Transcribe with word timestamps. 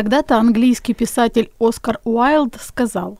Когда-то 0.00 0.38
английский 0.38 0.94
писатель 0.94 1.50
Оскар 1.58 2.00
Уайлд 2.04 2.56
сказал, 2.58 3.18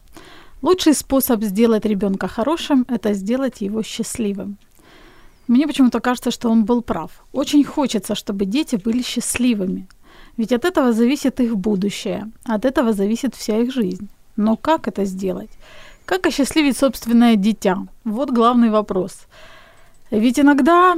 лучший 0.62 0.94
способ 0.94 1.42
сделать 1.42 1.84
ребенка 1.84 2.26
хорошим– 2.26 2.86
это 2.88 3.12
сделать 3.12 3.60
его 3.60 3.82
счастливым. 3.82 4.56
Мне 5.46 5.66
почему-то 5.66 6.00
кажется, 6.00 6.30
что 6.30 6.48
он 6.48 6.64
был 6.64 6.80
прав. 6.80 7.10
Очень 7.34 7.64
хочется, 7.64 8.14
чтобы 8.14 8.46
дети 8.46 8.76
были 8.76 9.02
счастливыми. 9.02 9.88
Ведь 10.38 10.52
от 10.52 10.64
этого 10.64 10.94
зависит 10.94 11.38
их 11.40 11.54
будущее, 11.54 12.30
от 12.44 12.64
этого 12.64 12.94
зависит 12.94 13.34
вся 13.34 13.58
их 13.58 13.74
жизнь. 13.74 14.08
Но 14.36 14.56
как 14.56 14.88
это 14.88 15.04
сделать? 15.04 15.50
Как 16.06 16.24
осчастливить 16.26 16.78
собственное 16.78 17.36
дитя? 17.36 17.76
Вот 18.04 18.30
главный 18.30 18.70
вопрос. 18.70 19.26
Ведь 20.10 20.40
иногда 20.40 20.96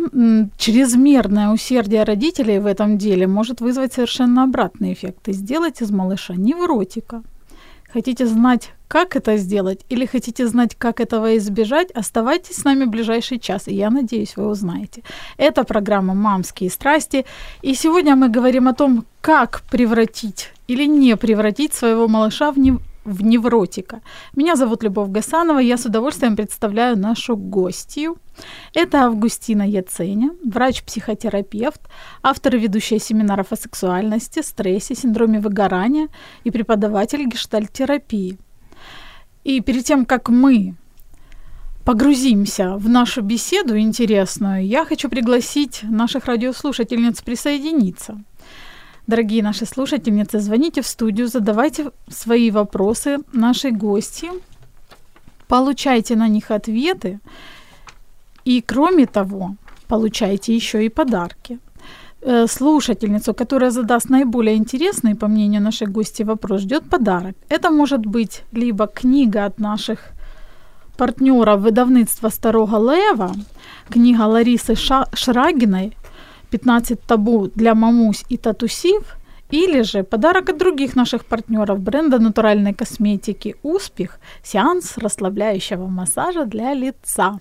чрезмерное 0.57 1.51
усердие 1.51 2.05
родителей 2.05 2.59
в 2.59 2.67
этом 2.67 2.97
деле 2.97 3.27
может 3.27 3.61
вызвать 3.61 3.93
совершенно 3.93 4.45
обратный 4.45 4.95
эффект 4.95 5.29
и 5.29 5.33
сделать 5.33 5.83
из 5.83 5.91
малыша 5.91 6.35
невротика. 6.35 7.23
Хотите 7.93 8.27
знать, 8.27 8.71
как 8.89 9.17
это 9.17 9.37
сделать, 9.37 9.81
или 9.91 10.07
хотите 10.07 10.47
знать, 10.47 10.75
как 10.77 10.99
этого 10.99 11.37
избежать, 11.37 11.91
оставайтесь 11.91 12.57
с 12.57 12.65
нами 12.65 12.85
в 12.85 12.89
ближайший 12.89 13.39
час, 13.39 13.69
и 13.69 13.75
я 13.75 13.91
надеюсь, 13.91 14.37
вы 14.37 14.47
узнаете. 14.49 15.03
Это 15.37 15.65
программа 15.65 16.15
«Мамские 16.15 16.71
страсти», 16.71 17.27
и 17.61 17.75
сегодня 17.75 18.17
мы 18.17 18.31
говорим 18.31 18.67
о 18.69 18.73
том, 18.73 19.05
как 19.21 19.61
превратить 19.71 20.53
или 20.69 20.87
не 20.87 21.17
превратить 21.19 21.75
своего 21.75 22.09
малыша 22.09 22.51
в, 22.51 22.59
нев 22.59 22.81
в 23.05 23.23
невротика. 23.23 24.01
Меня 24.37 24.57
зовут 24.57 24.83
Любовь 24.83 25.09
Гасанова, 25.09 25.59
я 25.59 25.77
с 25.77 25.87
удовольствием 25.87 26.37
представляю 26.37 26.99
нашу 26.99 27.37
гостью. 27.37 28.17
Это 28.75 29.05
Августина 29.05 29.69
Яценя, 29.69 30.31
врач-психотерапевт, 30.45 31.81
автор 32.23 32.57
и 32.57 32.59
ведущая 32.59 32.99
семинаров 32.99 33.53
о 33.53 33.57
сексуальности, 33.57 34.43
стрессе, 34.43 34.95
синдроме 34.95 35.41
выгорания 35.41 36.09
и 36.45 36.51
преподаватель 36.51 37.27
гештальтерапии. 37.27 38.39
И 39.45 39.61
перед 39.61 39.85
тем, 39.85 40.07
как 40.07 40.29
мы 40.29 40.75
погрузимся 41.85 42.77
в 42.77 42.89
нашу 42.89 43.23
беседу 43.23 43.77
интересную, 43.77 44.65
я 44.65 44.85
хочу 44.85 45.09
пригласить 45.09 45.81
наших 45.83 46.27
радиослушательниц 46.27 47.21
присоединиться– 47.23 48.23
Дорогие 49.13 49.43
наши 49.43 49.67
слушательницы, 49.67 50.41
звоните 50.41 50.81
в 50.81 50.87
студию, 50.87 51.29
задавайте 51.29 51.91
свои 52.09 52.51
вопросы 52.51 53.19
нашей 53.35 53.71
гости, 53.71 54.31
получайте 55.49 56.17
на 56.17 56.29
них 56.29 56.51
ответы, 56.51 57.21
и 58.47 58.63
кроме 58.63 59.05
того, 59.05 59.57
получайте 59.87 60.57
еще 60.57 60.87
и 60.87 60.89
подарки. 60.89 61.59
Э, 62.23 62.47
слушательницу, 62.47 63.35
которая 63.35 63.71
задаст 63.71 64.09
наиболее 64.09 64.57
интересный, 64.57 65.15
по 65.15 65.29
мнению 65.29 65.61
нашей 65.61 65.89
гости, 65.89 66.23
вопрос, 66.25 66.63
ждет 66.63 66.89
подарок. 66.89 67.37
Это 67.51 67.71
может 67.71 68.07
быть 68.07 68.45
либо 68.53 68.87
книга 68.87 69.45
от 69.45 69.61
наших 69.61 69.99
партнеров 70.97 71.61
выдавництва 71.61 72.31
Старого 72.31 72.79
Лева, 72.79 73.35
книга 73.91 74.23
Ларисы 74.23 74.75
Шрагиной 75.15 75.93
15 76.53 77.01
табу 77.01 77.51
для 77.57 77.75
мамусь 77.75 78.25
и 78.31 78.37
татусив, 78.37 79.17
или 79.53 79.83
же 79.83 80.03
подарок 80.03 80.51
от 80.51 80.59
других 80.59 80.97
наших 80.97 81.25
партнеров 81.25 81.79
бренда 81.79 82.19
натуральной 82.19 82.75
косметики 82.75 83.55
«Успех»– 83.63 84.19
сеанс 84.43 84.99
расслабляющего 84.99 85.89
массажа 85.89 86.45
для 86.45 86.75
лица. 86.75 87.39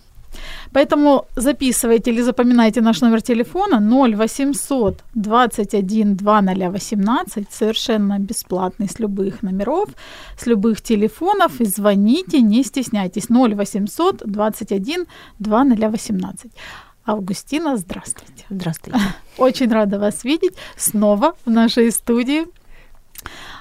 Поэтому 0.74 1.26
записывайте 1.36 2.12
или 2.12 2.22
запоминайте 2.22 2.82
наш 2.82 3.02
номер 3.02 3.22
телефона 3.22 3.80
0800 3.80 5.04
21 5.16 6.16
2018, 6.16 7.48
совершенно 7.52 8.20
бесплатный 8.20 8.88
с 8.88 9.00
любых 9.00 9.44
номеров, 9.44 9.90
с 10.38 10.48
любых 10.48 10.82
телефонов, 10.82 11.62
и 11.62 11.66
звоните, 11.66 12.42
не 12.42 12.64
стесняйтесь, 12.64 13.30
0800 13.30 14.22
21 14.26 15.06
2018. 15.40 16.52
Августина, 17.06 17.78
здравствуйте. 17.78 18.46
Здравствуйте. 18.50 19.00
Очень 19.38 19.72
рада 19.72 20.00
вас 20.00 20.24
видеть 20.24 20.54
снова 20.78 21.34
в 21.46 21.50
нашей 21.50 21.92
студии. 21.92 22.46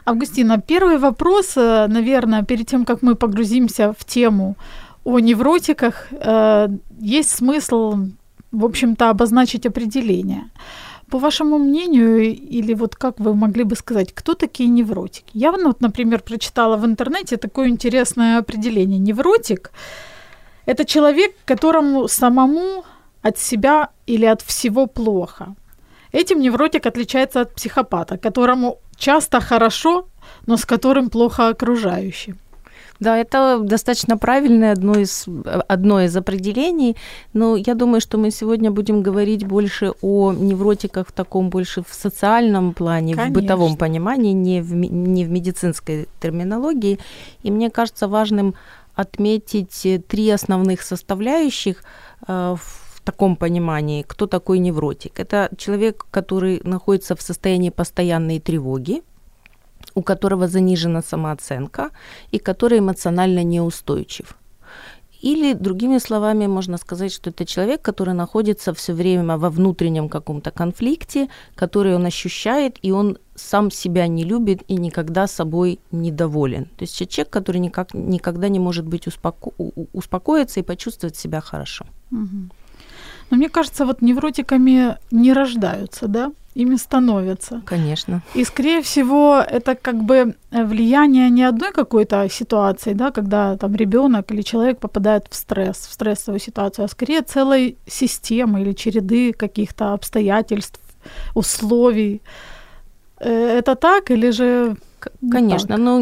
Августина, 0.05 0.59
первый 0.59 0.99
вопрос, 0.99 1.57
э, 1.57 1.87
наверное, 1.89 2.43
перед 2.43 2.67
тем, 2.67 2.85
как 2.85 3.03
мы 3.03 3.15
погрузимся 3.15 3.95
в 3.99 4.05
тему 4.05 4.57
о 5.05 5.19
невротиках, 5.21 6.09
э, 6.11 6.69
есть 7.01 7.31
смысл, 7.31 7.97
в 8.53 8.65
общем-то, 8.65 9.11
обозначить 9.11 9.67
определение. 9.67 10.51
По 11.09 11.19
вашему 11.19 11.59
мнению, 11.59 12.21
или 12.59 12.75
вот 12.75 12.95
как 12.95 13.19
вы 13.21 13.35
могли 13.35 13.65
бы 13.65 13.75
сказать, 13.75 14.13
кто 14.15 14.35
такие 14.35 14.69
невротики? 14.69 15.31
Я, 15.33 15.51
вот, 15.53 15.81
например, 15.81 16.21
прочитала 16.21 16.77
в 16.77 16.85
интернете 16.85 17.37
такое 17.37 17.69
интересное 17.69 18.39
определение. 18.39 18.99
Невротик– 18.99 19.73
это 20.67 20.85
человек, 20.85 21.35
которому 21.45 22.09
самому 22.09 22.85
от 23.23 23.39
себя 23.39 23.89
или 24.07 24.27
от 24.27 24.43
всего 24.43 24.87
плохо. 24.87 25.55
Этим 26.13 26.41
невротик 26.41 26.87
отличается 26.87 27.41
от 27.41 27.55
психопата, 27.55 28.19
которому 28.19 28.79
часто 28.97 29.41
хорошо, 29.41 30.07
но 30.47 30.57
с 30.57 30.65
которым 30.65 31.11
плохо 31.11 31.49
окружающим. 31.49 32.39
Да, 33.01 33.17
это 33.17 33.59
достаточно 33.63 34.19
правильное 34.19 34.73
одно 34.73 34.99
из, 34.99 35.27
одно 35.69 36.03
из 36.03 36.15
определений, 36.17 36.97
но 37.33 37.57
я 37.57 37.75
думаю, 37.75 38.01
что 38.01 38.19
мы 38.19 38.31
сегодня 38.31 38.71
будем 38.71 39.03
говорить 39.03 39.47
больше 39.47 39.93
о 40.03 40.33
невротиках 40.33 41.09
в 41.09 41.13
таком 41.13 41.49
больше 41.49 41.83
в 41.83 41.95
социальном 41.95 42.75
плане, 42.75 43.15
Конечно. 43.15 43.41
в 43.41 43.43
бытовом 43.43 43.77
понимании, 43.77 44.33
не 44.33 44.61
в, 44.61 44.75
не 44.75 45.25
в 45.25 45.31
медицинской 45.31 46.09
терминологии. 46.21 46.99
И 47.43 47.51
мне 47.51 47.71
кажется 47.71 48.07
важным 48.07 48.55
отметить 48.95 50.05
три 50.09 50.31
основных 50.31 50.83
составляющих 50.83 51.83
э, 52.29 52.57
в 52.59 52.90
таком 53.11 53.37
понимании, 53.37 54.05
кто 54.07 54.27
такой 54.27 54.59
невротик? 54.59 55.21
Это 55.21 55.49
человек, 55.57 56.07
который 56.11 56.61
находится 56.65 57.15
в 57.15 57.23
состоянии 57.23 57.71
постоянной 57.71 58.39
тревоги, 58.39 59.03
у 59.95 60.03
которого 60.03 60.49
занижена 60.49 61.03
самооценка 61.03 61.91
и 62.33 62.39
который 62.39 62.79
эмоционально 62.79 63.45
неустойчив. 63.45 64.37
Или, 65.25 65.55
другими 65.55 65.99
словами, 65.99 66.47
можно 66.47 66.79
сказать, 66.79 67.13
что 67.13 67.31
это 67.31 67.45
человек, 67.45 67.83
который 67.83 68.15
находится 68.15 68.73
все 68.73 68.95
время 68.95 69.37
во 69.37 69.51
внутреннем 69.51 70.09
каком-то 70.09 70.51
конфликте, 70.51 71.29
который 71.55 71.95
он 71.95 72.07
ощущает, 72.07 72.79
и 72.83 72.93
он 72.93 73.19
сам 73.35 73.71
себя 73.71 74.09
не 74.09 74.25
любит 74.25 74.63
и 74.69 74.77
никогда 74.77 75.27
собой 75.27 75.79
недоволен. 75.93 76.65
То 76.65 76.85
есть 76.85 77.09
человек, 77.09 77.33
который 77.33 77.61
никак, 77.61 77.95
никогда 77.95 78.49
не 78.49 78.59
может 78.59 78.87
быть 78.87 79.07
успоко... 79.07 79.51
успокоиться 79.93 80.61
и 80.61 80.63
почувствовать 80.63 81.17
себя 81.17 81.41
хорошо. 81.41 81.85
Угу. 82.13 82.51
Но 83.31 83.37
мне 83.37 83.49
кажется, 83.49 83.87
вот 83.87 84.03
невротиками 84.03 84.97
не 85.11 85.33
рождаются, 85.33 86.09
да? 86.09 86.33
Ими 86.55 86.77
становятся. 86.77 87.63
Конечно. 87.65 88.23
И, 88.35 88.45
скорее 88.45 88.83
всего, 88.83 89.39
это 89.39 89.77
как 89.77 90.03
бы 90.03 90.35
влияние 90.51 91.31
не 91.31 91.45
одной 91.45 91.73
какой-то 91.73 92.29
ситуации, 92.29 92.93
да, 92.93 93.13
когда 93.13 93.57
там 93.57 93.77
ребенок 93.77 94.33
или 94.33 94.43
человек 94.43 94.79
попадает 94.81 95.27
в 95.31 95.35
стресс, 95.37 95.77
в 95.87 95.93
стрессовую 95.93 96.41
ситуацию, 96.41 96.85
а 96.85 96.89
скорее 96.89 97.23
целой 97.23 97.77
системы 97.87 98.63
или 98.63 98.73
череды 98.73 99.33
каких-то 99.33 99.93
обстоятельств, 99.93 100.81
условий. 101.35 102.21
Э, 103.21 103.59
это 103.59 103.77
так 103.77 104.11
или 104.11 104.31
же 104.31 104.77
Конечно, 105.31 105.77
так? 105.77 105.79
но 105.79 106.01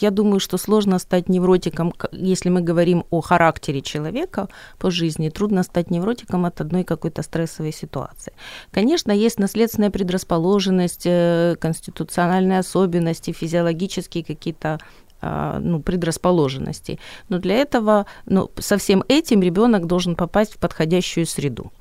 я 0.00 0.10
думаю, 0.10 0.40
что 0.40 0.58
сложно 0.58 0.98
стать 0.98 1.28
невротиком, 1.28 1.92
если 2.12 2.48
мы 2.48 2.60
говорим 2.60 3.04
о 3.10 3.20
характере 3.20 3.80
человека 3.80 4.48
по 4.78 4.90
жизни, 4.90 5.28
трудно 5.28 5.62
стать 5.62 5.90
невротиком 5.90 6.44
от 6.44 6.60
одной 6.60 6.84
какой-то 6.84 7.22
стрессовой 7.22 7.72
ситуации. 7.72 8.32
Конечно, 8.70 9.12
есть 9.12 9.38
наследственная 9.38 9.90
предрасположенность, 9.90 11.06
э, 11.06 11.56
конституциональные 11.60 12.60
особенности, 12.60 13.32
физиологические 13.32 14.24
какие-то 14.24 14.78
а, 15.20 15.58
ну, 15.58 15.80
предрасположенности. 15.80 17.00
Но 17.28 17.38
для 17.38 17.56
этого, 17.56 18.06
ну, 18.26 18.50
со 18.58 18.76
всем 18.76 19.02
этим 19.08 19.42
ребенок 19.42 19.86
должен 19.86 20.14
попасть 20.14 20.54
в 20.54 20.58
подходящую 20.58 21.26
среду. 21.26 21.72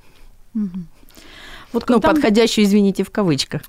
Угу. 0.55 0.79
Вот 1.77 1.89
ну, 1.89 2.01
когда... 2.01 2.09
подходящую, 2.09 2.65
извините, 2.65 3.03
в 3.03 3.11
кавычках. 3.11 3.61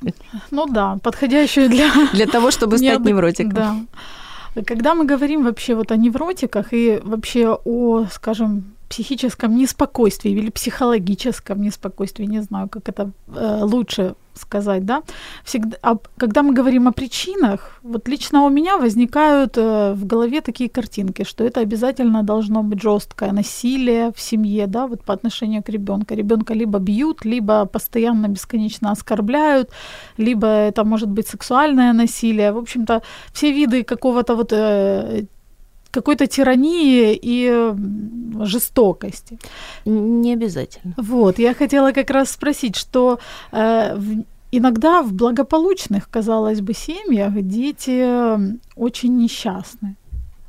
Ну 0.51 0.67
да, 0.67 0.97
подходящую 1.03 1.69
для... 1.69 1.91
Для 2.15 2.27
того, 2.27 2.51
чтобы 2.51 2.79
стать 2.79 3.01
невротиком. 3.01 3.53
Да. 3.53 4.63
Когда 4.65 4.95
мы 4.95 5.05
говорим 5.05 5.45
вообще 5.45 5.75
вот 5.75 5.93
о 5.93 5.97
невротиках 5.97 6.73
и 6.73 7.01
вообще 7.05 7.59
о, 7.65 8.07
скажем, 8.11 8.65
психическом 8.89 9.57
неспокойствии 9.57 10.31
или 10.31 10.49
психологическом 10.51 11.61
неспокойствии, 11.61 12.25
не 12.25 12.43
знаю, 12.43 12.69
как 12.71 12.89
это 12.89 13.11
э, 13.35 13.61
лучше 13.63 14.15
сказать, 14.39 14.85
да, 14.85 15.03
всегда, 15.45 15.77
а, 15.83 15.97
когда 16.17 16.43
мы 16.43 16.55
говорим 16.55 16.89
о 16.89 16.93
причинах, 16.93 17.81
вот 17.83 18.09
лично 18.09 18.45
у 18.45 18.51
меня 18.51 18.77
возникают 18.77 19.59
э, 19.59 19.93
в 19.95 20.07
голове 20.07 20.41
такие 20.41 20.71
картинки, 20.71 21.25
что 21.25 21.45
это 21.45 21.61
обязательно 21.61 22.23
должно 22.23 22.63
быть 22.63 22.83
жесткое 22.83 23.33
насилие 23.33 24.11
в 24.15 24.21
семье, 24.21 24.67
да, 24.67 24.87
вот 24.87 25.05
по 25.05 25.13
отношению 25.13 25.63
к 25.63 25.69
ребенку. 25.69 26.15
Ребенка 26.15 26.55
либо 26.55 26.79
бьют, 26.79 27.25
либо 27.25 27.65
постоянно 27.67 28.29
бесконечно 28.29 28.91
оскорбляют, 28.91 29.71
либо 30.19 30.47
это 30.47 30.85
может 30.85 31.09
быть 31.09 31.29
сексуальное 31.29 31.93
насилие. 31.93 32.53
В 32.53 32.59
общем-то, 32.59 33.03
все 33.33 33.53
виды 33.53 33.85
какого-то 33.85 34.37
вот 34.37 34.53
э, 34.53 35.27
какой-то 35.91 36.27
тирании 36.27 37.19
и 37.21 37.75
жестокости. 38.45 39.39
Не 39.85 40.35
обязательно. 40.35 40.95
Вот, 40.97 41.39
я 41.39 41.55
хотела 41.55 41.93
как 41.93 42.11
раз 42.11 42.31
спросить, 42.31 42.77
что 42.77 43.19
э, 43.53 43.97
в, 43.97 44.25
иногда 44.53 45.03
в 45.03 45.13
благополучных, 45.13 46.09
казалось 46.11 46.61
бы, 46.61 46.75
семьях 46.75 47.33
дети 47.43 48.37
очень 48.77 49.17
несчастны. 49.17 49.97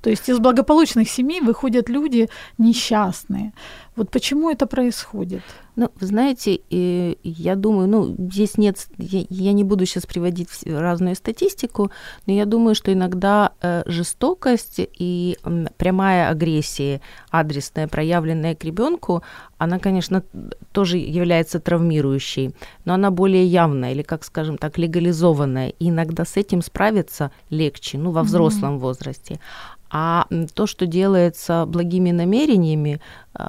То 0.02 0.10
есть 0.10 0.30
из 0.30 0.40
благополучных 0.40 1.10
семей 1.10 1.42
выходят 1.42 1.90
люди 1.90 2.30
несчастные. 2.58 3.54
Вот 3.96 4.12
почему 4.12 4.50
это 4.50 4.66
происходит? 4.66 5.42
Ну, 5.76 5.90
вы 6.00 6.08
знаете, 6.08 6.60
я 6.70 7.56
думаю, 7.56 7.88
ну, 7.88 8.16
здесь 8.18 8.58
нет, 8.58 8.88
я 8.98 9.54
не 9.54 9.64
буду 9.64 9.86
сейчас 9.86 10.06
приводить 10.06 10.50
разную 10.66 11.16
статистику, 11.16 11.92
но 12.26 12.34
я 12.34 12.46
думаю, 12.46 12.76
что 12.76 12.92
иногда 12.94 13.52
э, 13.62 13.84
жестокость 13.86 14.76
и 14.80 15.38
прямая 15.78 16.30
агрессия, 16.30 17.02
адресная, 17.30 17.88
проявленная 17.88 18.56
к 18.56 18.64
ребенку, 18.64 19.24
она, 19.58 19.80
конечно, 19.80 20.24
тоже 20.72 20.98
является 20.98 21.60
травмирующей, 21.60 22.54
но 22.86 22.94
она 22.94 23.12
более 23.12 23.46
явная 23.46 23.92
или, 23.92 24.02
как 24.02 24.24
скажем 24.24 24.58
так, 24.58 24.78
легализованная. 24.78 25.70
И 25.70 25.90
иногда 25.90 26.24
с 26.24 26.38
этим 26.38 26.62
справиться 26.62 27.32
легче, 27.50 27.98
ну, 27.98 28.12
во 28.12 28.24
взрослом 28.24 28.76
mm-hmm. 28.76 28.80
возрасте. 28.80 29.40
А 29.92 30.28
то, 30.54 30.68
что 30.68 30.86
делается 30.86 31.66
благими 31.66 32.12
намерениями, 32.12 33.02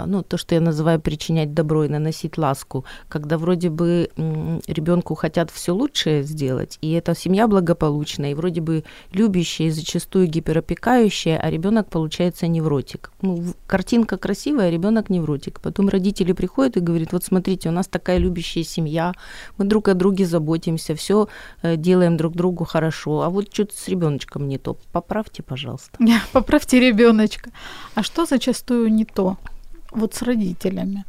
ну, 0.06 0.22
то, 0.22 0.36
что 0.36 0.54
я 0.54 0.60
называю 0.60 1.00
причинять 1.00 1.54
добро 1.54 1.84
и 1.84 1.88
наносить 1.88 2.38
ласку, 2.38 2.84
когда 3.08 3.38
вроде 3.38 3.70
бы 3.70 4.10
ребенку 4.16 5.14
хотят 5.14 5.50
все 5.50 5.72
лучшее 5.72 6.22
сделать, 6.22 6.78
и 6.80 6.92
эта 6.92 7.14
семья 7.14 7.48
благополучная, 7.48 8.32
и 8.32 8.34
вроде 8.34 8.60
бы 8.60 8.84
любящая, 9.12 9.68
и 9.68 9.70
зачастую 9.70 10.26
гиперопекающая, 10.26 11.38
а 11.38 11.50
ребенок 11.50 11.88
получается 11.88 12.46
невротик. 12.46 13.10
Ну, 13.22 13.54
картинка 13.66 14.16
красивая, 14.16 14.68
а 14.68 14.70
ребенок 14.70 15.10
невротик. 15.10 15.60
Потом 15.60 15.88
родители 15.88 16.32
приходят 16.32 16.76
и 16.76 16.80
говорят, 16.80 17.12
вот 17.12 17.24
смотрите, 17.24 17.68
у 17.68 17.72
нас 17.72 17.86
такая 17.88 18.18
любящая 18.18 18.64
семья, 18.64 19.14
мы 19.56 19.64
друг 19.64 19.88
о 19.88 19.94
друге 19.94 20.26
заботимся, 20.26 20.94
все 20.94 21.28
э, 21.62 21.76
делаем 21.76 22.16
друг 22.16 22.34
другу 22.34 22.64
хорошо, 22.64 23.22
а 23.22 23.30
вот 23.30 23.52
что-то 23.52 23.76
с 23.76 23.88
ребеночком 23.88 24.48
не 24.48 24.58
то. 24.58 24.76
Поправьте, 24.92 25.42
пожалуйста. 25.42 25.98
Поправьте 26.32 26.80
ребеночка. 26.80 27.50
А 27.94 28.02
что 28.02 28.26
зачастую 28.26 28.92
не 28.92 29.04
то? 29.04 29.36
Вот 29.90 30.14
с 30.14 30.22
родителями? 30.22 31.04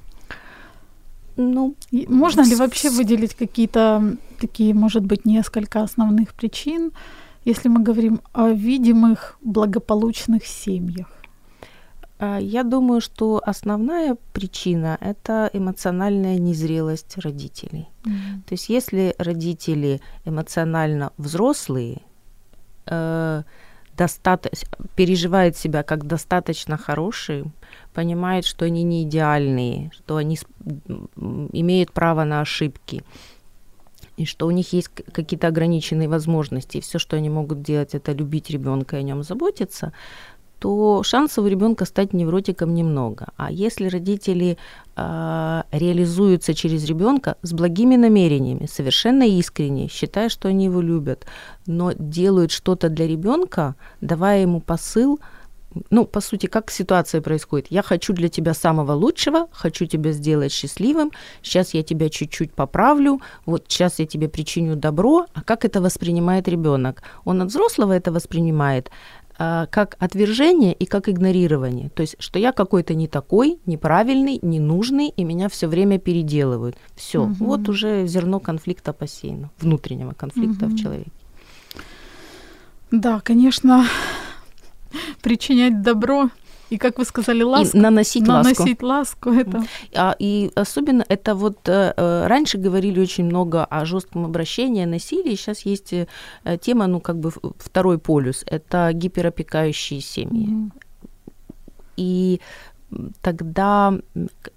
Ну, 1.37 1.75
можно 1.91 2.41
ли 2.41 2.55
вообще 2.55 2.89
выделить 2.89 3.35
какие-то 3.35 4.17
такие, 4.39 4.73
может 4.73 5.03
быть, 5.03 5.25
несколько 5.25 5.81
основных 5.81 6.33
причин, 6.33 6.91
если 7.45 7.69
мы 7.69 7.81
говорим 7.81 8.21
о 8.33 8.49
видимых 8.49 9.37
благополучных 9.41 10.45
семьях? 10.45 11.07
А, 12.21 12.37
я 12.37 12.63
думаю, 12.63 13.01
что 13.01 13.41
основная 13.43 14.15
причина– 14.33 14.97
это 15.01 15.49
эмоциональная 15.53 16.37
незрелость 16.37 17.17
родителей. 17.17 17.87
Mm-hmm. 18.03 18.41
То 18.45 18.53
есть 18.53 18.69
если 18.69 19.15
родители 19.17 20.01
эмоционально 20.25 21.11
взрослые, 21.17 22.01
э, 22.85 23.43
достаточно, 23.97 24.67
переживают 24.95 25.57
себя 25.57 25.83
как 25.83 26.05
достаточно 26.05 26.77
хорошие, 26.77 27.45
понимают, 27.93 28.45
что 28.45 28.65
они 28.65 28.83
не 28.83 29.03
идеальные, 29.03 29.91
что 29.93 30.17
они 30.17 30.37
имеют 31.51 31.91
право 31.91 32.23
на 32.23 32.41
ошибки, 32.41 33.03
и 34.17 34.25
что 34.25 34.47
у 34.47 34.51
них 34.51 34.73
есть 34.73 34.89
какие-то 34.89 35.47
ограниченные 35.47 36.07
возможности, 36.07 36.77
и 36.77 36.81
все, 36.81 36.99
что 36.99 37.17
они 37.17 37.29
могут 37.29 37.61
делать, 37.61 37.95
это 37.95 38.11
любить 38.11 38.49
ребенка 38.49 38.97
и 38.97 38.99
о 38.99 39.03
нем 39.03 39.23
заботиться, 39.23 39.93
то 40.61 41.01
шансов 41.03 41.45
у 41.45 41.47
ребенка 41.47 41.85
стать 41.85 42.13
невротиком 42.13 42.75
немного. 42.75 43.25
А 43.35 43.51
если 43.51 43.89
родители 43.89 44.57
э, 44.95 45.63
реализуются 45.71 46.53
через 46.53 46.85
ребенка 46.85 47.35
с 47.41 47.51
благими 47.51 47.95
намерениями, 47.95 48.67
совершенно 48.67 49.23
искренне, 49.23 49.87
считая, 49.87 50.29
что 50.29 50.49
они 50.49 50.65
его 50.65 50.81
любят, 50.81 51.25
но 51.65 51.93
делают 51.93 52.51
что-то 52.51 52.89
для 52.89 53.07
ребенка, 53.07 53.75
давая 54.01 54.43
ему 54.43 54.61
посыл, 54.61 55.19
ну, 55.89 56.05
по 56.05 56.21
сути, 56.21 56.47
как 56.47 56.71
ситуация 56.71 57.21
происходит. 57.21 57.67
Я 57.71 57.81
хочу 57.81 58.13
для 58.13 58.29
тебя 58.29 58.53
самого 58.53 58.91
лучшего, 58.91 59.47
хочу 59.51 59.85
тебя 59.85 60.11
сделать 60.11 60.51
счастливым, 60.51 61.11
сейчас 61.41 61.73
я 61.73 61.83
тебя 61.83 62.09
чуть-чуть 62.09 62.53
поправлю, 62.53 63.19
вот 63.45 63.65
сейчас 63.67 63.99
я 63.99 64.05
тебе 64.05 64.27
причиню 64.27 64.75
добро, 64.75 65.25
а 65.33 65.41
как 65.41 65.65
это 65.65 65.81
воспринимает 65.81 66.47
ребенок? 66.47 67.01
Он 67.25 67.41
от 67.41 67.47
взрослого 67.47 67.93
это 67.93 68.11
воспринимает 68.11 68.91
как 69.71 69.95
отвержение 69.99 70.73
и 70.73 70.85
как 70.85 71.09
игнорирование. 71.09 71.89
То 71.89 72.01
есть, 72.01 72.15
что 72.19 72.37
я 72.37 72.51
какой-то 72.51 72.93
не 72.93 73.07
такой, 73.07 73.59
неправильный, 73.65 74.39
ненужный, 74.41 75.09
и 75.09 75.23
меня 75.23 75.49
все 75.49 75.67
время 75.67 75.99
переделывают. 75.99 76.77
Все, 76.95 77.23
угу. 77.23 77.45
вот 77.45 77.69
уже 77.69 78.05
зерно 78.07 78.39
конфликта 78.39 78.93
посеяно, 78.93 79.49
внутреннего 79.59 80.13
конфликта 80.13 80.65
угу. 80.65 80.75
в 80.75 80.77
человеке. 80.77 81.11
Да, 82.91 83.19
конечно, 83.21 83.85
причинять 85.21 85.81
добро 85.81 86.29
и, 86.71 86.77
как 86.77 86.99
вы 86.99 87.05
сказали, 87.05 87.43
ласку. 87.43 87.77
И 87.77 87.81
наносить, 87.81 88.27
наносить 88.27 88.81
ласку. 88.81 89.29
ласку 89.29 89.31
это. 89.31 89.63
А, 89.93 90.15
и 90.19 90.51
особенно 90.55 91.05
это 91.09 91.35
вот 91.35 91.67
э, 91.67 91.93
э, 91.97 92.27
раньше 92.27 92.57
говорили 92.57 93.01
очень 93.01 93.25
много 93.25 93.65
о 93.65 93.85
жестком 93.85 94.25
обращении, 94.25 94.85
насилии. 94.85 95.35
Сейчас 95.35 95.65
есть 95.65 95.93
э, 95.93 96.07
тема, 96.61 96.87
ну, 96.87 97.01
как 97.01 97.17
бы 97.17 97.31
второй 97.57 97.97
полюс. 97.97 98.43
Это 98.45 98.91
гиперопекающие 98.93 99.99
семьи. 100.01 100.47
Mm-hmm. 100.47 100.71
И 101.97 102.39
тогда, 103.21 103.93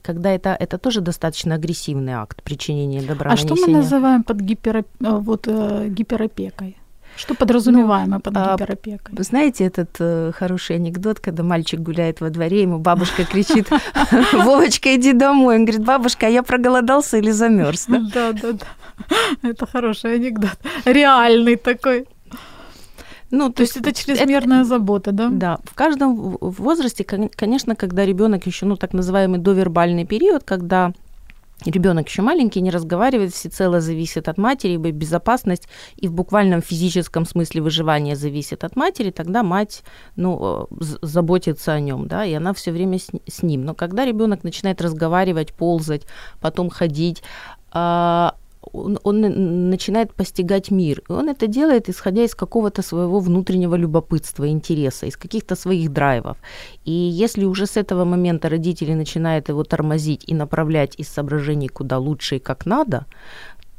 когда 0.03 0.31
это, 0.31 0.57
это 0.61 0.79
тоже 0.79 1.01
достаточно 1.01 1.57
агрессивный 1.57 2.13
акт 2.13 2.43
причинения 2.43 3.03
добра. 3.03 3.31
А 3.31 3.35
нанесения. 3.35 3.57
что 3.57 3.67
мы 3.67 3.77
называем 3.77 4.23
под 4.23 4.41
гипероп... 4.41 4.87
вот, 5.01 5.49
гиперопекой? 5.49 6.77
Что 7.17 7.35
подразумеваемо 7.35 8.17
ну, 8.17 8.21
под 8.21 8.37
а, 8.37 8.55
гиперопекой? 8.55 9.15
А, 9.17 9.23
знаете 9.23 9.65
этот 9.65 9.97
э, 10.01 10.33
хороший 10.35 10.77
анекдот, 10.77 11.21
когда 11.21 11.43
мальчик 11.43 11.81
гуляет 11.81 12.21
во 12.21 12.31
дворе, 12.31 12.63
ему 12.63 12.79
бабушка 12.79 13.25
кричит, 13.25 13.69
Вовочка, 14.33 14.95
иди 14.97 15.13
домой. 15.13 15.57
Он 15.57 15.65
говорит, 15.65 15.85
бабушка, 15.85 16.27
а 16.27 16.29
я 16.29 16.43
проголодался 16.43 17.19
или 17.19 17.31
замерз? 17.31 17.87
Да, 17.89 18.33
да, 18.33 18.53
да. 18.53 18.67
Это 19.43 19.67
хороший 19.67 20.15
анекдот. 20.17 20.59
Реальный 20.85 21.57
такой. 21.57 22.07
Ну, 23.31 23.49
то, 23.49 23.57
то 23.57 23.63
есть 23.63 23.77
это 23.77 23.93
чрезмерная 23.93 24.61
это, 24.61 24.69
забота, 24.69 25.13
да? 25.13 25.29
Да. 25.29 25.59
В 25.65 25.75
каждом 25.75 26.37
возрасте, 26.41 27.05
конечно, 27.05 27.75
когда 27.75 28.05
ребенок 28.05 28.47
еще, 28.47 28.67
ну, 28.67 28.77
так 28.77 28.93
называемый 28.93 29.41
довербальный 29.41 30.07
период, 30.07 30.45
когда 30.45 30.93
ребенок 31.65 32.09
еще 32.09 32.23
маленький, 32.23 32.61
не 32.61 32.71
разговаривает, 32.71 33.33
всецело 33.33 33.81
зависит 33.81 34.29
от 34.29 34.39
матери, 34.39 34.73
ибо 34.73 34.91
безопасность 34.91 35.69
и 35.97 36.09
в 36.09 36.13
буквальном 36.13 36.63
физическом 36.63 37.25
смысле 37.25 37.63
выживания 37.63 38.17
зависит 38.17 38.65
от 38.65 38.77
матери, 38.77 39.11
тогда 39.11 39.43
мать 39.43 39.83
ну, 40.17 40.69
э, 40.71 40.85
заботится 41.03 41.73
о 41.73 41.81
нем, 41.81 42.09
да, 42.09 42.25
и 42.25 42.35
она 42.35 42.53
все 42.53 42.73
время 42.73 42.99
с, 42.99 43.09
с 43.27 43.43
ним. 43.43 43.65
Но 43.65 43.75
когда 43.75 44.05
ребенок 44.05 44.45
начинает 44.45 44.81
разговаривать, 44.81 45.53
ползать, 45.53 46.03
потом 46.41 46.71
ходить, 46.71 47.23
а, 47.71 48.35
он, 48.73 48.99
он 49.05 49.71
начинает 49.71 50.15
постигать 50.15 50.71
мир. 50.71 51.03
И 51.09 51.13
он 51.13 51.29
это 51.29 51.47
делает, 51.47 51.89
исходя 51.89 52.25
из 52.25 52.35
какого-то 52.35 52.83
своего 52.83 53.21
внутреннего 53.21 53.77
любопытства, 53.77 54.49
интереса, 54.49 55.07
из 55.07 55.17
каких-то 55.17 55.57
своих 55.57 55.93
драйвов. 55.93 56.37
И 56.85 56.93
если 56.93 57.45
уже 57.45 57.67
с 57.67 57.77
этого 57.77 58.05
момента 58.05 58.49
родители 58.49 58.95
начинают 58.95 59.49
его 59.49 59.65
тормозить 59.65 60.25
и 60.27 60.35
направлять 60.35 60.95
из 61.01 61.09
соображений 61.09 61.69
куда 61.69 61.99
лучше 61.99 62.37
и 62.37 62.41
как 62.41 62.67
надо, 62.67 63.07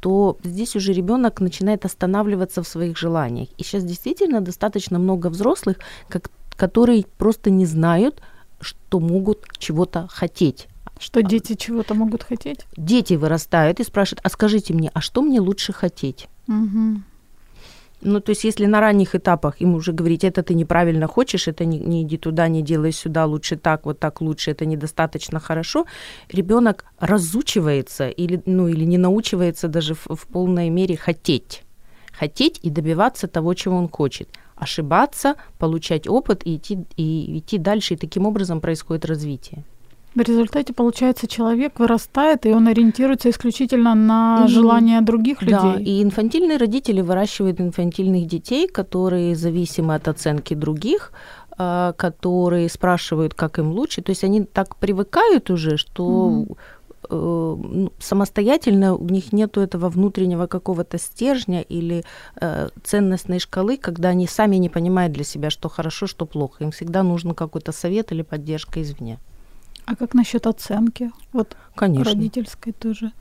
то 0.00 0.36
здесь 0.44 0.76
уже 0.76 0.92
ребенок 0.92 1.40
начинает 1.40 1.84
останавливаться 1.84 2.62
в 2.62 2.68
своих 2.68 2.96
желаниях. 2.96 3.48
И 3.58 3.64
сейчас 3.64 3.84
действительно 3.84 4.40
достаточно 4.40 4.98
много 4.98 5.28
взрослых, 5.28 5.76
как, 6.08 6.30
которые 6.56 7.04
просто 7.18 7.50
не 7.50 7.66
знают, 7.66 8.20
что 8.60 9.00
могут 9.00 9.44
чего-то 9.58 10.06
хотеть 10.10 10.68
что 10.98 11.22
дети 11.22 11.54
чего-то 11.54 11.94
могут 11.94 12.22
хотеть? 12.22 12.66
Дети 12.76 13.14
вырастают 13.14 13.80
и 13.80 13.84
спрашивают, 13.84 14.20
а 14.24 14.28
скажите 14.30 14.74
мне, 14.74 14.90
а 14.94 15.00
что 15.00 15.22
мне 15.22 15.40
лучше 15.40 15.72
хотеть? 15.72 16.28
Угу. 16.48 17.02
Ну, 18.02 18.20
то 18.20 18.30
есть, 18.30 18.44
если 18.44 18.66
на 18.66 18.80
ранних 18.80 19.14
этапах 19.14 19.60
ему 19.60 19.76
уже 19.76 19.92
говорить, 19.92 20.22
это 20.22 20.42
ты 20.42 20.54
неправильно 20.54 21.06
хочешь, 21.06 21.48
это 21.48 21.64
не, 21.64 21.78
не 21.78 22.02
иди 22.02 22.18
туда, 22.18 22.46
не 22.48 22.62
делай 22.62 22.92
сюда, 22.92 23.26
лучше 23.26 23.56
так, 23.56 23.86
вот 23.86 23.98
так 23.98 24.20
лучше, 24.20 24.50
это 24.50 24.66
недостаточно 24.66 25.40
хорошо, 25.40 25.86
ребенок 26.30 26.84
разучивается 26.98 28.08
или, 28.08 28.42
ну, 28.46 28.68
или 28.68 28.84
не 28.84 28.98
научивается 28.98 29.68
даже 29.68 29.94
в, 29.94 30.06
в 30.14 30.26
полной 30.26 30.68
мере 30.68 30.96
хотеть. 30.96 31.62
Хотеть 32.12 32.60
и 32.62 32.70
добиваться 32.70 33.28
того, 33.28 33.54
чего 33.54 33.76
он 33.76 33.88
хочет. 33.88 34.28
Ошибаться, 34.54 35.34
получать 35.58 36.08
опыт 36.08 36.42
и 36.46 36.56
идти, 36.56 36.78
и 36.96 37.38
идти 37.38 37.58
дальше. 37.58 37.94
И 37.94 37.96
таким 37.96 38.26
образом 38.26 38.60
происходит 38.60 39.04
развитие. 39.04 39.64
В 40.16 40.20
результате, 40.22 40.72
получается, 40.72 41.28
человек 41.28 41.78
вырастает, 41.78 42.46
и 42.46 42.52
он 42.52 42.68
ориентируется 42.68 43.28
исключительно 43.28 43.94
на 43.94 44.40
угу. 44.40 44.48
желания 44.48 45.02
других 45.02 45.42
людей. 45.42 45.58
Да, 45.58 45.74
и 45.78 46.02
инфантильные 46.02 46.56
родители 46.56 47.02
выращивают 47.02 47.60
инфантильных 47.60 48.26
детей, 48.26 48.66
которые 48.66 49.36
зависимы 49.36 49.94
от 49.94 50.08
оценки 50.08 50.54
других, 50.54 51.12
а, 51.58 51.92
которые 51.92 52.70
спрашивают, 52.70 53.34
как 53.34 53.58
им 53.58 53.72
лучше. 53.72 54.00
То 54.00 54.08
есть 54.08 54.24
они 54.24 54.44
так 54.44 54.76
привыкают 54.76 55.50
уже, 55.50 55.76
что 55.76 56.04
угу 56.04 56.56
самостоятельно 58.00 58.96
у 58.96 59.08
них 59.08 59.32
нет 59.32 59.56
этого 59.56 59.88
внутреннего 59.88 60.48
какого-то 60.48 60.98
стержня 60.98 61.62
или 61.62 62.02
э, 62.40 62.68
ценностной 62.82 63.38
шкалы, 63.38 63.76
когда 63.76 64.08
они 64.08 64.26
сами 64.26 64.56
не 64.56 64.68
понимают 64.68 65.12
для 65.12 65.22
себя, 65.22 65.50
что 65.50 65.68
хорошо, 65.68 66.08
что 66.08 66.26
плохо. 66.26 66.64
Им 66.64 66.72
всегда 66.72 67.04
нужен 67.04 67.32
какой-то 67.34 67.70
совет 67.70 68.10
или 68.10 68.22
поддержка 68.22 68.82
извне. 68.82 69.20
А 69.86 69.96
как 69.96 70.14
насчет 70.14 70.46
оценки? 70.46 71.10
Вот 71.32 71.56
Конечно. 71.74 72.12
родительской 72.12 72.72
тоже 72.72 73.12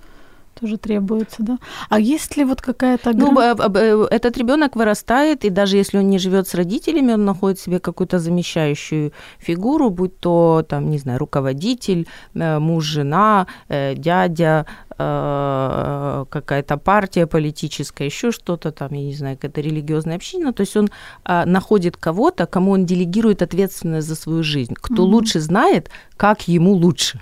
тоже 0.60 0.78
требуется, 0.78 1.44
да? 1.44 1.58
А 1.90 2.00
есть 2.00 2.38
ли 2.38 2.46
вот 2.46 2.62
какая-то 2.62 3.14
грань? 3.14 3.34
Ну, 3.34 3.42
э, 3.42 4.08
этот 4.10 4.38
ребенок 4.38 4.76
вырастает, 4.76 5.46
и 5.46 5.50
даже 5.50 5.78
если 5.78 6.00
он 6.00 6.10
не 6.10 6.18
живет 6.18 6.48
с 6.48 6.56
родителями, 6.56 7.14
он 7.14 7.26
находит 7.26 7.60
себе 7.60 7.80
какую-то 7.80 8.20
замещающую 8.20 9.12
фигуру, 9.38 9.90
будь 9.90 10.20
то, 10.20 10.66
там, 10.68 10.90
не 10.90 10.98
знаю, 10.98 11.20
руководитель, 11.20 12.08
э, 12.34 12.60
муж, 12.60 12.86
жена, 12.86 13.48
э, 13.68 13.96
дядя, 13.96 14.66
какая-то 14.98 16.78
партия 16.78 17.28
политическая, 17.28 18.06
еще 18.06 18.32
что-то 18.32 18.72
там, 18.72 18.94
я 18.94 19.04
не 19.04 19.14
знаю, 19.14 19.36
какая-то 19.36 19.62
религиозная 19.62 20.16
община. 20.16 20.54
То 20.54 20.62
есть 20.62 20.78
он 20.78 20.90
а, 21.24 21.46
находит 21.46 21.98
кого-то, 21.98 22.46
кому 22.46 22.72
он 22.72 22.86
делегирует 22.86 23.42
ответственность 23.42 24.08
за 24.08 24.16
свою 24.16 24.44
жизнь, 24.44 24.74
кто 24.80 25.04
угу. 25.04 25.12
лучше 25.12 25.40
знает, 25.40 25.90
как 26.18 26.48
ему 26.48 26.74
лучше. 26.74 27.20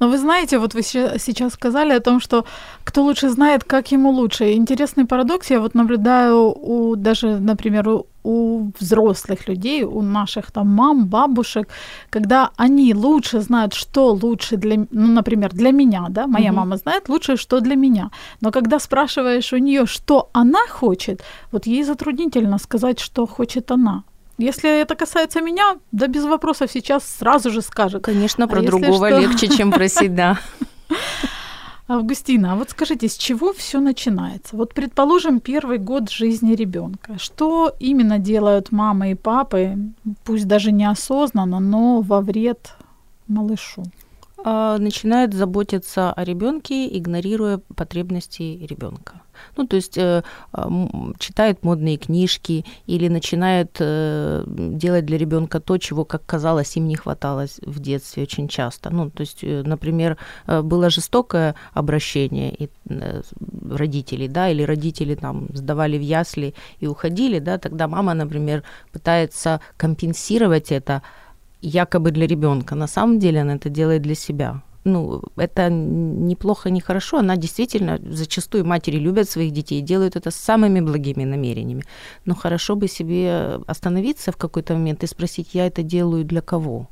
Но 0.00 0.08
вы 0.08 0.18
знаете, 0.18 0.58
вот 0.58 0.74
вы 0.74 0.82
сейчас 0.82 1.52
сказали 1.52 1.92
о 1.92 2.00
том, 2.00 2.20
что 2.20 2.44
кто 2.84 3.02
лучше 3.02 3.28
знает, 3.28 3.64
как 3.64 3.92
ему 3.92 4.10
лучше. 4.10 4.52
Интересный 4.52 5.04
парадокс 5.04 5.50
я 5.50 5.60
вот 5.60 5.74
наблюдаю 5.74 6.52
у 6.52 6.96
даже, 6.96 7.38
например, 7.38 7.88
у, 7.88 8.06
у 8.22 8.70
взрослых 8.78 9.48
людей, 9.48 9.84
у 9.84 10.02
наших 10.02 10.50
там 10.50 10.68
мам, 10.68 11.06
бабушек, 11.06 11.68
когда 12.10 12.50
они 12.56 12.94
лучше 12.94 13.40
знают, 13.40 13.74
что 13.74 14.12
лучше 14.12 14.56
для, 14.56 14.76
ну, 14.90 15.06
например, 15.06 15.50
для 15.52 15.72
меня, 15.72 16.06
да, 16.10 16.26
моя 16.26 16.50
mm-hmm. 16.50 16.54
мама 16.54 16.76
знает 16.76 17.08
лучше, 17.08 17.36
что 17.36 17.60
для 17.60 17.76
меня. 17.76 18.10
Но 18.40 18.50
когда 18.50 18.78
спрашиваешь 18.78 19.52
у 19.52 19.58
нее, 19.58 19.86
что 19.86 20.28
она 20.32 20.66
хочет, 20.68 21.22
вот 21.52 21.66
ей 21.66 21.84
затруднительно 21.84 22.58
сказать, 22.58 23.00
что 23.00 23.26
хочет 23.26 23.70
она. 23.70 24.02
Если 24.40 24.80
это 24.80 24.94
касается 24.94 25.42
меня, 25.42 25.76
да 25.92 26.06
без 26.06 26.24
вопросов 26.24 26.70
сейчас 26.72 27.04
сразу 27.04 27.50
же 27.50 27.60
скажет. 27.60 28.02
Конечно, 28.02 28.48
про 28.48 28.60
а 28.60 28.62
другого 28.62 29.08
что... 29.08 29.20
легче, 29.20 29.48
чем 29.48 29.70
просить, 29.70 30.14
да. 30.14 30.38
Августина, 31.88 32.52
а 32.52 32.56
вот 32.56 32.70
скажите, 32.70 33.08
с 33.08 33.16
чего 33.16 33.52
все 33.52 33.80
начинается? 33.80 34.56
Вот 34.56 34.72
предположим, 34.72 35.40
первый 35.40 35.76
год 35.76 36.08
жизни 36.08 36.54
ребенка. 36.54 37.18
Что 37.18 37.74
именно 37.80 38.18
делают 38.18 38.72
мамы 38.72 39.10
и 39.10 39.14
папы, 39.14 39.76
пусть 40.24 40.46
даже 40.46 40.72
неосознанно, 40.72 41.60
но 41.60 42.00
во 42.00 42.22
вред 42.22 42.74
малышу? 43.28 43.84
А, 44.42 44.78
начинают 44.78 45.34
заботиться 45.34 46.12
о 46.12 46.24
ребенке, 46.24 46.86
игнорируя 46.96 47.60
потребности 47.76 48.42
ребенка. 48.42 49.20
Ну, 49.56 49.66
то 49.66 49.76
есть 49.76 49.96
э, 49.96 50.22
читают 51.18 51.62
модные 51.62 51.96
книжки 51.96 52.64
или 52.86 53.08
начинают 53.08 53.76
э, 53.80 54.44
делать 54.46 55.06
для 55.06 55.18
ребенка 55.18 55.60
то, 55.60 55.78
чего, 55.78 56.04
как 56.04 56.26
казалось, 56.26 56.76
им 56.76 56.88
не 56.88 56.96
хватало 56.96 57.46
в 57.62 57.80
детстве 57.80 58.22
очень 58.24 58.48
часто. 58.48 58.90
Ну, 58.90 59.10
то 59.10 59.22
есть, 59.22 59.38
э, 59.42 59.62
например, 59.64 60.18
э, 60.46 60.62
было 60.62 60.90
жестокое 60.90 61.54
обращение 61.72 62.54
и, 62.54 62.68
э, 62.90 63.22
родителей, 63.70 64.28
да, 64.28 64.50
или 64.50 64.62
родители 64.62 65.14
там 65.14 65.48
сдавали 65.54 65.98
в 65.98 66.02
ясли 66.02 66.54
и 66.78 66.86
уходили, 66.86 67.38
да, 67.38 67.58
тогда 67.58 67.88
мама, 67.88 68.14
например, 68.14 68.62
пытается 68.92 69.60
компенсировать 69.76 70.70
это 70.72 71.02
якобы 71.62 72.10
для 72.10 72.26
ребенка. 72.26 72.74
На 72.74 72.86
самом 72.86 73.18
деле 73.18 73.42
она 73.42 73.54
это 73.54 73.68
делает 73.68 74.02
для 74.02 74.14
себя. 74.14 74.62
Ну, 74.84 75.22
это 75.36 75.68
неплохо, 75.70 76.70
не 76.70 76.80
хорошо. 76.80 77.18
Она 77.18 77.36
действительно, 77.36 77.98
зачастую 78.10 78.64
матери 78.64 78.98
любят 78.98 79.28
своих 79.28 79.52
детей, 79.52 79.82
делают 79.82 80.16
это 80.16 80.30
с 80.30 80.36
самыми 80.36 80.80
благими 80.80 81.24
намерениями. 81.24 81.84
Но 82.24 82.34
хорошо 82.34 82.76
бы 82.76 82.88
себе 82.88 83.60
остановиться 83.66 84.32
в 84.32 84.36
какой-то 84.36 84.74
момент 84.74 85.04
и 85.04 85.06
спросить, 85.06 85.54
я 85.54 85.66
это 85.66 85.82
делаю 85.82 86.24
для 86.24 86.40
кого? 86.40 86.88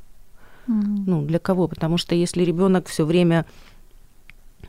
Mm-hmm. 0.67 1.03
Ну, 1.07 1.25
для 1.25 1.39
кого? 1.39 1.67
Потому 1.67 1.97
что 1.97 2.13
если 2.13 2.45
ребенок 2.45 2.87
все 2.87 3.05
время 3.05 3.45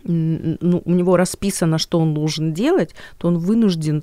ну, 0.04 0.83
у 0.85 0.90
него 0.90 1.16
расписано, 1.16 1.78
что 1.78 1.99
он 1.99 2.14
должен 2.14 2.52
делать, 2.54 2.95
то 3.19 3.28
он 3.28 3.38
вынужден 3.38 4.02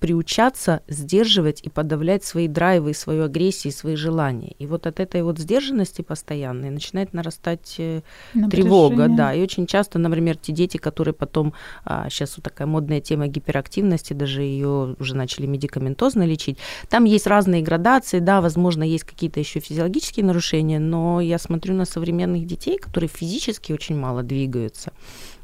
приучаться 0.00 0.82
сдерживать 0.88 1.60
и 1.62 1.68
подавлять 1.68 2.24
свои 2.24 2.48
драйвы, 2.48 2.94
свою 2.94 3.24
агрессию, 3.24 3.72
свои 3.72 3.96
желания. 3.96 4.54
И 4.58 4.66
вот 4.66 4.86
от 4.86 5.00
этой 5.00 5.22
вот 5.22 5.38
сдержанности 5.38 6.02
постоянной 6.02 6.70
начинает 6.70 7.12
нарастать 7.12 7.74
э, 7.78 8.02
тревога, 8.50 9.08
да. 9.08 9.34
И 9.34 9.42
очень 9.42 9.66
часто, 9.66 9.98
например, 9.98 10.36
те 10.36 10.52
дети, 10.52 10.76
которые 10.76 11.14
потом, 11.14 11.54
э, 11.86 12.06
сейчас 12.10 12.36
вот 12.36 12.44
такая 12.44 12.66
модная 12.66 13.00
тема 13.00 13.26
гиперактивности, 13.26 14.12
даже 14.12 14.42
ее 14.42 14.96
уже 14.98 15.16
начали 15.16 15.46
медикаментозно 15.46 16.24
лечить, 16.24 16.58
там 16.88 17.04
есть 17.04 17.26
разные 17.26 17.62
градации, 17.62 18.20
да, 18.20 18.40
возможно, 18.40 18.82
есть 18.82 19.04
какие-то 19.04 19.40
еще 19.40 19.60
физиологические 19.60 20.24
нарушения, 20.24 20.78
но 20.78 21.20
я 21.20 21.38
смотрю 21.38 21.74
на 21.74 21.84
современных 21.84 22.46
детей, 22.46 22.78
которые 22.78 23.08
физически 23.08 23.72
очень 23.72 23.96
мало 23.96 24.22
двигаются. 24.22 24.92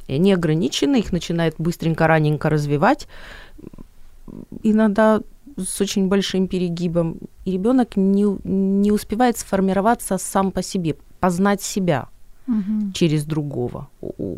И 0.06 0.14
они 0.14 0.32
ограничены, 0.32 0.98
их 0.98 1.12
начинают 1.12 1.54
быстренько, 1.58 2.08
раненько 2.08 2.50
развивать, 2.50 3.06
иногда 4.62 5.20
с 5.56 5.80
очень 5.80 6.08
большим 6.08 6.48
перегибом, 6.48 7.18
и 7.44 7.52
ребенок 7.52 7.96
не, 7.96 8.24
не 8.44 8.92
успевает 8.92 9.36
сформироваться 9.38 10.18
сам 10.18 10.52
по 10.52 10.62
себе, 10.62 10.96
познать 11.20 11.62
себя 11.62 12.08
угу. 12.46 12.92
через 12.94 13.24
другого. 13.24 13.88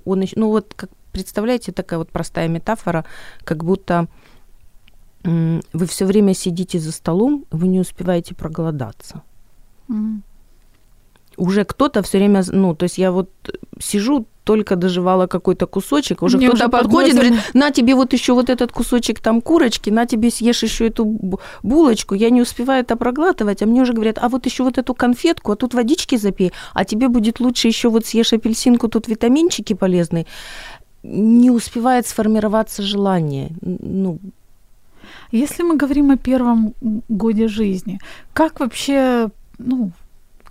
Он, 0.04 0.24
ну 0.36 0.48
вот, 0.48 0.74
как 0.74 0.90
представляете, 1.12 1.72
такая 1.72 1.98
вот 1.98 2.10
простая 2.10 2.48
метафора, 2.48 3.04
как 3.44 3.64
будто 3.64 4.08
вы 5.24 5.86
все 5.86 6.04
время 6.04 6.34
сидите 6.34 6.80
за 6.80 6.90
столом, 6.90 7.44
вы 7.50 7.68
не 7.68 7.78
успеваете 7.78 8.34
проголодаться. 8.34 9.22
Угу. 9.88 10.22
Уже 11.36 11.64
кто-то 11.64 12.02
все 12.02 12.18
время, 12.18 12.42
ну, 12.52 12.74
то 12.74 12.84
есть 12.84 12.98
я 12.98 13.10
вот 13.10 13.30
сижу, 13.80 14.26
только 14.44 14.76
доживала 14.76 15.26
какой-то 15.26 15.66
кусочек, 15.66 16.22
уже 16.22 16.38
кто-то 16.38 16.68
подходит, 16.68 17.14
говорит, 17.14 17.34
на 17.54 17.70
тебе 17.70 17.94
вот 17.94 18.12
еще 18.12 18.32
вот 18.32 18.50
этот 18.50 18.72
кусочек 18.72 19.20
там 19.20 19.40
курочки, 19.40 19.90
на 19.90 20.06
тебе 20.06 20.30
съешь 20.30 20.62
еще 20.62 20.88
эту 20.88 21.04
булочку, 21.62 22.14
я 22.14 22.30
не 22.30 22.42
успеваю 22.42 22.82
это 22.82 22.96
проглатывать, 22.96 23.62
а 23.62 23.66
мне 23.66 23.82
уже 23.82 23.92
говорят, 23.92 24.18
а 24.20 24.28
вот 24.28 24.46
еще 24.46 24.64
вот 24.64 24.78
эту 24.78 24.94
конфетку, 24.94 25.52
а 25.52 25.56
тут 25.56 25.74
водички 25.74 26.16
запей, 26.16 26.52
а 26.74 26.84
тебе 26.84 27.08
будет 27.08 27.40
лучше 27.40 27.68
еще 27.68 27.88
вот 27.88 28.04
съешь 28.06 28.32
апельсинку, 28.32 28.88
тут 28.88 29.08
витаминчики 29.08 29.74
полезные. 29.74 30.26
Не 31.04 31.50
успевает 31.50 32.06
сформироваться 32.06 32.82
желание. 32.82 33.50
Ну, 33.60 34.18
если 35.32 35.62
мы 35.62 35.76
говорим 35.76 36.10
о 36.10 36.16
первом 36.16 36.74
годе 37.08 37.48
жизни, 37.48 37.98
как 38.32 38.60
вообще, 38.60 39.30
ну, 39.58 39.90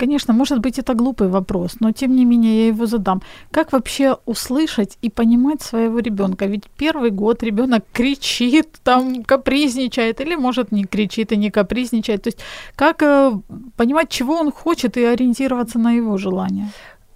Конечно, 0.01 0.33
может 0.33 0.59
быть, 0.59 0.79
это 0.79 0.95
глупый 0.95 1.27
вопрос, 1.27 1.75
но 1.79 1.91
тем 1.91 2.15
не 2.15 2.25
менее 2.25 2.61
я 2.61 2.67
его 2.67 2.87
задам. 2.87 3.21
Как 3.51 3.71
вообще 3.71 4.17
услышать 4.25 4.97
и 5.03 5.11
понимать 5.11 5.61
своего 5.61 5.99
ребенка? 5.99 6.47
Ведь 6.47 6.63
первый 6.75 7.11
год 7.11 7.43
ребенок 7.43 7.83
кричит, 7.93 8.67
там 8.83 9.23
капризничает, 9.23 10.19
или 10.21 10.35
может 10.35 10.71
не 10.71 10.85
кричит 10.85 11.31
и 11.31 11.37
не 11.37 11.51
капризничает. 11.51 12.23
То 12.23 12.29
есть 12.29 12.39
как 12.75 13.03
э, 13.03 13.31
понимать, 13.77 14.09
чего 14.09 14.33
он 14.33 14.51
хочет 14.51 14.97
и 14.97 15.03
ориентироваться 15.03 15.77
на 15.77 15.91
его 15.91 16.17
желания? 16.17 16.71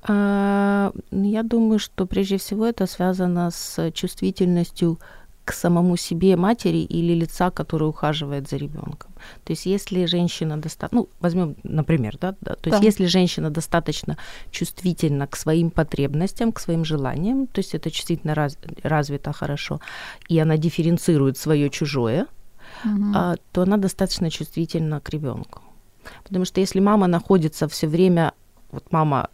А, 0.08 0.92
я 1.12 1.42
думаю, 1.42 1.80
что 1.80 2.06
прежде 2.06 2.38
всего 2.38 2.68
это 2.68 2.86
связано 2.86 3.50
с 3.50 3.92
чувствительностью 3.94 5.00
к 5.46 5.54
самому 5.54 5.98
себе 5.98 6.36
матери 6.36 6.80
или 6.80 7.14
лица, 7.14 7.52
который 7.52 7.88
ухаживает 7.88 8.50
за 8.50 8.58
ребенком. 8.58 9.12
То 9.44 9.54
есть 9.54 9.68
если 9.68 10.06
женщина 10.06 10.58
достаточно, 10.58 11.02
ну, 11.02 11.10
возьмем, 11.20 11.56
например, 11.64 12.18
да, 12.20 12.36
да 12.42 12.56
то 12.56 12.70
есть 12.70 12.82
да. 12.82 12.86
если 12.86 13.06
женщина 13.06 13.50
достаточно 13.52 14.18
чувствительна 14.52 15.28
к 15.28 15.38
своим 15.38 15.70
потребностям, 15.70 16.52
к 16.52 16.60
своим 16.60 16.84
желаниям, 16.84 17.48
то 17.48 17.60
есть 17.60 17.76
это 17.76 17.92
чувствительно 17.92 18.34
раз, 18.34 18.58
развито 18.84 19.34
хорошо, 19.34 19.80
и 20.28 20.40
она 20.40 20.58
дифференцирует 20.58 21.38
свое 21.38 21.70
чужое, 21.70 22.26
угу. 22.84 23.14
то 23.52 23.62
она 23.62 23.78
достаточно 23.78 24.30
чувствительна 24.30 25.00
к 25.00 25.10
ребенку. 25.10 25.62
Потому 26.24 26.46
что 26.46 26.60
если 26.60 26.80
мама 26.80 27.08
находится 27.08 27.68
все 27.68 27.88
время, 27.88 28.34
вот 28.72 28.92
мама 28.92 29.30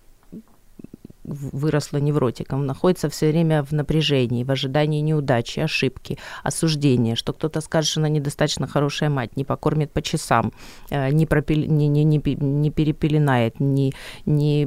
выросла 1.24 1.98
невротиком, 1.98 2.66
находится 2.66 3.10
все 3.10 3.30
время 3.30 3.64
в 3.64 3.72
напряжении, 3.72 4.44
в 4.44 4.52
ожидании 4.52 5.02
неудачи, 5.02 5.60
ошибки, 5.60 6.18
осуждения, 6.44 7.16
что 7.16 7.34
кто-то 7.34 7.62
скажет, 7.62 7.92
что 7.92 8.00
она 8.00 8.10
недостаточно 8.10 8.68
хорошая 8.68 9.10
мать, 9.10 9.38
не 9.38 9.46
покормит 9.46 9.92
по 9.92 10.02
часам, 10.02 10.52
э, 10.90 11.12
не, 11.12 11.26
пропил, 11.26 11.66
не, 11.66 11.88
не, 11.88 12.04
не, 12.04 12.18
не 12.18 12.72
перепеленает, 12.72 13.60
не, 13.60 13.94
не, 14.26 14.66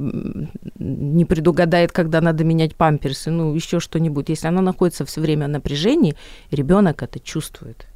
не 0.78 1.24
предугадает, 1.24 1.92
когда 1.92 2.20
надо 2.20 2.44
менять 2.44 2.76
памперсы, 2.76 3.30
ну, 3.30 3.54
еще 3.54 3.80
что-нибудь. 3.80 4.28
Если 4.28 4.48
она 4.48 4.62
находится 4.62 5.04
все 5.04 5.20
время 5.20 5.46
в 5.46 5.50
напряжении, 5.50 6.14
ребенок 6.50 7.02
это 7.02 7.18
чувствует, 7.18 7.86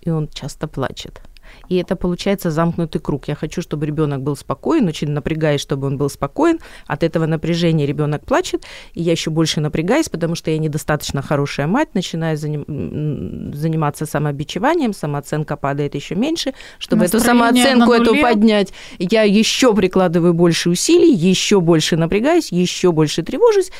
и 0.00 0.10
он 0.10 0.28
часто 0.28 0.66
плачет. 0.66 1.22
И 1.68 1.76
это 1.76 1.96
получается 1.96 2.50
замкнутый 2.50 3.00
круг. 3.00 3.28
Я 3.28 3.34
хочу, 3.34 3.62
чтобы 3.62 3.86
ребенок 3.86 4.22
был 4.22 4.36
спокоен, 4.36 4.86
очень 4.88 5.10
напрягаюсь, 5.10 5.60
чтобы 5.60 5.86
он 5.86 5.96
был 5.96 6.10
спокоен. 6.10 6.58
От 6.86 7.02
этого 7.02 7.26
напряжения 7.26 7.86
ребенок 7.86 8.24
плачет, 8.24 8.64
и 8.92 9.02
я 9.02 9.12
еще 9.12 9.30
больше 9.30 9.60
напрягаюсь, 9.60 10.08
потому 10.08 10.34
что 10.34 10.50
я 10.50 10.58
недостаточно 10.58 11.22
хорошая 11.22 11.66
мать, 11.66 11.94
начинаю 11.94 12.36
заним... 12.36 13.52
заниматься 13.54 14.06
самобичеванием, 14.06 14.92
самооценка 14.92 15.56
падает 15.56 15.94
еще 15.94 16.14
меньше. 16.14 16.54
Чтобы 16.78 17.02
Настроение 17.02 17.30
эту 17.30 17.38
самооценку 17.38 17.92
эту 17.92 18.20
поднять, 18.20 18.72
я 18.98 19.22
еще 19.22 19.74
прикладываю 19.74 20.34
больше 20.34 20.70
усилий, 20.70 21.12
еще 21.12 21.60
больше 21.60 21.96
напрягаюсь, 21.96 22.52
еще 22.52 22.92
больше 22.92 23.22
тревожусь, 23.22 23.70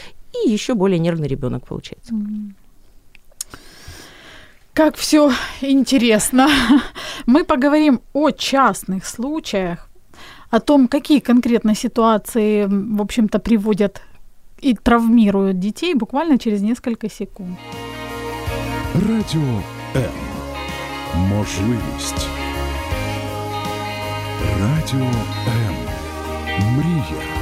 и 0.44 0.48
еще 0.48 0.74
более 0.74 0.98
нервный 0.98 1.28
ребенок 1.28 1.66
получается. 1.66 2.14
Mm-hmm. 2.14 2.63
Как 4.73 4.95
все 4.95 5.31
интересно. 5.61 6.47
Мы 7.25 7.43
поговорим 7.43 7.99
о 8.13 8.31
частных 8.31 9.05
случаях, 9.05 9.89
о 10.51 10.59
том, 10.59 10.87
какие 10.87 11.19
конкретно 11.19 11.75
ситуации, 11.75 12.67
в 12.67 13.01
общем-то, 13.01 13.39
приводят 13.39 14.01
и 14.61 14.73
травмируют 14.75 15.59
детей 15.59 15.93
буквально 15.95 16.37
через 16.37 16.61
несколько 16.61 17.09
секунд. 17.09 17.57
Радіо 18.95 19.61
М. 19.95 20.03
Можливість. 21.15 22.27
Радіо 24.59 25.07
М. 25.47 25.75
Мрія. 26.59 27.32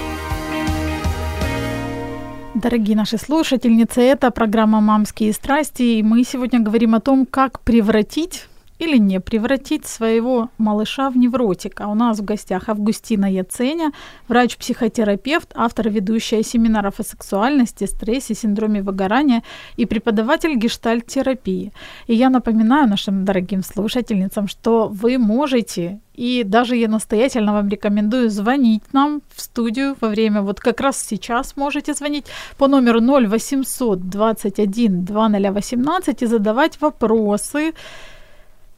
Дорогие 2.63 2.97
наши 2.97 3.19
слушательницы, 3.19 4.01
это 4.03 4.31
программа 4.31 4.81
«Мамские 4.81 5.33
страсти», 5.33 5.83
и 5.83 6.03
мы 6.05 6.23
сегодня 6.23 6.61
говорим 6.61 6.95
о 6.95 7.01
том, 7.01 7.27
как 7.27 7.59
превратить 7.63 8.47
или 8.83 8.99
не 8.99 9.21
превратить 9.21 9.87
своего 9.87 10.51
малыша 10.59 11.11
в 11.11 11.17
невротика. 11.17 11.87
У 11.87 11.95
нас 11.95 12.19
в 12.19 12.25
гостях 12.25 12.69
Августина 12.69 13.27
Яценя, 13.33 13.93
врач-психотерапевт, 14.29 15.53
автор 15.55 15.89
ведущая 15.89 16.43
семинаров 16.43 16.99
о 16.99 17.05
сексуальности, 17.05 17.87
стрессе, 17.87 18.35
синдроме 18.35 18.83
выгорания 18.83 19.43
и 19.77 19.87
преподаватель 19.87 20.57
гештальт-терапии. 20.57 21.73
И 22.09 22.15
я 22.15 22.31
напоминаю 22.31 22.89
нашим 22.89 23.25
дорогим 23.25 23.63
слушательницам, 23.63 24.49
что 24.49 24.89
вы 24.89 25.19
можете 25.19 26.01
и 26.15 26.45
даже 26.45 26.77
я 26.77 26.89
настоятельно 26.89 27.53
вам 27.53 27.69
рекомендую 27.69 28.29
звонить 28.31 28.83
нам 28.93 29.23
в 29.35 29.41
студию 29.41 29.97
во 30.01 30.09
время, 30.09 30.43
вот 30.43 30.61
как 30.61 30.81
раз 30.81 31.01
сейчас 31.01 31.57
можете 31.57 31.95
звонить 31.95 32.27
по 32.59 32.69
номеру 32.69 33.01
0800 33.01 34.11
21 34.11 35.05
2018 35.05 36.23
и 36.23 36.27
задавать 36.27 36.81
вопросы, 36.81 37.73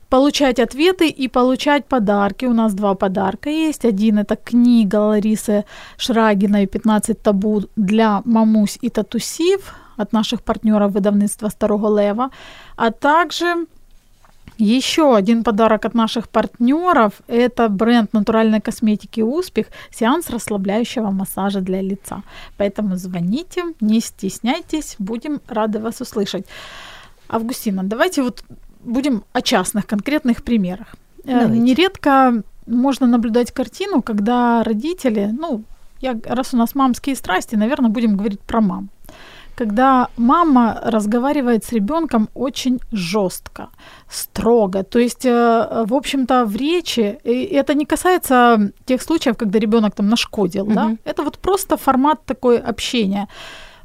получать 0.09 0.59
ответы 0.59 1.09
и 1.09 1.29
получать 1.29 1.87
подарки. 1.87 2.47
У 2.47 2.53
нас 2.53 2.75
два 2.75 2.95
подарка 2.95 3.51
есть. 3.51 3.85
Один 3.85 4.19
это 4.19 4.37
книга 4.37 4.97
Ларисы 4.97 5.65
Шрагиной 5.97 6.67
«15 6.67 7.15
табу 7.15 7.63
для 7.77 8.23
мамусь 8.25 8.79
и 8.83 8.91
татусив» 8.91 9.75
от 9.97 10.13
наших 10.13 10.43
партнеров 10.43 10.93
выдавництва 10.93 11.49
Старого 11.51 12.01
Лева, 12.01 12.31
а 12.77 12.91
также 12.91 13.67
еще 14.59 15.17
один 15.17 15.43
подарок 15.43 15.85
от 15.85 15.95
наших 15.95 16.29
партнеров– 16.29 17.13
это 17.27 17.69
бренд 17.69 18.13
натуральной 18.13 18.61
косметики 18.61 19.21
«Успех»– 19.21 19.67
сеанс 19.91 20.31
расслабляющего 20.31 21.11
массажа 21.11 21.61
для 21.61 21.83
лица. 21.83 22.23
Поэтому 22.57 22.97
звоните, 22.97 23.63
не 23.81 24.01
стесняйтесь, 24.01 24.97
будем 24.99 25.41
рады 25.49 25.81
вас 25.81 26.01
услышать. 26.01 26.47
Августина, 27.29 27.83
давайте 27.83 28.23
вот 28.23 28.45
будем 28.85 29.25
о 29.33 29.41
частных 29.43 29.87
конкретных 29.87 30.43
примерах. 30.43 30.95
Э, 31.25 31.41
Давайте. 31.41 31.59
Нередко 31.59 32.43
можно 32.67 33.07
наблюдать 33.07 33.53
картину, 33.53 34.03
когда 34.03 34.63
родители, 34.63 35.31
ну, 35.33 35.65
я, 36.01 36.17
раз 36.25 36.55
у 36.55 36.57
нас 36.57 36.75
мамские 36.75 37.17
страсти, 37.17 37.57
наверное, 37.57 37.91
будем 37.91 38.17
говорить 38.17 38.41
про 38.41 38.61
мам. 38.61 38.89
Когда 39.57 40.09
мама 40.17 40.81
разговаривает 40.85 41.65
с 41.65 41.73
ребенком 41.73 42.29
очень 42.35 42.81
жестко, 42.93 43.69
строго. 44.09 44.83
То 44.83 44.99
есть, 44.99 45.25
э, 45.25 45.85
в 45.87 45.95
общем-то, 45.95 46.45
в 46.45 46.57
речи, 46.57 47.19
и 47.25 47.45
это 47.45 47.75
не 47.75 47.87
касается 47.87 48.73
тех 48.85 49.01
случаев, 49.03 49.37
когда 49.37 49.59
ребенок 49.59 49.95
там 49.95 50.09
нашкодил, 50.09 50.65
угу. 50.65 50.75
да? 50.75 50.97
Это 51.05 51.23
вот 51.23 51.39
просто 51.39 51.77
формат 51.77 52.25
такой 52.25 52.59
общения. 52.59 53.29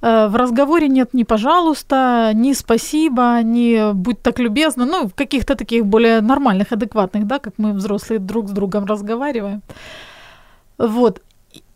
Э, 0.01 0.27
в 0.27 0.35
разговоре 0.35 0.87
нет 0.87 1.13
ни 1.13 1.23
пожалуйста, 1.23 2.31
ни 2.33 2.53
спасибо, 2.53 3.41
ни 3.43 3.93
будь 3.93 4.21
так 4.21 4.39
любезно, 4.39 4.85
ну, 4.85 5.09
каких-то 5.15 5.55
таких 5.55 5.85
более 5.85 6.21
нормальных, 6.21 6.71
адекватных, 6.71 7.27
да, 7.27 7.39
как 7.39 7.53
мы 7.57 7.73
взрослые 7.73 8.19
друг 8.19 8.47
с 8.47 8.51
другом 8.51 8.85
разговариваем. 8.85 9.61
Вот. 10.77 11.21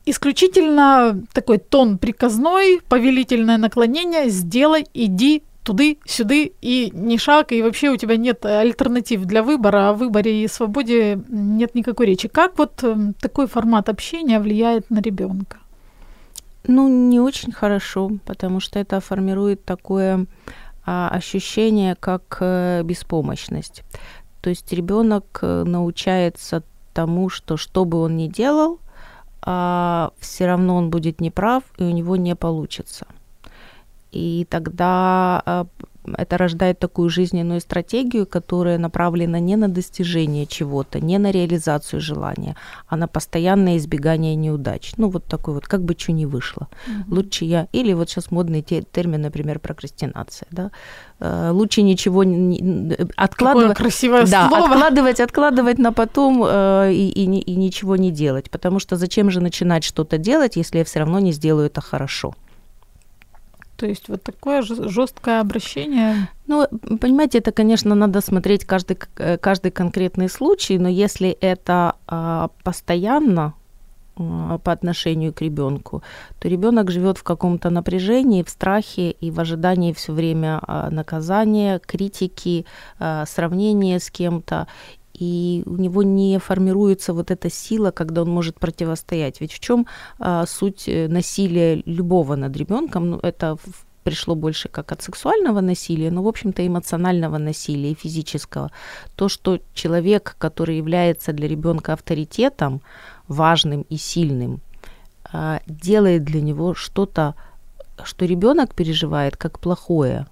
Исключительно 0.06 1.22
такой 1.34 1.58
тон 1.58 1.98
приказной, 1.98 2.82
повелительное 2.90 3.58
наклонение, 3.58 4.30
сделай, 4.30 4.86
иди, 4.94 5.44
туды, 5.64 5.98
сюды, 6.06 6.52
и 6.62 6.92
ни 6.94 7.18
шаг, 7.18 7.52
и 7.52 7.62
вообще 7.62 7.90
у 7.90 7.98
тебя 7.98 8.18
нет 8.18 8.46
альтернатив 8.46 9.26
для 9.26 9.42
выбора, 9.42 9.90
о 9.90 9.94
выборе 9.94 10.44
и 10.44 10.48
свободе 10.48 11.22
нет 11.30 11.76
никакой 11.76 12.08
речи. 12.08 12.28
Как 12.28 12.58
вот 12.58 12.84
эм, 12.84 13.14
такой 13.14 13.48
формат 13.48 13.90
общения 13.90 14.40
влияет 14.40 14.90
на 14.90 15.00
ребенка? 15.00 15.63
Ну, 16.66 16.88
не 16.88 17.20
очень 17.20 17.52
хорошо, 17.52 18.12
потому 18.26 18.60
что 18.60 18.80
это 18.80 19.00
формирует 19.02 19.66
такое 19.66 20.26
а, 20.86 21.10
ощущение, 21.10 21.96
как 21.96 22.38
а, 22.40 22.84
беспомощность. 22.84 23.84
То 24.42 24.50
есть 24.50 24.74
ребенок 24.74 25.40
э, 25.42 25.64
научается 25.64 26.64
тому, 26.94 27.30
что 27.30 27.56
что 27.56 27.86
бы 27.86 28.00
он 28.00 28.18
ни 28.18 28.28
делал, 28.28 28.80
а, 29.42 30.12
все 30.20 30.46
равно 30.48 30.76
он 30.76 30.90
будет 30.90 31.22
неправ, 31.22 31.64
и 31.78 31.84
у 31.84 31.92
него 31.92 32.18
не 32.18 32.36
получится. 32.36 33.08
И 34.12 34.46
тогда 34.50 35.42
а, 35.46 35.66
это 36.18 36.38
рождает 36.38 36.80
такую 36.80 37.10
жизненную 37.10 37.60
стратегию, 37.62 38.26
которая 38.26 38.78
направлена 38.78 39.40
не 39.40 39.56
на 39.56 39.68
достижение 39.68 40.46
чего-то, 40.46 41.00
не 41.00 41.18
на 41.18 41.32
реализацию 41.32 42.02
желания, 42.02 42.56
а 42.88 42.98
на 42.98 43.08
постоянное 43.08 43.78
избегание 43.78 44.36
неудач. 44.36 44.94
Ну, 44.98 45.10
вот 45.10 45.26
такой 45.26 45.54
вот, 45.54 45.68
как 45.68 45.84
бы 45.84 45.96
что 45.98 46.12
ни 46.12 46.26
вышло. 46.26 46.68
Угу. 46.88 47.16
Лучше 47.16 47.46
я... 47.46 47.68
Или 47.72 47.94
вот 47.94 48.10
сейчас 48.10 48.32
модный 48.32 48.62
термин, 48.62 49.22
например, 49.22 49.60
прокрастинация, 49.60 50.48
да? 50.52 50.72
Э, 51.20 51.52
лучше 51.52 51.82
ничего 51.82 52.24
не... 52.24 52.96
Откладывать... 53.16 53.70
Какое 53.70 53.76
красивое 53.76 54.26
да, 54.28 54.48
слово. 54.48 54.66
откладывать, 54.66 55.20
откладывать 55.20 55.78
на 55.78 55.94
потом 55.94 56.44
э, 56.46 56.92
и, 56.94 57.10
и, 57.10 57.24
и 57.24 57.56
ничего 57.56 57.96
не 57.96 58.12
делать. 58.12 58.50
Потому 58.50 58.80
что 58.80 58.96
зачем 58.96 59.32
же 59.32 59.40
начинать 59.40 59.84
что-то 59.84 60.18
делать, 60.18 60.56
если 60.56 60.80
я 60.80 60.84
все 60.84 61.00
равно 61.00 61.20
не 61.20 61.32
сделаю 61.32 61.68
это 61.68 61.82
хорошо? 61.82 62.34
То 63.84 63.88
есть 63.90 64.08
вот 64.08 64.24
такое 64.24 64.62
жесткое 64.62 65.42
обращение. 65.42 66.30
Ну, 66.48 66.66
понимаете, 67.02 67.40
это, 67.40 67.52
конечно, 67.52 67.96
надо 67.96 68.22
смотреть 68.22 68.64
каждый, 68.64 68.98
э, 69.18 69.38
каждый 69.38 69.72
конкретный 69.72 70.30
случай, 70.30 70.80
но 70.80 70.88
если 70.88 71.32
это 71.42 71.96
а, 72.08 72.48
постоянно 72.64 73.56
а, 74.16 74.58
по 74.60 74.72
отношению 74.72 75.34
к 75.34 75.42
ребенку, 75.42 76.02
то 76.40 76.48
ребенок 76.48 76.92
живет 76.92 77.18
в 77.18 77.24
каком-то 77.24 77.70
напряжении, 77.70 78.42
в 78.44 78.50
страхе 78.50 79.12
и 79.12 79.32
в 79.32 79.40
ожидании 79.42 79.92
все 79.92 80.14
время 80.14 80.62
а, 80.62 80.90
наказания, 80.90 81.82
критики, 81.86 82.66
сравнения 83.26 84.00
с 84.00 84.10
кем-то 84.10 84.68
и 85.14 85.64
у 85.66 85.76
него 85.76 86.04
не 86.04 86.40
формируется 86.40 87.14
вот 87.14 87.32
эта 87.32 87.50
сила, 87.50 87.92
когда 87.92 88.24
он 88.24 88.30
может 88.30 88.60
противостоять. 88.60 89.42
Ведь 89.42 89.54
в 89.54 89.60
чем 89.60 89.86
а, 90.20 90.46
суть 90.46 90.88
э, 90.88 91.08
насилия 91.08 91.84
любого 91.86 92.36
над 92.36 92.58
ребенком? 92.58 93.12
Ну, 93.12 93.20
это 93.22 93.58
пришло 94.04 94.36
больше 94.36 94.70
как 94.70 94.92
от 94.92 95.02
сексуального 95.02 95.62
насилия, 95.62 96.12
но, 96.12 96.24
в 96.24 96.28
общем-то, 96.28 96.66
эмоционального 96.66 97.38
насилия 97.38 97.92
и 97.92 97.96
физического. 97.96 98.72
То, 99.16 99.30
что 99.30 99.60
человек, 99.74 100.36
который 100.38 100.78
является 100.78 101.32
для 101.32 101.48
ребенка 101.48 101.94
авторитетом, 101.94 102.82
важным 103.28 103.86
и 103.90 103.98
сильным, 103.98 104.62
а, 105.32 105.62
делает 105.68 106.24
для 106.24 106.42
него 106.42 106.74
что-то, 106.74 107.36
что 108.04 108.26
ребенок 108.26 108.74
переживает 108.74 109.38
как 109.38 109.60
плохое, 109.60 110.28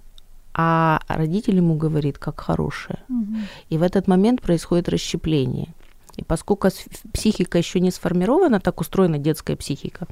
а 0.54 1.02
родитель 1.08 1.58
ему 1.58 1.76
говорит 1.76 2.18
как 2.18 2.40
хорошее. 2.40 3.00
Угу. 3.10 3.36
И 3.70 3.78
в 3.78 3.84
этот 3.84 4.08
момент 4.08 4.42
происходит 4.42 4.90
расщепление. 4.90 5.70
И 6.18 6.24
поскольку 6.24 6.68
психика 7.14 7.58
еще 7.58 7.80
не 7.80 7.92
сформирована, 7.92 8.60
так 8.60 8.82
устроена 8.82 9.18
детская 9.18 9.56
психика, 9.56 10.08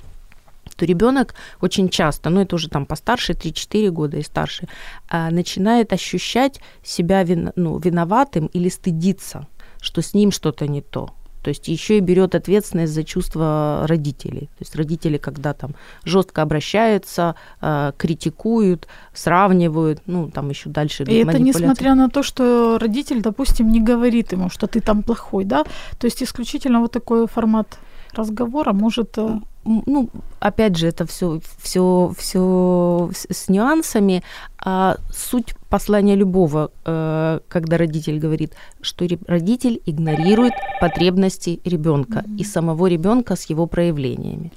то 0.76 0.86
ребенок 0.86 1.36
очень 1.62 1.90
часто, 1.90 2.30
ну 2.30 2.42
это 2.42 2.56
уже 2.56 2.70
там 2.70 2.86
постарше, 2.86 3.34
3-4 3.34 3.90
года 3.90 4.18
и 4.18 4.24
старше, 4.24 4.68
а, 5.10 5.30
начинает 5.30 5.92
ощущать 5.92 6.62
себя 6.84 7.24
вин, 7.24 7.52
ну, 7.56 7.78
виноватым 7.78 8.48
или 8.48 8.70
стыдиться, 8.70 9.48
что 9.82 10.02
с 10.02 10.14
ним 10.14 10.32
что-то 10.32 10.68
не 10.68 10.82
то. 10.82 11.14
То 11.42 11.50
есть 11.50 11.68
еще 11.68 11.98
и 11.98 12.02
берет 12.02 12.36
ответственность 12.36 12.94
за 12.94 13.04
чувства 13.04 13.86
родителей. 13.88 14.50
То 14.58 14.62
есть 14.62 14.76
родители, 14.76 15.18
когда 15.18 15.54
там 15.54 15.76
жестко 16.04 16.42
обращаются, 16.42 17.36
э, 17.62 17.92
критикуют, 17.98 18.88
сравнивают, 19.14 20.02
ну 20.06 20.30
там 20.30 20.50
еще 20.50 20.70
дальше. 20.70 21.04
И 21.04 21.16
это 21.16 21.40
несмотря 21.40 21.96
на 21.96 22.10
то, 22.10 22.24
что 22.24 22.78
родитель, 22.80 23.22
допустим, 23.22 23.70
не 23.70 23.82
говорит 23.82 24.32
ему, 24.34 24.50
что 24.50 24.68
ты 24.68 24.82
там 24.82 25.04
плохой, 25.04 25.46
да? 25.46 25.64
То 25.98 26.06
есть 26.06 26.24
исключительно 26.24 26.80
вот 26.82 26.92
такой 26.92 27.28
формат 27.28 27.80
разговора 28.20 28.74
может 28.74 29.18
э, 29.18 29.40
ну, 29.66 30.10
опять 30.40 30.78
же, 30.78 30.88
это 30.88 31.06
все, 31.06 31.40
все, 31.58 32.14
все 32.18 33.12
с 33.14 33.50
нюансами. 33.50 34.24
А 34.66 34.98
суть 35.12 35.54
послания 35.70 36.16
любого, 36.16 36.72
э, 36.86 37.40
когда 37.48 37.78
родитель 37.78 38.20
говорит, 38.20 38.56
что 38.82 39.06
родитель 39.28 39.82
игнорирует 39.86 40.54
потребности 40.82 41.60
ребенка 41.66 42.20
mm-hmm. 42.20 42.38
и 42.38 42.44
самого 42.44 42.88
ребенка 42.88 43.36
с 43.36 43.50
его 43.50 43.68
проявлениями. 43.68 44.52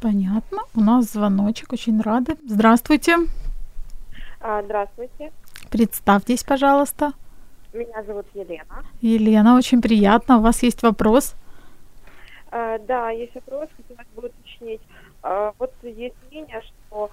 Понятно. 0.00 0.58
У 0.74 0.80
нас 0.80 1.12
звоночек, 1.12 1.72
очень 1.72 2.00
рады. 2.00 2.36
Здравствуйте. 2.46 3.16
А, 4.40 4.62
здравствуйте. 4.62 5.32
Представьтесь, 5.70 6.44
пожалуйста. 6.44 7.12
Меня 7.72 8.02
зовут 8.06 8.26
Елена. 8.34 8.84
Елена, 9.00 9.56
очень 9.56 9.80
приятно. 9.80 10.38
У 10.38 10.42
вас 10.42 10.62
есть 10.62 10.82
вопрос? 10.82 11.34
Да, 12.50 13.10
есть 13.10 13.34
вопрос, 13.34 13.68
хотелось 13.76 14.06
бы 14.14 14.28
уточнить. 14.28 14.80
А, 15.22 15.52
вот 15.58 15.72
есть 15.82 16.14
мнение, 16.30 16.62
что 16.62 17.10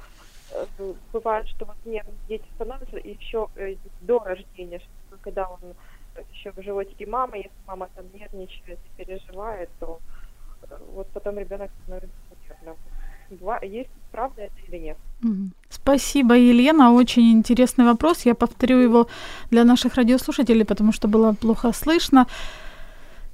э, 0.51 0.93
бывает, 1.11 1.47
что 1.47 1.65
вот 1.65 1.75
нет, 1.85 2.05
дети 2.27 2.45
становятся 2.55 2.97
еще 2.97 3.47
э, 3.55 3.75
до 4.01 4.19
рождения, 4.19 4.79
что 4.79 5.17
когда 5.21 5.47
он 5.49 5.59
еще 6.31 6.51
в 6.51 6.61
животике 6.61 7.05
мамы, 7.07 7.37
если 7.37 7.51
мама 7.65 7.89
там 7.95 8.05
нервничает 8.13 8.79
переживает, 8.97 9.69
то 9.79 9.99
э, 10.69 10.77
вот 10.93 11.07
потом 11.07 11.39
ребенок 11.39 11.71
становится 11.83 12.15
нервным. 12.47 12.77
Есть 13.63 13.89
правда 14.11 14.41
это 14.43 14.53
или 14.67 14.77
нет? 14.77 14.97
Спасибо, 15.69 16.35
Елена. 16.35 16.93
Очень 16.93 17.31
интересный 17.31 17.85
вопрос. 17.85 18.25
Я 18.25 18.35
повторю 18.35 18.77
его 18.77 19.07
для 19.49 19.63
наших 19.63 19.95
радиослушателей, 19.95 20.65
потому 20.65 20.91
что 20.91 21.07
было 21.07 21.33
плохо 21.33 21.71
слышно. 21.73 22.27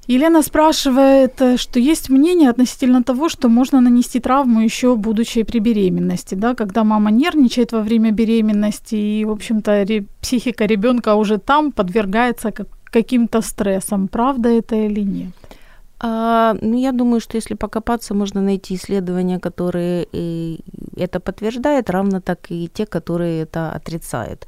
Елена 0.06 0.42
спрашивает, 0.42 1.40
э, 1.40 1.56
что 1.56 1.78
есть 1.78 2.10
мнение 2.10 2.50
относительно 2.50 3.02
того, 3.02 3.28
что 3.28 3.48
можно 3.48 3.80
нанести 3.80 4.20
травму 4.20 4.60
еще 4.60 4.96
будучи 4.96 5.42
при 5.42 5.60
беременности, 5.60 6.34
да, 6.34 6.54
когда 6.54 6.84
мама 6.84 7.10
нервничает 7.10 7.72
во 7.72 7.80
время 7.80 8.10
беременности, 8.10 8.96
и, 8.96 9.24
в 9.24 9.30
общем-то, 9.30 9.86
психика 10.20 10.66
ребенка 10.66 11.14
уже 11.14 11.38
там 11.38 11.70
подвергается 11.72 12.50
как- 12.50 12.68
каким-то 12.84 13.42
стрессам. 13.42 14.08
Правда 14.08 14.48
это 14.48 14.74
или 14.74 15.00
нет? 15.02 15.32
А, 16.02 16.56
ну, 16.62 16.78
я 16.78 16.92
думаю, 16.92 17.20
что 17.20 17.36
если 17.36 17.54
покопаться, 17.54 18.14
можно 18.14 18.40
найти 18.40 18.74
исследования, 18.74 19.38
которые 19.38 20.06
это 20.96 21.20
подтверждают, 21.20 21.90
равно 21.90 22.20
так 22.20 22.38
и 22.50 22.68
те, 22.72 22.86
которые 22.86 23.42
это 23.42 23.76
отрицают. 23.76 24.46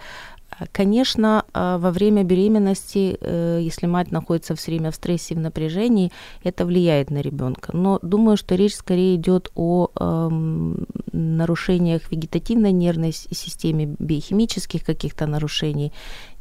Конечно, 0.72 1.44
а, 1.52 1.78
во 1.78 1.90
время 1.90 2.24
беременности, 2.24 3.16
э, 3.20 3.58
если 3.62 3.86
мать 3.86 4.12
находится 4.12 4.54
все 4.54 4.72
время 4.72 4.90
в 4.90 4.94
стрессе 4.94 5.34
и 5.34 5.36
в 5.36 5.40
напряжении, 5.40 6.12
это 6.44 6.66
влияет 6.66 7.10
на 7.10 7.20
ребенка. 7.20 7.76
Но 7.76 7.98
думаю, 8.02 8.36
что 8.36 8.54
речь 8.54 8.74
скорее 8.76 9.16
идет 9.16 9.50
о 9.54 9.88
эм, 9.98 10.86
нарушениях 11.12 12.10
вегетативной 12.10 12.72
нервной 12.72 13.12
системы, 13.12 13.96
биохимических 13.98 14.84
каких-то 14.84 15.26
нарушений, 15.26 15.92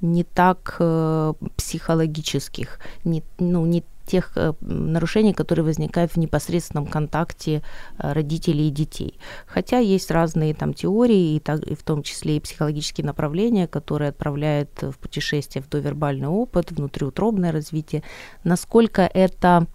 не 0.01 0.23
так 0.23 0.75
э, 0.79 1.33
психологических, 1.55 2.79
не, 3.03 3.23
ну, 3.39 3.65
не 3.65 3.83
тех 4.05 4.31
э, 4.35 4.53
нарушений, 4.61 5.33
которые 5.33 5.65
возникают 5.65 6.13
в 6.13 6.17
непосредственном 6.17 6.85
контакте 6.85 7.61
э, 7.97 8.13
родителей 8.13 8.67
и 8.67 8.71
детей. 8.71 9.19
Хотя 9.45 9.77
есть 9.79 10.11
разные 10.11 10.53
там 10.53 10.73
теории, 10.73 11.35
и, 11.35 11.39
так, 11.39 11.61
и 11.63 11.75
в 11.75 11.83
том 11.83 12.03
числе 12.03 12.37
и 12.37 12.39
психологические 12.39 13.05
направления, 13.05 13.67
которые 13.67 14.09
отправляют 14.09 14.69
в 14.81 14.97
путешествие 14.97 15.63
в 15.63 15.69
довербальный 15.69 16.27
опыт, 16.27 16.71
внутриутробное 16.71 17.51
развитие. 17.51 18.03
Насколько 18.43 19.09
это 19.13 19.67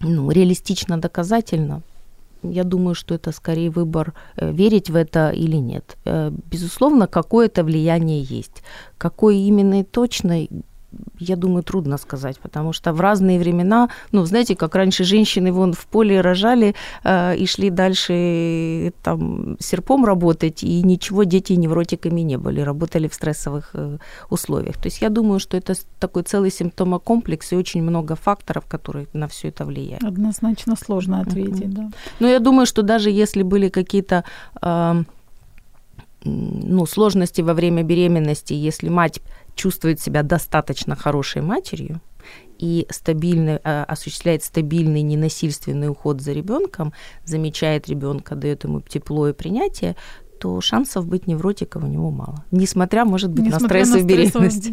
ну, 0.00 0.30
реалистично 0.30 1.00
доказательно, 1.00 1.82
я 2.42 2.64
думаю, 2.64 2.94
что 2.94 3.14
это 3.14 3.32
скорее 3.32 3.70
выбор, 3.70 4.14
э, 4.36 4.52
верить 4.52 4.90
в 4.90 4.96
это 4.96 5.30
или 5.30 5.56
нет. 5.56 5.96
Безусловно, 6.50 7.06
какое-то 7.06 7.64
влияние 7.64 8.22
есть. 8.22 8.62
Какое 8.98 9.34
именно 9.34 9.80
и 9.80 9.84
точно, 9.84 10.46
я 11.18 11.36
думаю, 11.36 11.62
трудно 11.62 11.98
сказать, 11.98 12.38
потому 12.38 12.72
что 12.72 12.92
в 12.92 13.00
разные 13.00 13.38
времена, 13.38 13.88
ну, 14.12 14.24
знаете, 14.24 14.56
как 14.56 14.74
раньше 14.74 15.04
женщины 15.04 15.52
вон 15.52 15.72
в 15.72 15.86
поле 15.86 16.20
рожали 16.20 16.74
э, 17.04 17.36
и 17.36 17.46
шли 17.46 17.70
дальше 17.70 18.92
там 19.02 19.56
серпом 19.60 20.04
работать, 20.04 20.62
и 20.62 20.82
ничего 20.82 21.24
дети 21.24 21.54
невротиками 21.54 22.20
не 22.20 22.36
были, 22.36 22.60
работали 22.60 23.08
в 23.08 23.14
стрессовых 23.14 23.70
э, 23.74 23.98
условиях. 24.30 24.76
То 24.76 24.86
есть 24.86 25.02
я 25.02 25.08
думаю, 25.08 25.40
что 25.40 25.56
это 25.56 25.74
такой 25.98 26.22
целый 26.22 26.50
симптомокомплекс 26.50 27.52
и 27.52 27.56
очень 27.56 27.82
много 27.82 28.14
факторов, 28.14 28.64
которые 28.66 29.06
на 29.12 29.26
все 29.28 29.48
это 29.48 29.64
влияют. 29.64 30.04
Однозначно 30.04 30.76
сложно 30.76 31.20
ответить, 31.20 31.72
да. 31.72 31.90
Но 32.20 32.28
я 32.28 32.40
думаю, 32.40 32.66
что 32.66 32.82
даже 32.82 33.10
если 33.10 33.42
были 33.42 33.68
какие-то 33.68 34.24
э, 34.62 35.02
ну, 36.26 36.86
сложности 36.86 37.40
во 37.40 37.54
время 37.54 37.82
беременности, 37.82 38.52
если 38.52 38.88
мать 38.88 39.20
чувствует 39.56 40.00
себя 40.00 40.22
достаточно 40.22 40.94
хорошей 40.94 41.42
матерью 41.42 42.00
и 42.58 42.86
стабильно, 42.90 43.60
а, 43.64 43.84
осуществляет 43.84 44.44
стабильный 44.44 45.02
ненасильственный 45.02 45.88
уход 45.88 46.20
за 46.20 46.32
ребенком, 46.32 46.92
замечает 47.24 47.88
ребенка, 47.88 48.34
дает 48.34 48.64
ему 48.64 48.80
тепло 48.80 49.28
и 49.28 49.32
принятие, 49.32 49.96
то 50.38 50.60
шансов 50.60 51.06
быть 51.06 51.26
невротиком 51.26 51.84
у 51.84 51.88
него 51.88 52.10
мало. 52.10 52.44
Несмотря, 52.50 53.04
может 53.04 53.30
быть, 53.30 53.46
Несмотря 53.46 53.80
на 53.80 53.86
стресс 53.86 54.02
и 54.02 54.06
беременность. 54.06 54.70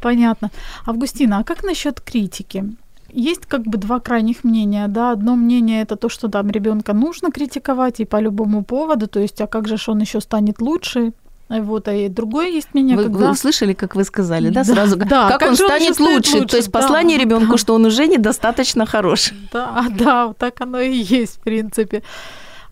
Понятно. 0.00 0.50
Августина, 0.86 1.38
а 1.38 1.44
как 1.44 1.62
насчет 1.62 2.00
критики? 2.00 2.64
Есть 3.12 3.46
как 3.46 3.62
бы 3.62 3.78
два 3.78 4.00
крайних 4.00 4.42
мнения, 4.42 4.88
да. 4.88 5.12
Одно 5.12 5.36
мнение 5.36 5.82
это 5.82 5.96
то, 5.96 6.08
что 6.08 6.28
там 6.28 6.50
ребенка 6.50 6.92
нужно 6.92 7.30
критиковать 7.30 8.00
и 8.00 8.04
по 8.04 8.20
любому 8.20 8.64
поводу, 8.64 9.06
то 9.06 9.20
есть, 9.20 9.40
а 9.40 9.46
как 9.46 9.68
же 9.68 9.76
он 9.86 10.00
еще 10.00 10.20
станет 10.20 10.60
лучше, 10.60 11.12
вот, 11.60 11.88
а 11.88 11.94
и 11.94 12.08
другое 12.08 12.48
есть 12.48 12.68
мнение, 12.72 12.96
вы, 12.96 13.04
когда... 13.04 13.30
Вы 13.30 13.36
слышали, 13.36 13.72
как 13.72 13.94
вы 13.94 14.04
сказали, 14.04 14.48
да, 14.48 14.62
да 14.62 14.64
сразу? 14.64 14.96
Да, 14.96 15.28
как, 15.28 15.40
как 15.40 15.48
он 15.50 15.56
станет 15.56 16.00
он 16.00 16.06
лучше? 16.06 16.36
лучше? 16.36 16.48
То 16.48 16.56
есть 16.56 16.70
да, 16.70 16.80
послание 16.80 17.18
ребенку, 17.18 17.52
да. 17.52 17.58
что 17.58 17.74
он 17.74 17.84
уже 17.84 18.06
недостаточно 18.06 18.86
хорош. 18.86 19.32
Да, 19.52 19.86
да, 19.98 20.34
так 20.38 20.60
оно 20.60 20.80
и 20.80 20.96
есть, 20.96 21.36
в 21.36 21.40
принципе. 21.40 22.02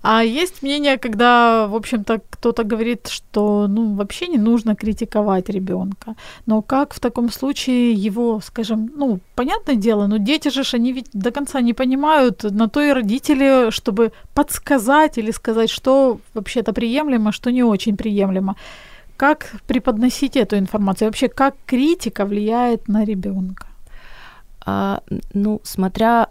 А 0.03 0.25
есть 0.25 0.63
мнение, 0.63 0.97
когда, 0.97 1.67
в 1.67 1.75
общем-то, 1.75 2.21
кто-то 2.31 2.65
говорит, 2.65 3.09
что 3.09 3.67
ну, 3.69 3.95
вообще 3.95 4.29
не 4.29 4.39
нужно 4.39 4.75
критиковать 4.75 5.51
ребенка. 5.51 6.15
Но 6.47 6.63
как 6.63 6.95
в 6.95 7.01
таком 7.01 7.31
случае 7.31 7.93
его, 7.93 8.41
скажем, 8.41 8.91
ну, 8.97 9.21
понятное 9.35 9.77
дело, 9.77 10.07
но 10.07 10.17
дети 10.17 10.49
же, 10.49 10.63
они 10.77 10.93
ведь 10.93 11.11
до 11.13 11.31
конца 11.31 11.61
не 11.61 11.75
понимают, 11.75 12.45
на 12.45 12.69
то 12.69 12.81
и 12.81 12.93
родители, 12.93 13.71
чтобы 13.71 14.13
подсказать 14.35 15.19
или 15.19 15.33
сказать, 15.33 15.71
что 15.71 16.19
вообще-то 16.35 16.73
приемлемо, 16.73 17.33
что 17.33 17.53
не 17.53 17.63
очень 17.63 17.97
приемлемо. 17.97 18.57
Как 19.19 19.53
преподносить 19.67 20.37
эту 20.37 20.57
информацию? 20.57 21.09
Вообще, 21.09 21.29
как 21.29 21.55
критика 21.67 22.25
влияет 22.25 22.89
на 22.89 23.05
ребенка? 23.05 23.67
А, 24.65 25.03
ну, 25.35 25.61
смотря 25.63 26.29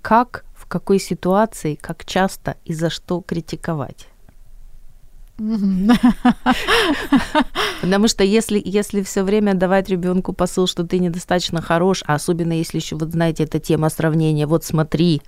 как 0.00 0.44
какой 0.70 1.00
ситуации, 1.00 1.74
как 1.74 2.04
часто 2.04 2.56
и 2.64 2.72
за 2.72 2.90
что 2.90 3.20
критиковать. 3.20 4.06
Потому 7.80 8.08
что 8.08 8.24
если, 8.24 8.60
если 8.62 9.02
все 9.02 9.22
время 9.22 9.54
давать 9.54 9.88
ребенку 9.88 10.34
посыл, 10.34 10.66
что 10.66 10.84
ты 10.84 10.98
недостаточно 10.98 11.62
хорош, 11.62 12.04
а 12.06 12.14
особенно 12.14 12.52
если 12.52 12.78
еще, 12.78 12.96
вот 12.96 13.12
знаете, 13.12 13.44
эта 13.44 13.58
тема 13.58 13.88
сравнения, 13.88 14.46
вот 14.46 14.64
смотри, 14.64 15.22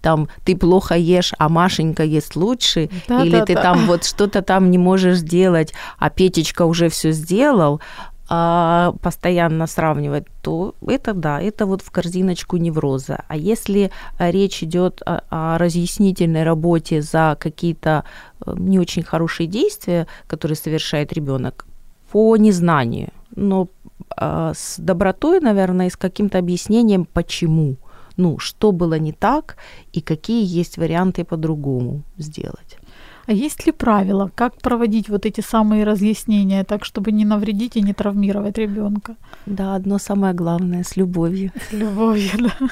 там 0.00 0.28
ты 0.44 0.56
плохо 0.56 0.94
ешь, 0.94 1.32
а 1.38 1.48
Машенька 1.48 2.04
ест 2.04 2.36
лучше, 2.36 2.90
да, 3.08 3.24
или 3.24 3.38
да, 3.38 3.44
ты 3.44 3.54
да. 3.54 3.62
там 3.62 3.86
вот 3.86 4.04
что-то 4.04 4.42
там 4.42 4.70
не 4.70 4.78
можешь 4.78 5.18
сделать, 5.18 5.74
а 5.98 6.10
Петечка 6.10 6.64
уже 6.64 6.88
все 6.88 7.10
сделал, 7.10 7.80
а, 8.28 8.92
постоянно 9.02 9.66
сравнивать, 9.66 10.24
то 10.42 10.74
это 10.86 11.14
да, 11.14 11.40
это 11.40 11.66
вот 11.66 11.82
в 11.82 11.90
корзиночку 11.90 12.56
невроза. 12.56 13.24
А 13.28 13.36
если 13.36 13.90
речь 14.18 14.62
идет 14.62 15.00
о, 15.06 15.22
о 15.30 15.58
разъяснительной 15.58 16.42
работе 16.42 17.02
за 17.02 17.36
какие-то 17.38 18.04
э, 18.44 18.54
не 18.56 18.80
очень 18.80 19.04
хорошие 19.04 19.46
действия, 19.46 20.06
которые 20.26 20.56
совершает 20.56 21.12
ребенок 21.12 21.66
по 22.10 22.36
незнанию, 22.36 23.10
но 23.34 23.68
а, 24.16 24.52
с 24.54 24.78
добротой, 24.78 25.40
наверное, 25.40 25.86
и 25.86 25.90
с 25.90 25.96
каким-то 25.96 26.38
объяснением, 26.38 27.04
почему, 27.04 27.76
ну, 28.16 28.38
что 28.38 28.72
было 28.72 28.98
не 28.98 29.12
так 29.12 29.56
и 29.92 30.00
какие 30.00 30.44
есть 30.44 30.78
варианты 30.78 31.24
по-другому 31.24 32.02
сделать. 32.18 32.78
А 33.26 33.32
есть 33.32 33.66
ли 33.66 33.72
правила, 33.72 34.30
как 34.34 34.54
проводить 34.62 35.08
вот 35.08 35.26
эти 35.26 35.40
самые 35.40 35.84
разъяснения, 35.84 36.64
так 36.64 36.84
чтобы 36.84 37.10
не 37.12 37.24
навредить 37.24 37.76
и 37.76 37.82
не 37.82 37.92
травмировать 37.92 38.58
ребенка? 38.58 39.16
Да, 39.46 39.74
одно 39.74 39.98
самое 39.98 40.32
главное 40.32 40.84
с 40.84 40.96
любовью. 40.96 41.50
С 41.70 41.72
любовью, 41.72 42.30
да. 42.38 42.68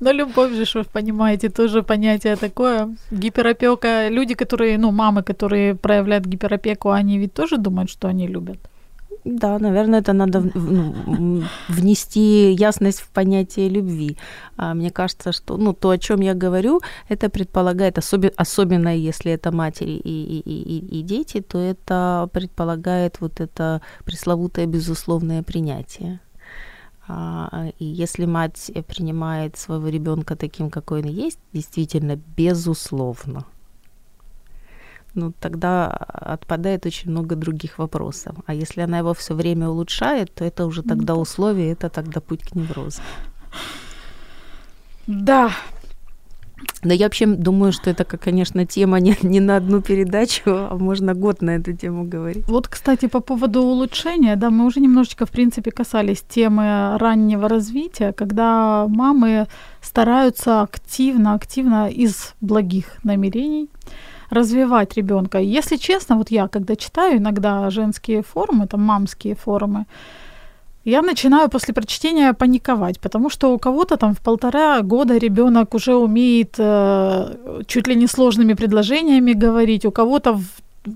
Но 0.00 0.10
любовь 0.10 0.52
же, 0.52 0.64
вы 0.74 0.84
понимаете, 0.84 1.50
тоже 1.50 1.82
понятие 1.82 2.36
такое. 2.36 2.96
Гиперопека. 3.10 4.08
Люди, 4.08 4.34
которые, 4.34 4.78
ну, 4.78 4.90
мамы, 4.90 5.22
которые 5.22 5.74
проявляют 5.74 6.24
гиперопеку, 6.24 6.90
они 6.90 7.18
ведь 7.18 7.34
тоже 7.34 7.58
думают, 7.58 7.90
что 7.90 8.08
они 8.08 8.26
любят. 8.26 8.58
Да, 9.24 9.58
наверное, 9.58 10.00
это 10.00 10.12
надо 10.12 10.40
ну, 10.54 11.44
внести 11.68 12.52
ясность 12.52 13.00
в 13.00 13.08
понятие 13.08 13.68
любви. 13.68 14.16
А 14.56 14.74
мне 14.74 14.90
кажется, 14.90 15.30
что 15.32 15.56
ну, 15.56 15.72
то, 15.72 15.90
о 15.90 15.98
чем 15.98 16.20
я 16.20 16.34
говорю, 16.34 16.80
это 17.08 17.30
предполагает, 17.30 17.98
особенно, 17.98 18.32
особенно 18.36 18.96
если 18.96 19.30
это 19.30 19.52
матери 19.52 19.92
и, 19.92 20.40
и, 20.40 20.40
и, 20.40 20.98
и 20.98 21.02
дети, 21.02 21.40
то 21.40 21.58
это 21.58 22.28
предполагает 22.32 23.20
вот 23.20 23.40
это 23.40 23.80
пресловутое 24.04 24.66
безусловное 24.66 25.44
принятие. 25.44 26.18
А, 27.06 27.68
и 27.78 27.84
если 27.84 28.26
мать 28.26 28.72
принимает 28.88 29.56
своего 29.56 29.88
ребенка 29.88 30.34
таким, 30.34 30.68
какой 30.68 31.02
он 31.02 31.08
есть, 31.08 31.38
действительно, 31.52 32.16
безусловно, 32.36 33.44
ну, 35.14 35.32
тогда 35.40 35.88
отпадает 35.88 36.86
очень 36.86 37.10
много 37.10 37.36
других 37.36 37.78
вопросов. 37.78 38.36
А 38.46 38.54
если 38.54 38.80
она 38.80 38.98
его 38.98 39.12
все 39.14 39.34
время 39.34 39.68
улучшает, 39.68 40.34
то 40.34 40.44
это 40.44 40.66
уже 40.66 40.82
тогда 40.82 41.14
условие, 41.14 41.72
это 41.72 41.88
тогда 41.88 42.20
путь 42.20 42.42
к 42.42 42.54
неврозу. 42.54 43.02
Да. 45.06 45.50
Но 46.84 46.92
я 46.92 47.06
вообще 47.06 47.26
думаю, 47.26 47.72
что 47.72 47.90
это, 47.90 48.04
конечно, 48.04 48.66
тема 48.66 49.00
не, 49.00 49.16
не 49.22 49.40
на 49.40 49.56
одну 49.56 49.82
передачу, 49.82 50.42
а 50.70 50.76
можно 50.76 51.14
год 51.14 51.42
на 51.42 51.50
эту 51.56 51.72
тему 51.72 52.04
говорить. 52.04 52.44
Вот, 52.48 52.68
кстати, 52.68 53.06
по 53.06 53.20
поводу 53.20 53.62
улучшения, 53.62 54.36
да, 54.36 54.50
мы 54.50 54.64
уже 54.66 54.80
немножечко, 54.80 55.26
в 55.26 55.30
принципе, 55.30 55.70
касались 55.70 56.22
темы 56.22 56.96
раннего 56.98 57.48
развития, 57.48 58.12
когда 58.12 58.86
мамы 58.88 59.46
стараются 59.80 60.62
активно, 60.62 61.34
активно 61.34 61.88
из 61.88 62.34
благих 62.40 62.96
намерений 63.04 63.68
развивать 64.32 64.96
ребенка. 64.96 65.38
Если 65.38 65.76
честно, 65.76 66.16
вот 66.16 66.30
я, 66.30 66.48
когда 66.48 66.74
читаю 66.74 67.18
иногда 67.18 67.70
женские 67.70 68.22
форумы, 68.22 68.66
там 68.66 68.80
мамские 68.80 69.34
форумы, 69.34 69.84
я 70.84 71.02
начинаю 71.02 71.48
после 71.48 71.74
прочтения 71.74 72.32
паниковать, 72.32 72.98
потому 72.98 73.30
что 73.30 73.54
у 73.54 73.58
кого-то 73.58 73.96
там 73.96 74.14
в 74.14 74.18
полтора 74.18 74.80
года 74.82 75.16
ребенок 75.18 75.74
уже 75.74 75.94
умеет 75.94 76.56
э, 76.58 77.62
чуть 77.66 77.86
ли 77.86 77.94
не 77.94 78.08
сложными 78.08 78.54
предложениями 78.54 79.32
говорить, 79.32 79.84
у 79.84 79.92
кого-то 79.92 80.32
в 80.32 80.44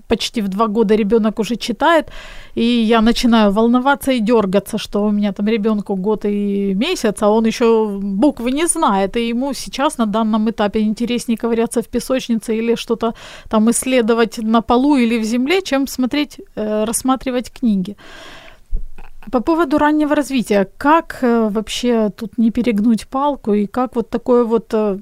почти 0.07 0.41
в 0.41 0.47
два 0.47 0.67
года 0.67 0.95
ребенок 0.95 1.39
уже 1.39 1.55
читает, 1.55 2.11
и 2.55 2.63
я 2.63 3.01
начинаю 3.01 3.51
волноваться 3.51 4.11
и 4.11 4.19
дергаться, 4.19 4.77
что 4.77 5.05
у 5.05 5.11
меня 5.11 5.31
там 5.33 5.47
ребенку 5.47 5.95
год 5.95 6.25
и 6.25 6.73
месяц, 6.75 7.21
а 7.21 7.29
он 7.29 7.45
еще 7.45 7.99
буквы 8.01 8.51
не 8.51 8.67
знает, 8.67 9.17
и 9.17 9.27
ему 9.29 9.53
сейчас 9.53 9.97
на 9.97 10.05
данном 10.05 10.49
этапе 10.49 10.81
интереснее 10.81 11.37
ковыряться 11.37 11.81
в 11.81 11.87
песочнице 11.87 12.55
или 12.55 12.75
что-то 12.75 13.13
там 13.49 13.69
исследовать 13.69 14.37
на 14.37 14.61
полу 14.61 14.97
или 14.97 15.19
в 15.19 15.23
земле, 15.23 15.61
чем 15.61 15.87
смотреть, 15.87 16.39
э, 16.55 16.85
рассматривать 16.85 17.51
книги. 17.51 17.95
По 19.31 19.41
поводу 19.41 19.77
раннего 19.77 20.15
развития, 20.15 20.67
как 20.77 21.19
э, 21.21 21.49
вообще 21.49 22.09
тут 22.09 22.37
не 22.37 22.51
перегнуть 22.51 23.07
палку 23.07 23.53
и 23.53 23.67
как 23.67 23.95
вот 23.95 24.09
такое 24.09 24.43
вот 24.45 24.73
э, 24.73 24.99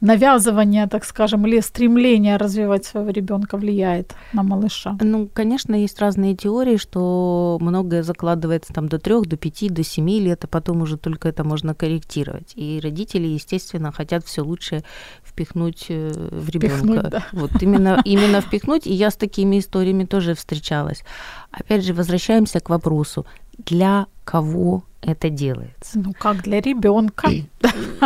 навязывание, 0.00 0.86
так 0.86 1.04
скажем, 1.04 1.46
или 1.46 1.60
стремление 1.60 2.36
развивать 2.36 2.84
своего 2.84 3.10
ребенка 3.10 3.56
влияет 3.56 4.14
на 4.32 4.42
малыша? 4.42 4.96
Ну, 5.00 5.28
конечно, 5.32 5.74
есть 5.74 5.98
разные 6.00 6.36
теории, 6.36 6.76
что 6.76 7.58
многое 7.60 8.02
закладывается 8.02 8.72
там 8.72 8.88
до 8.88 8.98
трех, 8.98 9.26
до 9.26 9.36
пяти, 9.36 9.68
до 9.68 9.82
семи 9.82 10.20
лет, 10.20 10.44
а 10.44 10.46
потом 10.46 10.82
уже 10.82 10.96
только 10.96 11.28
это 11.28 11.44
можно 11.44 11.74
корректировать. 11.74 12.52
И 12.54 12.80
родители, 12.82 13.26
естественно, 13.26 13.92
хотят 13.92 14.24
все 14.24 14.42
лучше 14.42 14.84
впихнуть 15.24 15.86
э, 15.88 16.10
в 16.30 16.48
ребенка. 16.48 17.08
Да. 17.10 17.26
Вот 17.32 17.50
именно, 17.60 18.00
именно 18.04 18.40
впихнуть. 18.40 18.86
И 18.86 18.92
я 18.92 19.10
с 19.10 19.16
такими 19.16 19.58
историями 19.58 20.04
тоже 20.04 20.34
встречалась. 20.34 21.02
Опять 21.50 21.84
же, 21.84 21.94
возвращаемся 21.94 22.60
к 22.60 22.68
вопросу, 22.68 23.26
для 23.58 24.06
кого 24.24 24.84
это 25.00 25.30
делается. 25.30 25.98
Ну, 25.98 26.12
как 26.12 26.42
для 26.42 26.60
ребенка. 26.60 27.30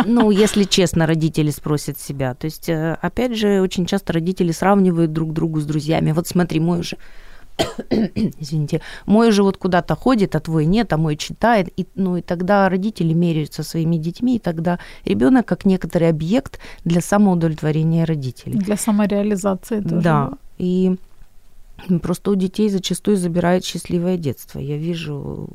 Ну, 0.05 0.31
если 0.31 0.63
честно, 0.63 1.05
родители 1.05 1.49
спросят 1.49 1.99
себя. 1.99 2.33
То 2.35 2.45
есть, 2.45 2.69
э, 2.69 2.97
опять 3.01 3.35
же, 3.35 3.61
очень 3.61 3.85
часто 3.85 4.13
родители 4.13 4.51
сравнивают 4.51 5.11
друг 5.11 5.33
другу 5.33 5.59
с 5.59 5.65
друзьями. 5.65 6.11
Вот 6.11 6.27
смотри, 6.27 6.59
мой 6.59 6.79
уже 6.79 6.97
извините, 7.89 8.81
мой 9.05 9.31
же 9.31 9.43
вот 9.43 9.57
куда-то 9.57 9.95
ходит, 9.95 10.35
а 10.35 10.39
твой 10.39 10.65
нет, 10.65 10.93
а 10.93 10.97
мой 10.97 11.15
читает, 11.15 11.69
и, 11.77 11.85
ну 11.95 12.17
и 12.17 12.21
тогда 12.21 12.69
родители 12.69 13.13
меряются 13.13 13.63
своими 13.63 13.97
детьми, 13.97 14.37
и 14.37 14.39
тогда 14.39 14.79
ребенок 15.05 15.45
как 15.45 15.65
некоторый 15.65 16.09
объект 16.09 16.59
для 16.85 17.01
самоудовлетворения 17.01 18.05
родителей. 18.05 18.57
Для 18.57 18.77
самореализации 18.77 19.81
тоже. 19.81 20.01
Да, 20.01 20.31
и 20.57 20.95
Просто 22.01 22.31
у 22.31 22.35
детей 22.35 22.69
зачастую 22.69 23.17
забирает 23.17 23.65
счастливое 23.65 24.17
детство. 24.17 24.59
Я 24.59 24.77
вижу 24.77 25.49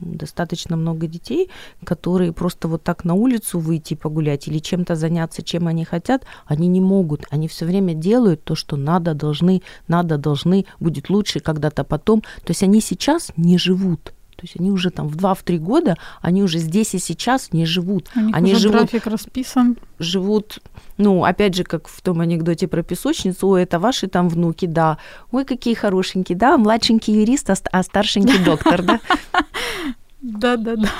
достаточно 0.00 0.76
много 0.76 1.06
детей, 1.06 1.50
которые 1.84 2.32
просто 2.32 2.68
вот 2.68 2.82
так 2.82 3.04
на 3.04 3.14
улицу 3.14 3.58
выйти 3.58 3.94
погулять 3.94 4.48
или 4.48 4.58
чем-то 4.58 4.96
заняться, 4.96 5.42
чем 5.42 5.68
они 5.68 5.84
хотят, 5.84 6.24
они 6.46 6.68
не 6.68 6.80
могут. 6.80 7.24
Они 7.30 7.48
все 7.48 7.64
время 7.64 7.94
делают 7.94 8.44
то, 8.44 8.54
что 8.54 8.76
надо, 8.76 9.14
должны, 9.14 9.62
надо, 9.86 10.18
должны, 10.18 10.66
будет 10.80 11.10
лучше 11.10 11.40
когда-то 11.40 11.84
потом. 11.84 12.20
То 12.20 12.50
есть 12.50 12.62
они 12.62 12.80
сейчас 12.80 13.32
не 13.36 13.58
живут. 13.58 14.12
То 14.38 14.44
есть 14.44 14.54
они 14.60 14.70
уже 14.70 14.90
там 14.90 15.08
в 15.08 15.16
2-3 15.16 15.58
года, 15.58 15.96
они 16.22 16.44
уже 16.44 16.58
здесь 16.58 16.94
и 16.94 17.00
сейчас 17.00 17.52
не 17.52 17.66
живут. 17.66 18.08
У 18.14 18.20
них 18.20 18.36
они 18.36 18.52
уже 18.52 18.60
живут, 18.60 18.76
график 18.76 19.08
расписан. 19.08 19.76
Живут, 19.98 20.60
ну, 20.96 21.24
опять 21.24 21.56
же, 21.56 21.64
как 21.64 21.88
в 21.88 22.00
том 22.02 22.20
анекдоте 22.20 22.68
про 22.68 22.84
песочницу, 22.84 23.48
ой, 23.48 23.64
это 23.64 23.80
ваши 23.80 24.06
там 24.06 24.28
внуки, 24.28 24.66
да. 24.66 24.98
Ой, 25.32 25.44
какие 25.44 25.74
хорошенькие, 25.74 26.38
да, 26.38 26.56
младшенький 26.56 27.14
юрист, 27.14 27.50
а, 27.50 27.56
а 27.72 27.82
старшенький 27.82 28.38
доктор, 28.44 28.82
да. 28.82 29.00
Да, 30.20 30.56
да, 30.56 30.76
да. 30.76 30.90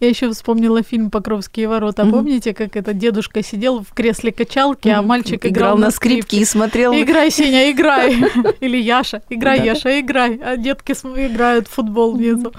Я 0.00 0.08
еще 0.08 0.30
вспомнила 0.30 0.82
фильм 0.82 1.10
Покровские 1.10 1.68
ворота. 1.68 2.02
Mm-hmm. 2.02 2.10
Помните, 2.10 2.54
как 2.54 2.76
этот 2.76 2.96
дедушка 2.96 3.42
сидел 3.42 3.84
в 3.84 3.92
кресле 3.92 4.32
качалки, 4.32 4.88
mm-hmm. 4.88 4.92
а 4.92 5.02
мальчик 5.02 5.44
играл, 5.44 5.74
играл 5.74 5.78
на 5.78 5.90
скрипке 5.90 6.38
и 6.38 6.44
смотрел. 6.44 6.92
Играй, 6.94 7.30
Сеня, 7.30 7.70
играй. 7.70 8.16
Или 8.60 8.78
Яша, 8.78 9.22
играй, 9.28 9.64
Яша, 9.64 10.00
играй. 10.00 10.40
А 10.42 10.56
детки 10.56 10.92
играют 10.92 11.68
в 11.68 11.72
футбол 11.72 12.16
внизу. 12.16 12.52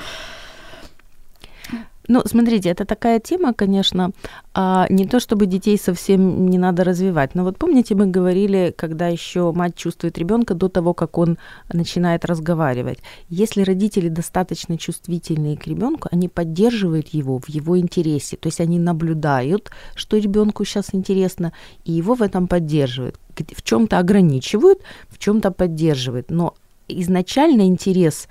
Ну, 2.10 2.22
смотрите, 2.26 2.70
это 2.70 2.86
такая 2.86 3.20
тема, 3.20 3.54
конечно, 3.54 4.12
а 4.54 4.88
не 4.90 5.06
то 5.06 5.20
чтобы 5.20 5.46
детей 5.46 5.78
совсем 5.78 6.50
не 6.50 6.58
надо 6.58 6.86
развивать. 6.86 7.36
Но 7.36 7.44
вот 7.44 7.58
помните, 7.58 7.96
мы 7.96 8.06
говорили, 8.08 8.74
когда 8.78 9.08
еще 9.08 9.52
мать 9.52 9.76
чувствует 9.76 10.18
ребенка 10.18 10.54
до 10.54 10.70
того, 10.70 10.94
как 10.94 11.18
он 11.18 11.38
начинает 11.74 12.24
разговаривать. 12.24 13.00
Если 13.28 13.62
родители 13.62 14.08
достаточно 14.08 14.78
чувствительные 14.78 15.58
к 15.58 15.68
ребенку, 15.68 16.08
они 16.10 16.30
поддерживают 16.30 17.10
его 17.10 17.40
в 17.40 17.50
его 17.50 17.78
интересе. 17.78 18.38
То 18.38 18.48
есть 18.48 18.62
они 18.62 18.80
наблюдают, 18.80 19.72
что 19.96 20.18
ребенку 20.18 20.64
сейчас 20.64 20.94
интересно, 20.94 21.52
и 21.84 21.92
его 21.92 22.16
в 22.16 22.22
этом 22.22 22.48
поддерживают. 22.48 23.20
В 23.36 23.62
чем-то 23.62 24.00
ограничивают, 24.00 24.80
в 25.10 25.18
чем-то 25.18 25.52
поддерживают. 25.52 26.32
Но 26.32 26.54
изначально 26.88 27.64
интерес 27.64 28.30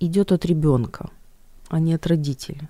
идет 0.00 0.32
от 0.32 0.44
ребенка, 0.44 1.08
а 1.68 1.78
не 1.78 1.94
от 1.94 2.06
родителя. 2.08 2.68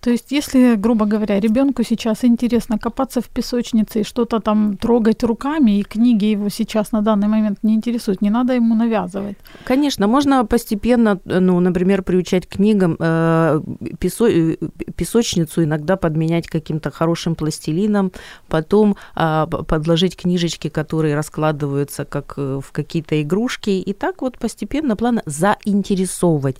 То 0.00 0.10
есть, 0.10 0.32
если, 0.32 0.76
грубо 0.76 1.04
говоря, 1.04 1.40
ребенку 1.40 1.82
сейчас 1.82 2.24
интересно 2.24 2.78
копаться 2.78 3.20
в 3.20 3.28
песочнице 3.28 4.00
и 4.00 4.04
что-то 4.04 4.40
там 4.40 4.76
трогать 4.76 5.22
руками, 5.22 5.78
и 5.78 5.82
книги 5.82 6.24
его 6.24 6.48
сейчас 6.48 6.92
на 6.92 7.02
данный 7.02 7.28
момент 7.28 7.58
не 7.62 7.74
интересуют, 7.74 8.22
не 8.22 8.30
надо 8.30 8.54
ему 8.54 8.74
навязывать. 8.74 9.36
Конечно, 9.64 10.06
можно 10.06 10.46
постепенно, 10.46 11.20
ну, 11.24 11.60
например, 11.60 12.02
приучать 12.02 12.48
книгам 12.48 12.96
э, 12.98 13.60
песо, 13.98 14.26
э, 14.28 14.56
песочницу 14.96 15.64
иногда 15.64 15.96
подменять 15.96 16.46
каким-то 16.46 16.90
хорошим 16.90 17.34
пластилином, 17.34 18.10
потом 18.48 18.96
э, 19.16 19.46
подложить 19.66 20.16
книжечки, 20.16 20.68
которые 20.68 21.14
раскладываются 21.14 22.04
как 22.06 22.34
э, 22.38 22.60
в 22.64 22.72
какие-то 22.72 23.20
игрушки, 23.20 23.70
и 23.70 23.92
так 23.92 24.22
вот 24.22 24.38
постепенно, 24.38 24.96
плавно 24.96 25.22
заинтересовывать. 25.26 26.56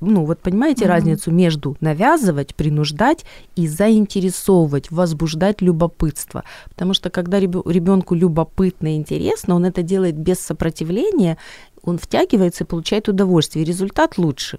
Ну, 0.00 0.24
вот 0.24 0.38
понимаете 0.38 0.84
mm-hmm. 0.84 0.88
разницу 0.88 1.30
между 1.30 1.76
навязывать, 1.80 2.54
принуждать 2.54 2.77
принуждать 2.78 3.24
и 3.56 3.66
заинтересовывать, 3.66 4.90
возбуждать 4.90 5.62
любопытство. 5.62 6.44
Потому 6.68 6.94
что 6.94 7.10
когда 7.10 7.40
ребенку 7.40 8.14
любопытно 8.14 8.94
и 8.94 8.96
интересно, 8.96 9.56
он 9.56 9.64
это 9.64 9.82
делает 9.82 10.16
без 10.16 10.38
сопротивления, 10.38 11.36
он 11.82 11.98
втягивается 11.98 12.64
и 12.64 12.66
получает 12.66 13.08
удовольствие, 13.08 13.64
и 13.64 13.68
результат 13.68 14.18
лучше. 14.18 14.58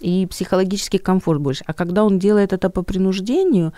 И 0.00 0.26
психологический 0.26 0.98
комфорт 0.98 1.40
больше. 1.40 1.64
А 1.66 1.74
когда 1.74 2.04
он 2.04 2.18
делает 2.18 2.52
это 2.52 2.70
по 2.70 2.82
принуждению, 2.82 3.72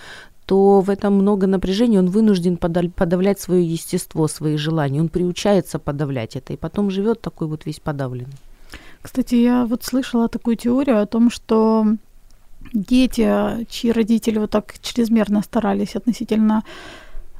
то 0.44 0.80
в 0.80 0.90
этом 0.90 1.14
много 1.14 1.46
напряжения, 1.46 1.98
он 1.98 2.06
вынужден 2.06 2.56
подавлять 2.56 3.40
свое 3.40 3.64
естество, 3.64 4.28
свои 4.28 4.56
желания, 4.56 5.00
он 5.00 5.08
приучается 5.08 5.78
подавлять 5.78 6.36
это, 6.36 6.52
и 6.52 6.56
потом 6.56 6.90
живет 6.90 7.20
такой 7.20 7.48
вот 7.48 7.66
весь 7.66 7.80
подавленный. 7.80 8.36
Кстати, 9.02 9.34
я 9.36 9.66
вот 9.66 9.84
слышала 9.84 10.28
такую 10.28 10.56
теорию 10.56 11.00
о 11.00 11.06
том, 11.06 11.30
что 11.30 11.86
дети, 12.76 13.66
чьи 13.68 13.90
родители 13.90 14.38
вот 14.38 14.50
так 14.50 14.74
чрезмерно 14.80 15.42
старались 15.42 15.96
относительно 15.96 16.62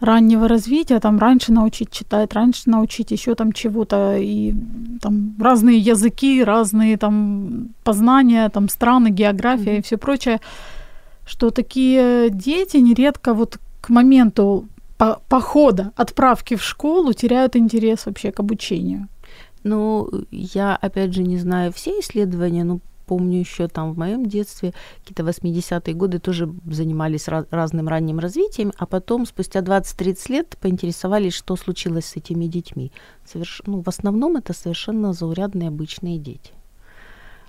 раннего 0.01 0.49
развития, 0.49 1.01
там 1.01 1.19
раньше 1.19 1.53
научить 1.53 1.91
читать, 1.91 2.35
раньше 2.35 2.63
научить 2.67 3.11
еще 3.11 3.35
там 3.35 3.53
чего-то, 3.53 4.17
и 4.19 4.55
там 5.01 5.35
разные 5.41 5.79
языки, 5.79 6.45
разные 6.45 6.97
там 6.97 7.71
познания, 7.83 8.49
там 8.49 8.69
страны, 8.69 9.09
география 9.09 9.77
mm-hmm. 9.77 9.79
и 9.79 9.83
все 9.83 9.97
прочее, 9.97 10.41
что 11.27 11.51
такие 11.51 12.31
дети 12.31 12.77
нередко 12.77 13.33
вот 13.35 13.59
к 13.81 13.89
моменту 13.89 14.69
по- 14.99 15.21
похода, 15.29 15.93
отправки 15.97 16.57
в 16.57 16.63
школу 16.63 17.13
теряют 17.13 17.57
интерес 17.57 18.07
вообще 18.07 18.33
к 18.33 18.41
обучению. 18.41 19.09
Ну, 19.65 20.09
я, 20.31 20.77
опять 20.77 21.15
же, 21.15 21.23
не 21.23 21.39
знаю 21.39 21.73
все 21.73 21.91
исследования, 22.01 22.65
но 22.65 22.81
помню 23.07 23.39
еще 23.39 23.69
там 23.69 23.93
в 23.93 23.99
моем 23.99 24.27
детстве, 24.27 24.73
какие-то 24.99 25.23
80-е 25.23 25.95
годы 25.95 26.19
тоже 26.19 26.53
занимались 26.67 27.29
раз, 27.29 27.47
разным 27.51 27.89
ранним 27.89 28.19
развитием, 28.19 28.73
а 28.77 28.87
потом 28.87 29.27
спустя 29.27 29.61
20-30 29.61 30.33
лет 30.33 30.57
поинтересовались, 30.61 31.35
что 31.35 31.57
случилось 31.57 32.07
с 32.07 32.17
этими 32.17 32.47
детьми. 32.47 32.93
Соверш... 33.25 33.63
Ну, 33.67 33.81
в 33.81 33.89
основном 33.89 34.37
это 34.37 34.53
совершенно 34.53 35.13
заурядные 35.13 35.69
обычные 35.69 36.19
дети. 36.19 36.53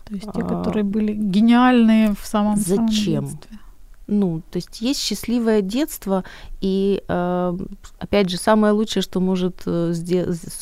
То 0.06 0.14
есть 0.14 0.32
те, 0.34 0.42
а... 0.42 0.46
которые 0.46 0.84
были 0.84 1.14
гениальные 1.14 2.14
в 2.14 2.26
самом 2.26 2.56
Зачем? 2.56 3.26
детстве 3.26 3.60
ну, 4.08 4.42
то 4.52 4.58
есть 4.58 4.82
есть 4.82 5.02
счастливое 5.02 5.62
детство, 5.62 6.24
и 6.62 7.04
э, 7.08 7.58
опять 8.00 8.30
же 8.30 8.38
самое 8.38 8.74
лучшее, 8.74 9.04
что 9.04 9.20
может 9.20 9.64
э, 9.66 9.94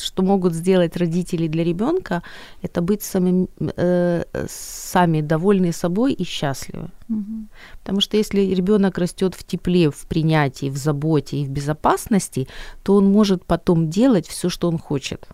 что 0.02 0.24
могут 0.24 0.54
сделать 0.54 0.98
родители 0.98 1.48
для 1.48 1.64
ребенка, 1.64 2.24
это 2.64 2.82
быть 2.82 3.04
самим, 3.04 3.48
э, 3.60 4.24
сами 4.48 5.22
довольны 5.22 5.72
собой 5.72 6.14
и 6.14 6.24
счастливы. 6.24 6.90
Угу. 7.10 7.48
Потому 7.80 8.02
что 8.02 8.18
если 8.18 8.42
ребенок 8.42 8.98
растет 8.98 9.36
в 9.36 9.44
тепле, 9.44 9.92
в 9.92 10.08
принятии, 10.08 10.70
в 10.70 10.78
заботе 10.78 11.38
и 11.38 11.46
в 11.46 11.50
безопасности, 11.50 12.48
то 12.84 12.96
он 12.96 13.06
может 13.12 13.46
потом 13.46 13.90
делать 13.90 14.28
все, 14.28 14.50
что 14.50 14.68
он 14.68 14.78
хочет 14.78 15.28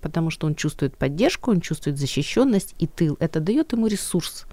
потому 0.00 0.30
что 0.30 0.46
он 0.46 0.54
чувствует 0.54 0.96
поддержку, 0.96 1.50
он 1.50 1.60
чувствует 1.60 1.98
защищенность 1.98 2.74
и 2.78 2.86
тыл. 2.86 3.16
Это 3.18 3.40
дает 3.40 3.72
ему 3.72 3.88
ресурс. 3.88 4.46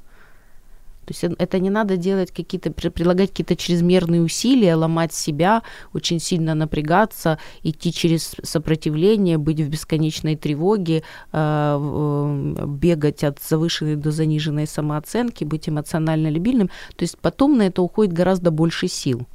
То 1.06 1.14
есть 1.14 1.24
это 1.38 1.60
не 1.60 1.70
надо 1.70 1.98
делать 1.98 2.32
какие-то, 2.32 2.72
прилагать 2.72 3.30
какие-то 3.30 3.56
чрезмерные 3.56 4.22
усилия, 4.22 4.76
ломать 4.76 5.14
себя, 5.14 5.62
очень 5.94 6.20
сильно 6.20 6.56
напрягаться, 6.56 7.38
идти 7.64 7.94
через 7.94 8.36
сопротивление, 8.44 9.38
быть 9.38 9.60
в 9.60 9.70
бесконечной 9.70 10.36
тревоге, 10.36 11.04
э, 11.32 12.66
бегать 12.68 13.24
от 13.24 13.40
завышенной 13.42 13.96
до 13.96 14.12
заниженной 14.12 14.68
самооценки, 14.68 15.44
быть 15.44 15.70
эмоционально 15.70 16.30
любильным. 16.30 16.68
То 16.96 17.04
есть 17.04 17.18
потом 17.20 17.58
на 17.58 17.64
это 17.64 17.82
уходит 17.82 18.14
гораздо 18.14 18.52
больше 18.52 18.88
сил, 18.88 19.28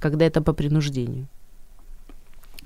когда 0.00 0.24
это 0.24 0.40
по 0.40 0.52
принуждению. 0.52 1.26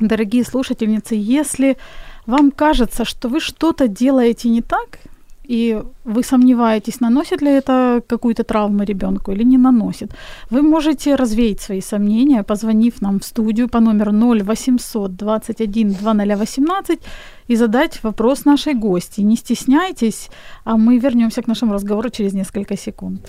Дорогие 0.01 0.45
слушательницы, 0.45 1.17
если 1.17 1.77
вам 2.25 2.53
кажется, 2.53 3.05
что 3.05 3.29
вы 3.29 3.41
что-то 3.41 3.89
делаете 3.89 4.49
не 4.49 4.63
так, 4.63 5.01
и 5.49 5.83
вы 6.05 6.23
сомневаетесь, 6.23 7.01
наносит 7.01 7.43
ли 7.43 7.51
это 7.51 8.03
какую-то 8.07 8.45
травму 8.45 8.85
ребенку 8.85 9.33
или 9.33 9.45
не 9.45 9.59
наносит, 9.59 10.13
вы 10.51 10.63
можете 10.63 11.17
развеять 11.17 11.61
свои 11.61 11.81
сомнения, 11.81 12.43
позвонив 12.43 13.03
нам 13.03 13.19
в 13.19 13.25
студию 13.25 13.69
по 13.69 13.81
номеру 13.81 14.13
0800 14.13 15.17
21 15.17 15.89
2018 15.89 17.01
и 17.49 17.57
задать 17.57 18.03
вопрос 18.05 18.45
нашей 18.45 18.75
гости. 18.75 19.23
Не 19.23 19.37
стесняйтесь, 19.37 20.29
а 20.65 20.77
мы 20.77 20.99
вернемся 20.99 21.43
к 21.43 21.49
нашему 21.49 21.73
разговору 21.73 22.11
через 22.11 22.35
несколько 22.35 22.77
секунд. 22.77 23.21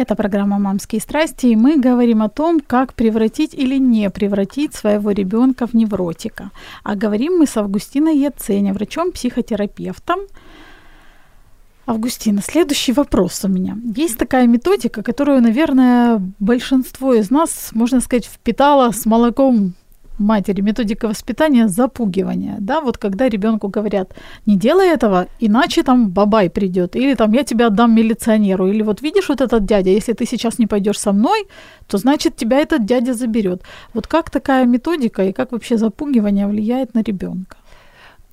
Это 0.00 0.14
программа 0.14 0.58
«Мамские 0.58 0.98
страсти», 1.02 1.48
и 1.48 1.56
мы 1.56 1.76
говорим 1.76 2.22
о 2.22 2.30
том, 2.30 2.60
как 2.60 2.94
превратить 2.94 3.52
или 3.52 3.76
не 3.76 4.08
превратить 4.08 4.74
своего 4.74 5.10
ребенка 5.10 5.66
в 5.66 5.74
невротика. 5.74 6.52
А 6.82 6.94
говорим 6.94 7.36
мы 7.36 7.46
с 7.46 7.58
Августиной 7.58 8.16
Яценя, 8.16 8.72
врачом-психотерапевтом. 8.72 10.20
Августина, 11.84 12.40
следующий 12.40 12.94
вопрос 12.94 13.44
у 13.44 13.48
меня. 13.48 13.76
Есть 13.94 14.16
такая 14.16 14.46
методика, 14.46 15.02
которую, 15.02 15.42
наверное, 15.42 16.18
большинство 16.38 17.12
из 17.12 17.30
нас, 17.30 17.68
можно 17.74 18.00
сказать, 18.00 18.24
впитало 18.24 18.92
с 18.92 19.04
молоком 19.04 19.74
матери 20.20 20.60
методика 20.60 21.08
воспитания 21.08 21.68
запугивания, 21.68 22.56
да, 22.60 22.80
вот 22.80 22.98
когда 22.98 23.28
ребенку 23.28 23.68
говорят, 23.68 24.14
не 24.46 24.56
делай 24.56 24.88
этого, 24.88 25.26
иначе 25.40 25.82
там 25.82 26.10
бабай 26.10 26.50
придет, 26.50 26.96
или 26.96 27.14
там 27.14 27.32
я 27.32 27.42
тебя 27.42 27.66
отдам 27.66 27.94
милиционеру, 27.94 28.68
или 28.68 28.82
вот 28.82 29.02
видишь 29.02 29.28
вот 29.28 29.40
этот 29.40 29.64
дядя, 29.64 29.90
если 29.90 30.12
ты 30.12 30.26
сейчас 30.26 30.58
не 30.58 30.66
пойдешь 30.66 30.98
со 30.98 31.12
мной, 31.12 31.46
то 31.86 31.98
значит 31.98 32.36
тебя 32.36 32.58
этот 32.58 32.84
дядя 32.84 33.14
заберет. 33.14 33.62
Вот 33.94 34.06
как 34.06 34.30
такая 34.30 34.66
методика 34.66 35.24
и 35.24 35.32
как 35.32 35.52
вообще 35.52 35.78
запугивание 35.78 36.46
влияет 36.46 36.94
на 36.94 37.02
ребенка? 37.02 37.56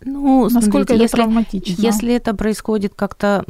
Ну, 0.06 0.44
насколько 0.44 0.62
смотрите, 0.62 0.94
это 0.94 1.04
если, 1.04 1.18
травматично? 1.18 1.82
Если 1.82 2.14
это 2.14 2.36
происходит 2.36 2.94
как-то 2.96 3.44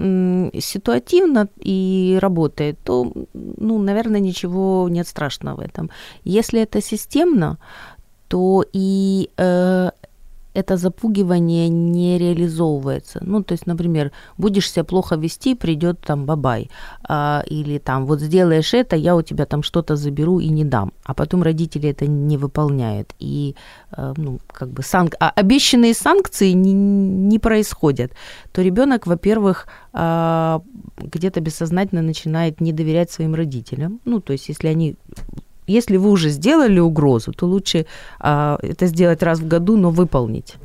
ситуативно 0.59 1.49
и 1.57 2.17
работает, 2.21 2.79
то, 2.83 3.11
ну, 3.33 3.79
наверное, 3.79 4.21
ничего 4.21 4.87
нет 4.89 5.07
страшного 5.07 5.57
в 5.57 5.59
этом. 5.59 5.89
Если 6.23 6.61
это 6.61 6.81
системно, 6.81 7.57
то 8.27 8.63
и 8.73 9.29
э, 9.37 9.89
это 10.57 10.77
запугивание 10.77 11.69
не 11.69 12.17
реализовывается. 12.17 13.19
Ну, 13.21 13.43
то 13.43 13.53
есть, 13.53 13.67
например, 13.67 14.11
будешь 14.37 14.71
себя 14.71 14.83
плохо 14.83 15.15
вести, 15.15 15.55
придет 15.55 15.99
там 15.99 16.25
бабай, 16.25 16.69
а, 17.07 17.43
или 17.45 17.77
там 17.77 18.07
вот 18.07 18.21
сделаешь 18.21 18.73
это, 18.73 18.95
я 18.95 19.15
у 19.15 19.21
тебя 19.21 19.45
там 19.45 19.61
что-то 19.61 19.95
заберу 19.95 20.39
и 20.39 20.49
не 20.49 20.65
дам, 20.65 20.91
а 21.05 21.13
потом 21.13 21.43
родители 21.43 21.89
это 21.89 22.07
не 22.07 22.37
выполняют, 22.37 23.13
и 23.19 23.55
а, 23.91 24.13
ну, 24.17 24.39
как 24.51 24.69
бы 24.69 24.81
санк... 24.81 25.13
а 25.19 25.29
обещанные 25.29 25.93
санкции 25.93 26.53
не, 26.53 26.73
не 26.73 27.37
происходят, 27.37 28.11
то 28.51 28.63
ребенок, 28.63 29.05
во-первых, 29.05 29.67
а, 29.93 30.61
где-то 30.97 31.39
бессознательно 31.39 32.01
начинает 32.01 32.61
не 32.61 32.73
доверять 32.73 33.11
своим 33.11 33.35
родителям, 33.35 33.99
ну, 34.05 34.21
то 34.21 34.33
есть, 34.33 34.49
если 34.49 34.69
они 34.69 34.95
если 35.67 35.97
вы 35.97 36.09
уже 36.09 36.29
сделали 36.29 36.79
угрозу, 36.79 37.33
то 37.33 37.45
лучше 37.45 37.85
а, 38.19 38.57
это 38.61 38.87
сделать 38.87 39.21
раз 39.23 39.39
в 39.39 39.47
году, 39.47 39.77
но 39.77 39.91
выполнить. 39.91 40.55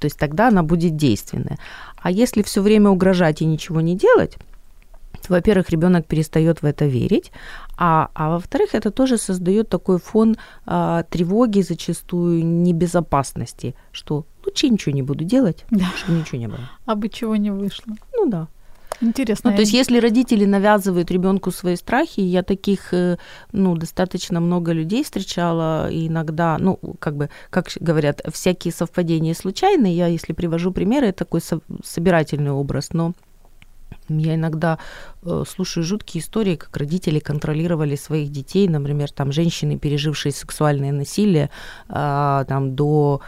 То 0.00 0.06
есть 0.06 0.18
тогда 0.18 0.48
она 0.48 0.62
будет 0.62 0.96
действенная. 0.96 1.58
А 1.96 2.10
если 2.10 2.42
все 2.42 2.60
время 2.60 2.90
угрожать 2.90 3.42
и 3.42 3.46
ничего 3.46 3.80
не 3.80 3.96
делать, 3.96 4.36
то, 5.26 5.32
во-первых, 5.32 5.70
ребенок 5.70 6.06
перестает 6.06 6.62
в 6.62 6.66
это 6.66 6.84
верить, 6.84 7.32
а, 7.76 8.10
а 8.14 8.30
во-вторых, 8.30 8.74
это 8.74 8.90
тоже 8.90 9.16
создает 9.16 9.68
такой 9.68 9.98
фон 9.98 10.36
а, 10.66 11.02
тревоги, 11.04 11.62
зачастую 11.62 12.44
небезопасности, 12.44 13.74
что 13.92 14.26
лучше 14.44 14.68
ничего 14.68 14.94
не 14.94 15.02
буду 15.02 15.24
делать, 15.24 15.64
да. 15.70 15.86
чтобы 15.96 16.18
ничего 16.18 16.38
не 16.38 16.48
было. 16.48 16.70
А 16.84 16.94
бы 16.94 17.08
чего 17.08 17.36
не 17.36 17.50
вышло. 17.50 17.94
Ну 18.12 18.26
да. 18.26 18.48
Интересно. 19.00 19.50
Ну, 19.50 19.56
то 19.56 19.62
есть, 19.62 19.72
если 19.72 19.98
родители 19.98 20.44
навязывают 20.44 21.10
ребенку 21.10 21.50
свои 21.50 21.76
страхи, 21.76 22.20
я 22.20 22.42
таких, 22.42 22.92
э, 22.92 23.16
ну, 23.52 23.76
достаточно 23.76 24.40
много 24.40 24.72
людей 24.72 25.04
встречала, 25.04 25.90
и 25.90 26.08
иногда, 26.08 26.56
ну, 26.58 26.78
как 26.98 27.16
бы, 27.16 27.30
как 27.50 27.68
говорят, 27.80 28.22
всякие 28.32 28.72
совпадения 28.72 29.34
случайные. 29.34 29.96
Я, 29.96 30.06
если 30.06 30.32
привожу 30.32 30.72
примеры, 30.72 31.08
это 31.08 31.24
такой 31.24 31.40
собирательный 31.82 32.50
образ, 32.50 32.92
но 32.92 33.14
я 34.08 34.34
иногда 34.34 34.78
э, 35.22 35.44
слушаю 35.48 35.84
жуткие 35.84 36.22
истории, 36.22 36.56
как 36.56 36.76
родители 36.76 37.18
контролировали 37.18 37.96
своих 37.96 38.30
детей, 38.30 38.68
например, 38.68 39.10
там 39.10 39.32
женщины, 39.32 39.78
пережившие 39.78 40.32
сексуальное 40.32 40.92
насилие, 40.92 41.50
э, 41.88 42.44
там 42.46 42.74
до 42.74 43.20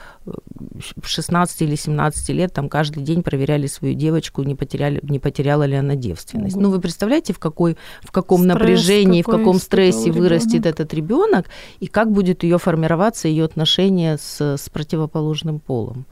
16 1.02 1.62
или 1.62 1.76
17 1.76 2.28
лет, 2.30 2.52
там 2.52 2.68
каждый 2.68 3.02
день 3.02 3.22
проверяли 3.22 3.66
свою 3.66 3.94
девочку, 3.94 4.42
не, 4.42 4.54
потеряли, 4.54 5.00
не 5.02 5.18
потеряла 5.18 5.64
ли 5.64 5.76
она 5.76 5.94
девственность. 5.94 6.56
Ну, 6.56 6.70
вы 6.70 6.80
представляете, 6.80 7.32
в, 7.32 7.38
какой, 7.38 7.76
в 8.02 8.10
каком 8.10 8.40
Стресс 8.40 8.54
напряжении, 8.54 9.22
в 9.22 9.26
каком 9.26 9.58
стрессе 9.58 10.10
вырастет 10.12 10.66
этот 10.66 10.92
ребенок, 10.94 11.46
и 11.80 11.86
как 11.86 12.10
будет 12.10 12.42
ее 12.42 12.58
формироваться, 12.58 13.28
ее 13.28 13.44
отношение 13.44 14.18
с, 14.18 14.40
с 14.40 14.68
противоположным 14.68 15.60
полом, 15.60 16.06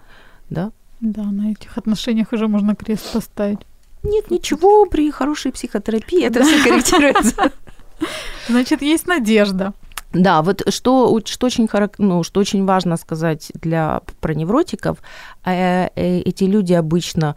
да? 0.51 0.71
Да, 1.01 1.25
на 1.25 1.51
этих 1.51 1.77
отношениях 1.77 2.33
уже 2.33 2.49
можно 2.49 2.75
крест 2.75 3.13
поставить. 3.13 3.61
Нет, 4.05 4.31
ничего, 4.31 4.87
при 4.87 5.11
хорошей 5.11 5.51
психотерапии 5.53 6.25
это 6.25 6.45
все 6.45 6.63
корректируется. 6.63 7.53
Значит, 8.49 8.83
есть 8.83 9.07
надежда. 9.07 9.73
Да, 10.13 10.43
вот 10.43 10.63
что, 10.73 11.21
что, 11.25 11.47
очень, 11.47 11.69
ну, 11.99 12.23
что 12.23 12.41
очень 12.41 12.65
важно 12.65 12.97
сказать 12.97 13.51
для 13.55 14.03
про 14.21 14.35
невротиков, 14.35 14.99
э, 15.45 15.89
э, 15.97 16.19
эти 16.21 16.45
люди 16.45 16.73
обычно 16.73 17.35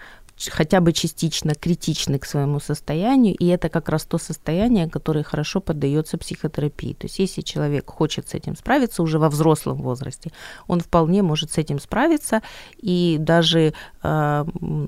хотя 0.52 0.82
бы 0.82 0.94
частично 0.94 1.56
критичны 1.56 2.20
к 2.20 2.26
своему 2.26 2.60
состоянию, 2.60 3.36
и 3.36 3.48
это 3.48 3.70
как 3.70 3.90
раз 3.90 4.06
то 4.06 4.18
состояние, 4.18 4.90
которое 4.90 5.24
хорошо 5.24 5.60
поддается 5.60 6.18
психотерапии. 6.18 6.94
То 6.94 7.08
есть 7.08 7.20
если 7.20 7.42
человек 7.42 7.90
хочет 7.90 8.30
с 8.30 8.34
этим 8.34 8.56
справиться 8.56 9.04
уже 9.04 9.20
во 9.20 9.30
взрослом 9.30 9.82
возрасте, 9.82 10.32
он 10.68 10.80
вполне 10.80 11.24
может 11.24 11.52
с 11.52 11.58
этим 11.58 11.80
справиться, 11.80 12.42
и 12.78 13.18
даже 13.20 13.74
э, 14.04 14.46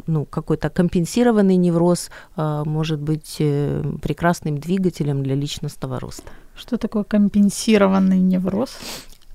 ну, 0.08 0.26
какой-то 0.26 0.70
компенсированный 0.70 1.58
невроз 1.58 2.12
э, 2.36 2.64
может 2.66 3.00
быть 3.00 3.38
э, 3.40 3.84
прекрасным 4.02 4.58
двигателем 4.60 5.24
для 5.24 5.36
личностного 5.36 6.00
роста. 6.00 6.32
Что 6.56 6.78
такое 6.78 7.04
компенсированный 7.04 8.20
невроз? 8.20 8.78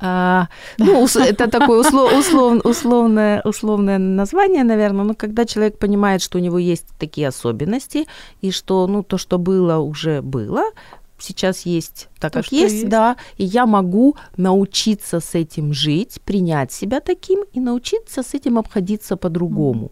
А, 0.07 0.49
ну, 0.77 1.07
это 1.07 1.49
такое 1.49 1.81
услов, 1.81 2.13
услов, 2.13 2.61
условное, 2.65 3.41
условное 3.43 3.99
название, 3.99 4.63
наверное, 4.63 5.05
но 5.05 5.15
когда 5.15 5.47
человек 5.47 5.79
понимает, 5.79 6.21
что 6.21 6.37
у 6.37 6.43
него 6.43 6.59
есть 6.59 6.89
такие 6.99 7.29
особенности, 7.29 8.07
и 8.43 8.51
что 8.51 8.87
ну, 8.87 9.03
то, 9.03 9.17
что 9.17 9.39
было, 9.39 9.79
уже 9.79 10.21
было, 10.21 10.65
сейчас 11.19 11.65
есть 11.65 12.09
так, 12.21 12.33
то, 12.33 12.43
как 12.43 12.53
есть, 12.53 12.75
есть, 12.75 12.89
да, 12.89 13.17
и 13.39 13.45
я 13.45 13.65
могу 13.65 14.17
научиться 14.37 15.21
с 15.21 15.35
этим 15.35 15.73
жить, 15.73 16.21
принять 16.25 16.71
себя 16.71 17.01
таким 17.01 17.43
и 17.55 17.61
научиться 17.61 18.23
с 18.23 18.35
этим 18.35 18.59
обходиться 18.59 19.17
по-другому. 19.17 19.91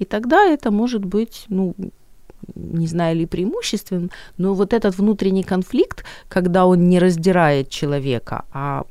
И 0.00 0.04
тогда 0.04 0.44
это 0.44 0.72
может 0.72 1.04
быть, 1.04 1.44
ну, 1.48 1.74
не 2.56 2.88
знаю 2.88 3.16
ли 3.16 3.26
преимуществен, 3.26 4.10
но 4.38 4.54
вот 4.54 4.72
этот 4.72 4.98
внутренний 4.98 5.44
конфликт, 5.44 6.04
когда 6.28 6.66
он 6.66 6.88
не 6.88 6.98
раздирает 6.98 7.68
человека, 7.68 8.44
а 8.52 8.82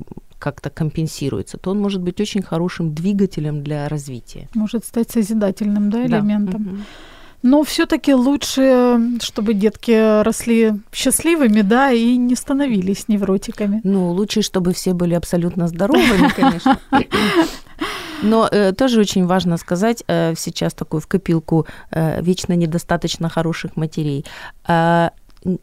как-то 0.42 0.70
компенсируется, 0.70 1.56
то 1.56 1.70
он 1.70 1.78
может 1.78 2.02
быть 2.02 2.20
очень 2.20 2.42
хорошим 2.42 2.92
двигателем 2.92 3.62
для 3.62 3.88
развития. 3.88 4.48
Может 4.54 4.84
стать 4.84 5.08
созидательным 5.08 5.88
да, 5.88 6.04
элементом. 6.04 6.64
Да. 6.64 6.70
Но 7.42 7.62
все-таки 7.62 8.14
лучше, 8.14 8.98
чтобы 9.20 9.54
детки 9.54 10.22
росли 10.22 10.72
счастливыми, 10.92 11.62
да, 11.62 11.92
и 11.92 12.16
не 12.16 12.34
становились 12.34 13.08
невротиками. 13.08 13.80
Ну, 13.84 14.10
лучше, 14.10 14.42
чтобы 14.42 14.72
все 14.72 14.94
были 14.94 15.14
абсолютно 15.14 15.68
здоровыми, 15.68 16.28
конечно. 16.36 16.78
Но 18.22 18.48
э, 18.50 18.72
тоже 18.72 19.00
очень 19.00 19.26
важно 19.26 19.58
сказать 19.58 20.04
э, 20.08 20.34
сейчас 20.36 20.74
такую 20.74 21.00
в 21.00 21.06
копилку 21.06 21.66
э, 21.90 22.22
вечно 22.22 22.52
недостаточно 22.56 23.28
хороших 23.28 23.76
матерей. 23.76 24.24
Э, 24.68 25.10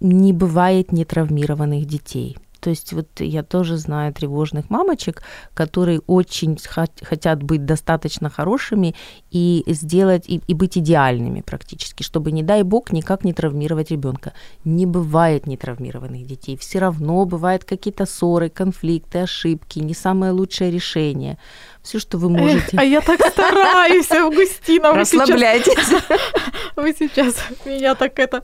не 0.01 0.33
бывает 0.33 0.91
нетравмированных 0.91 1.85
детей. 1.85 2.37
То 2.59 2.69
есть 2.69 2.93
вот 2.93 3.07
я 3.19 3.43
тоже 3.43 3.77
знаю 3.77 4.13
тревожных 4.13 4.69
мамочек, 4.69 5.23
которые 5.53 6.01
очень 6.07 6.57
хотят 7.01 7.43
быть 7.43 7.65
достаточно 7.65 8.29
хорошими 8.29 8.95
и 9.31 9.63
сделать 9.67 10.25
и, 10.27 10.41
и 10.47 10.53
быть 10.53 10.77
идеальными 10.77 11.41
практически, 11.41 12.03
чтобы 12.03 12.31
не 12.31 12.43
дай 12.43 12.63
бог 12.63 12.91
никак 12.91 13.23
не 13.23 13.33
травмировать 13.33 13.91
ребенка. 13.91 14.33
Не 14.65 14.85
бывает 14.85 15.47
нетравмированных 15.47 16.25
детей. 16.25 16.57
Все 16.57 16.79
равно 16.79 17.25
бывают 17.25 17.63
какие-то 17.63 18.05
ссоры, 18.05 18.49
конфликты, 18.49 19.19
ошибки, 19.19 19.79
не 19.79 19.93
самое 19.93 20.31
лучшее 20.31 20.71
решение. 20.71 21.37
Все, 21.81 21.99
что 21.99 22.17
вы 22.17 22.29
можете. 22.29 22.73
Эх, 22.73 22.79
а 22.79 22.83
я 22.83 23.01
так 23.01 23.19
стараюсь, 23.25 24.11
Августина. 24.11 24.93
Расслабляйтесь. 24.93 25.89
Вы 26.75 26.95
сейчас 26.97 27.35
меня 27.65 27.95
так 27.95 28.19
это 28.19 28.43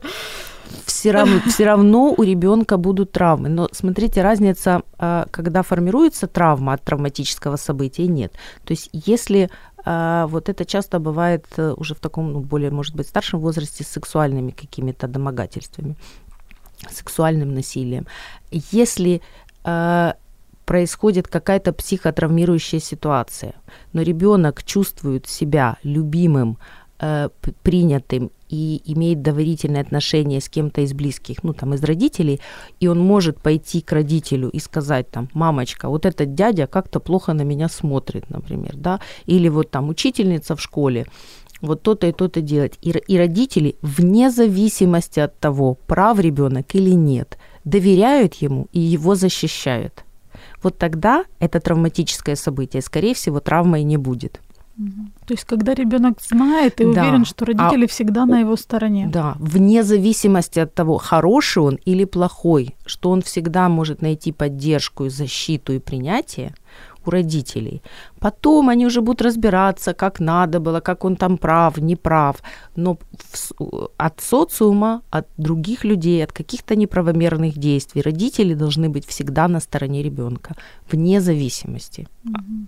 все 0.84 1.12
равно, 1.12 1.40
все 1.46 1.64
равно 1.64 2.14
у 2.16 2.22
ребенка 2.22 2.76
будут 2.76 3.12
травмы. 3.12 3.48
Но 3.48 3.68
смотрите, 3.72 4.22
разница, 4.22 4.82
а, 4.98 5.26
когда 5.30 5.62
формируется 5.62 6.26
травма 6.26 6.74
от 6.74 6.82
травматического 6.82 7.56
события, 7.56 8.06
нет. 8.06 8.32
То 8.64 8.72
есть 8.72 8.90
если 8.92 9.50
а, 9.84 10.26
вот 10.26 10.48
это 10.48 10.64
часто 10.64 10.98
бывает 10.98 11.46
э, 11.56 11.72
уже 11.76 11.94
в 11.94 12.00
таком, 12.00 12.32
ну, 12.32 12.40
более, 12.40 12.70
может 12.70 12.96
быть, 12.96 13.06
старшем 13.06 13.38
возрасте 13.38 13.84
с 13.84 13.88
сексуальными 13.88 14.50
какими-то 14.50 15.06
домогательствами, 15.06 15.96
сексуальным 16.90 17.54
насилием. 17.54 18.06
Если 18.50 19.22
а, 19.62 20.16
происходит 20.66 21.28
какая-то 21.28 21.72
психотравмирующая 21.72 22.80
ситуация, 22.80 23.54
но 23.92 24.02
ребенок 24.02 24.64
чувствует 24.64 25.28
себя 25.28 25.76
любимым, 25.84 26.58
э, 26.98 27.28
принятым 27.62 28.32
и 28.48 28.82
имеет 28.84 29.22
доверительные 29.22 29.82
отношения 29.82 30.40
с 30.40 30.48
кем-то 30.48 30.80
из 30.80 30.92
близких, 30.92 31.42
ну, 31.42 31.52
там, 31.52 31.74
из 31.74 31.82
родителей, 31.82 32.40
и 32.80 32.88
он 32.88 32.98
может 32.98 33.40
пойти 33.40 33.80
к 33.80 33.92
родителю 33.92 34.48
и 34.50 34.58
сказать, 34.58 35.10
там, 35.10 35.28
мамочка, 35.32 35.88
вот 35.88 36.06
этот 36.06 36.34
дядя 36.34 36.66
как-то 36.66 37.00
плохо 37.00 37.32
на 37.32 37.42
меня 37.42 37.68
смотрит, 37.68 38.30
например, 38.30 38.76
да, 38.76 39.00
или 39.26 39.48
вот 39.48 39.70
там 39.70 39.88
учительница 39.88 40.56
в 40.56 40.60
школе, 40.60 41.06
вот 41.60 41.82
то-то 41.82 42.06
и 42.06 42.12
то-то 42.12 42.40
делать. 42.40 42.78
И, 42.82 42.90
и 42.90 43.18
родители, 43.18 43.76
вне 43.82 44.30
зависимости 44.30 45.20
от 45.20 45.38
того, 45.38 45.74
прав 45.74 46.18
ребенок 46.18 46.74
или 46.74 46.90
нет, 46.90 47.38
доверяют 47.64 48.34
ему 48.34 48.68
и 48.72 48.80
его 48.80 49.14
защищают. 49.14 50.04
Вот 50.62 50.78
тогда 50.78 51.24
это 51.38 51.60
травматическое 51.60 52.36
событие, 52.36 52.82
скорее 52.82 53.14
всего, 53.14 53.40
травмой 53.40 53.84
не 53.84 53.96
будет. 53.96 54.40
То 55.26 55.34
есть, 55.34 55.44
когда 55.44 55.74
ребенок 55.74 56.20
знает 56.20 56.80
и 56.80 56.84
да. 56.84 57.02
уверен, 57.02 57.24
что 57.24 57.46
родители 57.46 57.84
а, 57.84 57.88
всегда 57.88 58.26
на 58.26 58.40
его 58.40 58.56
стороне. 58.56 59.08
Да, 59.12 59.34
вне 59.38 59.82
зависимости 59.82 60.58
от 60.58 60.74
того, 60.74 60.98
хороший 60.98 61.62
он 61.62 61.78
или 61.86 62.04
плохой, 62.04 62.76
что 62.84 63.10
он 63.10 63.22
всегда 63.22 63.68
может 63.68 64.02
найти 64.02 64.32
поддержку 64.32 65.06
и 65.06 65.08
защиту 65.08 65.72
и 65.72 65.78
принятие 65.78 66.54
у 67.06 67.10
родителей. 67.10 67.80
Потом 68.20 68.68
они 68.68 68.86
уже 68.86 69.00
будут 69.00 69.22
разбираться, 69.22 69.94
как 69.94 70.20
надо 70.20 70.60
было, 70.60 70.80
как 70.80 71.04
он 71.04 71.16
там 71.16 71.38
прав, 71.38 71.78
не 71.78 71.96
прав. 71.96 72.36
Но 72.76 72.98
от 73.96 74.20
социума, 74.20 75.00
от 75.10 75.26
других 75.38 75.84
людей, 75.84 76.24
от 76.24 76.32
каких-то 76.32 76.76
неправомерных 76.76 77.56
действий 77.56 78.02
родители 78.02 78.54
должны 78.54 78.88
быть 78.88 79.06
всегда 79.06 79.48
на 79.48 79.60
стороне 79.60 80.02
ребенка, 80.02 80.54
вне 80.90 81.20
зависимости. 81.20 82.08
Угу. 82.24 82.66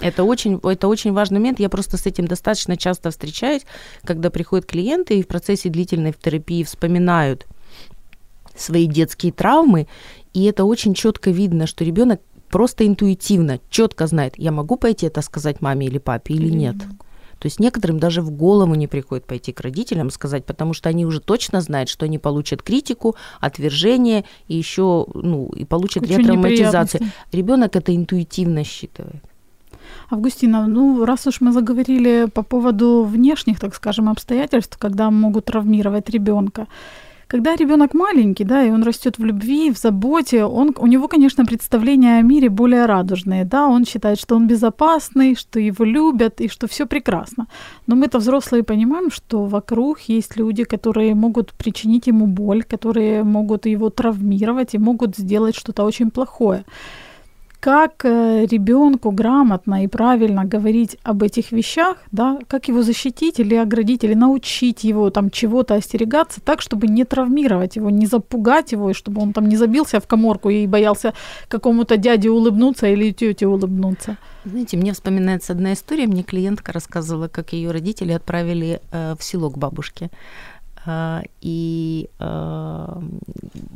Это 0.00 0.24
очень, 0.24 0.60
это 0.62 0.88
очень 0.88 1.12
важный 1.12 1.38
момент. 1.38 1.60
Я 1.60 1.68
просто 1.68 1.96
с 1.96 2.06
этим 2.06 2.26
достаточно 2.26 2.76
часто 2.76 3.10
встречаюсь, 3.10 3.62
когда 4.04 4.30
приходят 4.30 4.66
клиенты 4.66 5.18
и 5.18 5.22
в 5.22 5.26
процессе 5.26 5.68
длительной 5.68 6.12
терапии 6.12 6.62
вспоминают 6.62 7.46
свои 8.56 8.86
детские 8.86 9.32
травмы, 9.32 9.86
и 10.34 10.44
это 10.44 10.64
очень 10.64 10.94
четко 10.94 11.30
видно, 11.30 11.66
что 11.66 11.84
ребенок 11.84 12.20
просто 12.48 12.86
интуитивно, 12.86 13.60
четко 13.70 14.06
знает, 14.06 14.34
я 14.36 14.52
могу 14.52 14.76
пойти 14.76 15.06
это 15.06 15.22
сказать 15.22 15.60
маме 15.60 15.86
или 15.86 15.98
папе 15.98 16.34
или, 16.34 16.46
или 16.46 16.54
нет. 16.54 16.76
То 17.38 17.46
есть 17.46 17.60
некоторым 17.60 18.00
даже 18.00 18.20
в 18.20 18.32
голову 18.32 18.74
не 18.74 18.88
приходит 18.88 19.24
пойти 19.24 19.52
к 19.52 19.60
родителям 19.60 20.10
сказать, 20.10 20.44
потому 20.44 20.74
что 20.74 20.88
они 20.88 21.06
уже 21.06 21.20
точно 21.20 21.60
знают, 21.60 21.88
что 21.88 22.04
они 22.04 22.18
получат 22.18 22.62
критику, 22.62 23.14
отвержение 23.40 24.24
и 24.48 24.56
еще 24.56 25.06
ну, 25.14 25.48
и 25.54 25.64
получат 25.64 26.02
Кучу 26.02 26.18
ретравматизацию. 26.18 27.02
Ребенок 27.30 27.76
это 27.76 27.94
интуитивно 27.94 28.64
считывает. 28.64 29.22
Августина, 30.10 30.66
ну, 30.66 31.04
раз 31.04 31.26
уж 31.26 31.42
мы 31.42 31.52
заговорили 31.52 32.28
по 32.32 32.42
поводу 32.42 33.04
внешних, 33.04 33.60
так 33.60 33.74
скажем, 33.74 34.08
обстоятельств, 34.08 34.78
когда 34.78 35.10
могут 35.10 35.44
травмировать 35.44 36.10
ребенка, 36.10 36.66
Когда 37.30 37.56
ребенок 37.56 37.94
маленький, 37.94 38.44
да, 38.44 38.62
и 38.64 38.70
он 38.70 38.82
растет 38.82 39.18
в 39.18 39.24
любви, 39.24 39.70
в 39.70 39.76
заботе, 39.76 40.44
он, 40.44 40.74
у 40.78 40.86
него, 40.86 41.08
конечно, 41.08 41.44
представления 41.44 42.18
о 42.18 42.22
мире 42.22 42.48
более 42.48 42.86
радужные, 42.86 43.44
да, 43.44 43.68
он 43.68 43.84
считает, 43.84 44.18
что 44.18 44.36
он 44.36 44.46
безопасный, 44.46 45.36
что 45.36 45.60
его 45.60 45.84
любят 45.84 46.40
и 46.40 46.48
что 46.48 46.66
все 46.66 46.86
прекрасно. 46.86 47.46
Но 47.86 47.96
мы-то 47.96 48.18
взрослые 48.18 48.62
понимаем, 48.62 49.10
что 49.10 49.44
вокруг 49.44 50.00
есть 50.08 50.38
люди, 50.38 50.64
которые 50.64 51.14
могут 51.14 51.52
причинить 51.52 52.08
ему 52.08 52.26
боль, 52.26 52.62
которые 52.62 53.24
могут 53.24 53.66
его 53.66 53.90
травмировать 53.90 54.74
и 54.74 54.78
могут 54.78 55.16
сделать 55.16 55.54
что-то 55.54 55.84
очень 55.84 56.10
плохое 56.10 56.64
как 57.60 58.04
э, 58.04 58.46
ребенку 58.46 59.10
грамотно 59.10 59.84
и 59.84 59.88
правильно 59.88 60.44
говорить 60.44 60.96
об 61.02 61.22
этих 61.22 61.52
вещах, 61.52 61.96
да, 62.12 62.38
как 62.46 62.68
его 62.68 62.82
защитить 62.82 63.40
или 63.40 63.56
оградить, 63.56 64.04
или 64.04 64.14
научить 64.14 64.84
его 64.84 65.10
там 65.10 65.30
чего-то 65.30 65.74
остерегаться 65.74 66.40
так, 66.40 66.60
чтобы 66.60 66.86
не 66.86 67.04
травмировать 67.04 67.76
его, 67.76 67.90
не 67.90 68.06
запугать 68.06 68.72
его, 68.72 68.90
и 68.90 68.94
чтобы 68.94 69.20
он 69.20 69.32
там 69.32 69.48
не 69.48 69.56
забился 69.56 70.00
в 70.00 70.06
коморку 70.06 70.50
и 70.50 70.66
боялся 70.66 71.14
какому-то 71.48 71.96
дяде 71.96 72.30
улыбнуться 72.30 72.86
или 72.86 73.12
тете 73.12 73.46
улыбнуться. 73.46 74.16
Знаете, 74.44 74.76
мне 74.76 74.92
вспоминается 74.92 75.52
одна 75.52 75.72
история. 75.72 76.06
Мне 76.06 76.22
клиентка 76.22 76.72
рассказывала, 76.72 77.28
как 77.28 77.52
ее 77.52 77.70
родители 77.70 78.12
отправили 78.12 78.80
э, 78.92 79.14
в 79.18 79.22
село 79.22 79.50
к 79.50 79.58
бабушке. 79.58 80.10
А, 80.86 81.22
и 81.40 82.08
э, 82.18 83.00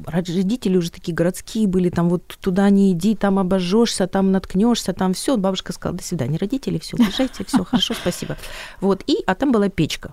родители 0.07 0.77
уже 0.77 0.91
такие 0.91 1.15
городские 1.15 1.67
были, 1.67 1.91
там 1.91 2.09
вот 2.09 2.27
туда 2.41 2.71
не 2.71 2.93
иди, 2.93 3.15
там 3.17 3.39
обожжешься, 3.39 4.07
там 4.07 4.31
наткнешься, 4.31 4.93
там 4.93 5.13
все. 5.15 5.37
Бабушка 5.37 5.73
сказала, 5.73 5.99
до 5.99 6.05
свидания, 6.05 6.39
родители, 6.39 6.79
все, 6.79 6.97
уезжайте, 6.97 7.45
все, 7.45 7.65
хорошо, 7.65 7.95
спасибо. 7.95 8.37
Вот, 8.81 9.03
и, 9.07 9.23
а 9.27 9.35
там 9.35 9.53
была 9.53 9.69
печка, 9.69 10.13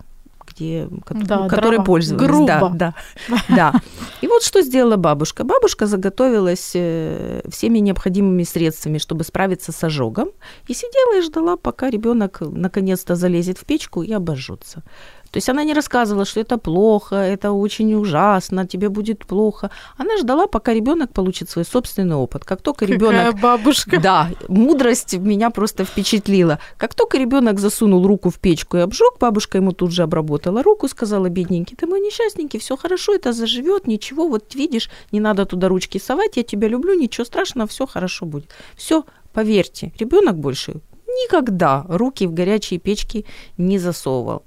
где, 0.49 0.87
да, 1.09 1.47
которой 1.47 1.75
дрова. 1.75 1.85
пользовались. 1.85 2.27
Грубо. 2.27 2.47
Да, 2.47 2.93
да, 3.27 3.43
да. 3.49 3.73
И 4.21 4.27
вот 4.27 4.43
что 4.43 4.61
сделала 4.61 4.95
бабушка. 4.95 5.43
Бабушка 5.43 5.85
заготовилась 5.85 6.71
э, 6.73 7.41
всеми 7.49 7.79
необходимыми 7.79 8.43
средствами, 8.43 8.97
чтобы 8.97 9.23
справиться 9.23 9.71
с 9.71 9.83
ожогом, 9.83 10.29
и 10.67 10.73
сидела 10.73 11.19
и 11.19 11.21
ждала, 11.21 11.55
пока 11.55 11.89
ребенок 11.89 12.41
наконец-то 12.41 13.15
залезет 13.15 13.57
в 13.57 13.65
печку 13.65 14.01
и 14.01 14.11
обожжется. 14.11 14.83
То 15.31 15.37
есть 15.37 15.49
она 15.49 15.63
не 15.63 15.73
рассказывала, 15.73 16.25
что 16.25 16.39
это 16.39 16.57
плохо, 16.57 17.15
это 17.15 17.51
очень 17.51 17.93
ужасно, 17.93 18.65
тебе 18.65 18.89
будет 18.89 19.25
плохо. 19.25 19.69
Она 19.97 20.17
ждала, 20.17 20.47
пока 20.47 20.73
ребенок 20.73 21.13
получит 21.13 21.49
свой 21.49 21.65
собственный 21.65 22.15
опыт. 22.15 22.45
Как 22.45 22.61
только 22.61 22.85
ребенок... 22.85 23.39
бабушка. 23.39 23.99
Да, 23.99 24.29
мудрость 24.47 25.13
меня 25.17 25.49
просто 25.49 25.85
впечатлила. 25.85 26.59
Как 26.77 26.95
только 26.95 27.17
ребенок 27.17 27.59
засунул 27.59 28.07
руку 28.07 28.29
в 28.29 28.39
печку 28.39 28.77
и 28.77 28.81
обжег, 28.81 29.19
бабушка 29.19 29.57
ему 29.57 29.71
тут 29.71 29.91
же 29.91 30.03
обработала 30.03 30.63
руку, 30.63 30.87
сказала, 30.87 31.29
бедненький, 31.29 31.75
ты 31.75 31.85
мой 31.85 31.99
несчастненький, 31.99 32.59
все 32.59 32.75
хорошо, 32.75 33.13
это 33.13 33.33
заживет, 33.33 33.87
ничего, 33.87 34.27
вот 34.27 34.55
видишь, 34.55 34.89
не 35.11 35.19
надо 35.19 35.45
туда 35.45 35.67
ручки 35.67 35.99
совать, 35.99 36.37
я 36.37 36.43
тебя 36.43 36.67
люблю, 36.67 36.93
ничего 36.93 37.25
страшного, 37.25 37.67
все 37.67 37.85
хорошо 37.85 38.25
будет. 38.25 38.49
Все, 38.75 39.05
поверьте, 39.33 39.93
ребенок 39.99 40.37
больше 40.37 40.81
никогда 41.23 41.85
руки 41.87 42.27
в 42.27 42.33
горячие 42.33 42.79
печки 42.79 43.25
не 43.57 43.79
засовывал. 43.79 44.43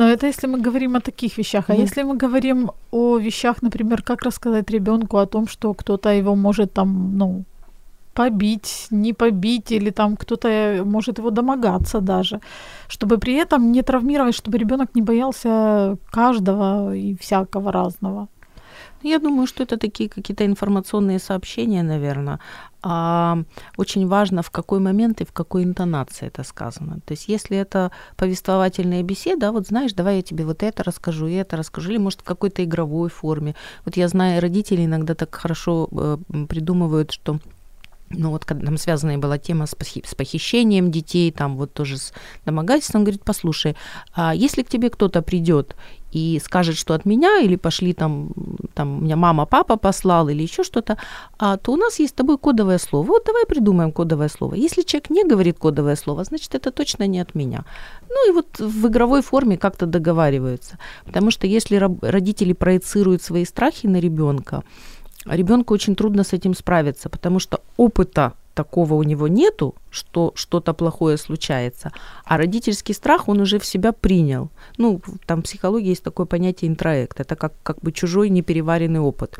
Но 0.00 0.08
это 0.08 0.26
если 0.26 0.48
мы 0.48 0.64
говорим 0.64 0.96
о 0.96 1.00
таких 1.00 1.38
вещах. 1.38 1.70
А 1.70 1.74
mm. 1.74 1.80
если 1.80 2.04
мы 2.04 2.16
говорим 2.16 2.70
о 2.90 3.18
вещах, 3.18 3.62
например, 3.62 4.02
как 4.02 4.22
рассказать 4.22 4.70
ребенку 4.70 5.18
о 5.18 5.26
том, 5.26 5.46
что 5.46 5.74
кто-то 5.74 6.08
его 6.08 6.36
может 6.36 6.72
там, 6.72 7.18
ну, 7.18 7.44
побить, 8.14 8.86
не 8.90 9.12
побить, 9.12 9.72
или 9.72 9.90
там 9.90 10.16
кто-то 10.16 10.82
может 10.86 11.18
его 11.18 11.30
домогаться 11.30 12.00
даже, 12.00 12.40
чтобы 12.88 13.18
при 13.18 13.34
этом 13.34 13.72
не 13.72 13.82
травмировать, 13.82 14.34
чтобы 14.34 14.58
ребенок 14.58 14.94
не 14.94 15.02
боялся 15.02 15.96
каждого 16.10 16.94
и 16.94 17.14
всякого 17.20 17.70
разного. 17.70 18.26
Я 19.02 19.18
думаю, 19.18 19.46
что 19.46 19.62
это 19.62 19.76
такие 19.76 20.08
какие-то 20.08 20.44
информационные 20.44 21.18
сообщения, 21.18 21.82
наверное. 21.82 22.38
А 22.82 23.38
очень 23.76 24.06
важно, 24.06 24.42
в 24.42 24.50
какой 24.50 24.80
момент 24.80 25.20
и 25.20 25.24
в 25.24 25.32
какой 25.32 25.64
интонации 25.64 26.26
это 26.26 26.42
сказано. 26.44 27.00
То 27.04 27.12
есть, 27.12 27.28
если 27.28 27.56
это 27.56 27.90
повествовательная 28.16 29.02
беседа, 29.02 29.52
вот 29.52 29.66
знаешь, 29.66 29.92
давай 29.92 30.16
я 30.16 30.22
тебе 30.22 30.44
вот 30.44 30.62
это 30.62 30.82
расскажу, 30.82 31.26
и 31.26 31.34
это 31.34 31.56
расскажу, 31.56 31.90
или 31.90 31.98
может 31.98 32.20
в 32.20 32.24
какой-то 32.24 32.64
игровой 32.64 33.10
форме. 33.10 33.54
Вот 33.84 33.96
я 33.96 34.08
знаю, 34.08 34.40
родители 34.40 34.84
иногда 34.84 35.14
так 35.14 35.34
хорошо 35.34 35.88
э, 35.92 36.18
придумывают, 36.48 37.10
что 37.10 37.38
ну 38.10 38.30
вот 38.30 38.44
когда 38.44 38.66
там 38.66 38.76
связанная 38.76 39.18
была 39.18 39.38
тема 39.38 39.66
с, 39.66 39.74
похищением 40.14 40.90
детей, 40.90 41.30
там 41.30 41.56
вот 41.56 41.72
тоже 41.72 41.96
с 41.96 42.12
домогательством, 42.44 43.04
говорит, 43.04 43.22
послушай, 43.24 43.76
а 44.14 44.34
если 44.34 44.62
к 44.62 44.68
тебе 44.68 44.90
кто-то 44.90 45.22
придет 45.22 45.76
и 46.12 46.40
скажет, 46.44 46.76
что 46.76 46.94
от 46.94 47.04
меня, 47.04 47.38
или 47.38 47.56
пошли 47.56 47.92
там, 47.92 48.30
там 48.74 49.04
меня 49.04 49.16
мама, 49.16 49.46
папа 49.46 49.76
послал, 49.76 50.28
или 50.28 50.42
еще 50.42 50.64
что-то, 50.64 50.98
а, 51.38 51.56
то 51.56 51.72
у 51.72 51.76
нас 51.76 52.00
есть 52.00 52.12
с 52.12 52.16
тобой 52.16 52.36
кодовое 52.36 52.78
слово. 52.78 53.06
Вот 53.06 53.24
давай 53.26 53.46
придумаем 53.46 53.92
кодовое 53.92 54.28
слово. 54.28 54.54
Если 54.54 54.82
человек 54.82 55.10
не 55.10 55.24
говорит 55.24 55.58
кодовое 55.58 55.96
слово, 55.96 56.24
значит, 56.24 56.54
это 56.54 56.72
точно 56.72 57.06
не 57.06 57.20
от 57.20 57.36
меня. 57.36 57.64
Ну 58.08 58.28
и 58.28 58.32
вот 58.32 58.58
в 58.58 58.88
игровой 58.88 59.22
форме 59.22 59.56
как-то 59.56 59.86
договариваются. 59.86 60.78
Потому 61.04 61.30
что 61.30 61.46
если 61.46 61.76
родители 62.02 62.54
проецируют 62.54 63.22
свои 63.22 63.44
страхи 63.44 63.86
на 63.86 64.00
ребенка, 64.00 64.64
ребенку 65.26 65.74
очень 65.74 65.94
трудно 65.94 66.24
с 66.24 66.32
этим 66.32 66.54
справиться, 66.54 67.08
потому 67.08 67.38
что 67.38 67.60
опыта 67.76 68.34
такого 68.54 68.94
у 68.94 69.02
него 69.02 69.28
нету, 69.28 69.74
что 69.90 70.32
что-то 70.34 70.74
плохое 70.74 71.16
случается, 71.16 71.92
а 72.24 72.36
родительский 72.36 72.94
страх 72.94 73.28
он 73.28 73.40
уже 73.40 73.58
в 73.58 73.64
себя 73.64 73.92
принял. 73.92 74.50
Ну, 74.78 75.00
там 75.26 75.40
в 75.40 75.44
психологии 75.44 75.88
есть 75.88 76.02
такое 76.02 76.26
понятие 76.26 76.68
интроект, 76.68 77.20
это 77.20 77.36
как, 77.36 77.52
как 77.62 77.78
бы 77.80 77.92
чужой 77.92 78.28
непереваренный 78.30 79.00
опыт. 79.00 79.38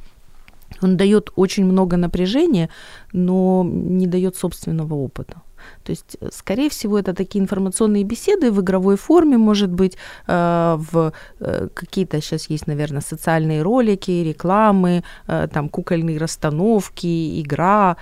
Он 0.82 0.96
дает 0.96 1.30
очень 1.36 1.64
много 1.64 1.96
напряжения, 1.96 2.68
но 3.12 3.64
не 3.64 4.06
дает 4.06 4.36
собственного 4.36 4.94
опыта. 4.94 5.42
То 5.84 5.90
есть, 5.90 6.16
э, 6.20 6.28
скорее 6.32 6.68
всего, 6.68 6.98
это 6.98 7.14
такие 7.14 7.42
информационные 7.42 8.04
беседы 8.04 8.50
в 8.50 8.60
игровой 8.60 8.96
форме, 8.96 9.38
может 9.38 9.70
быть, 9.70 9.96
э, 10.26 10.76
в 10.92 11.12
э, 11.40 11.68
какие-то 11.74 12.20
сейчас 12.20 12.50
есть, 12.50 12.66
наверное, 12.66 13.00
социальные 13.00 13.62
ролики, 13.62 14.10
рекламы, 14.10 15.02
там 15.26 15.68
кукольные 15.68 16.18
расстановки, 16.18 17.40
игра, 17.40 17.96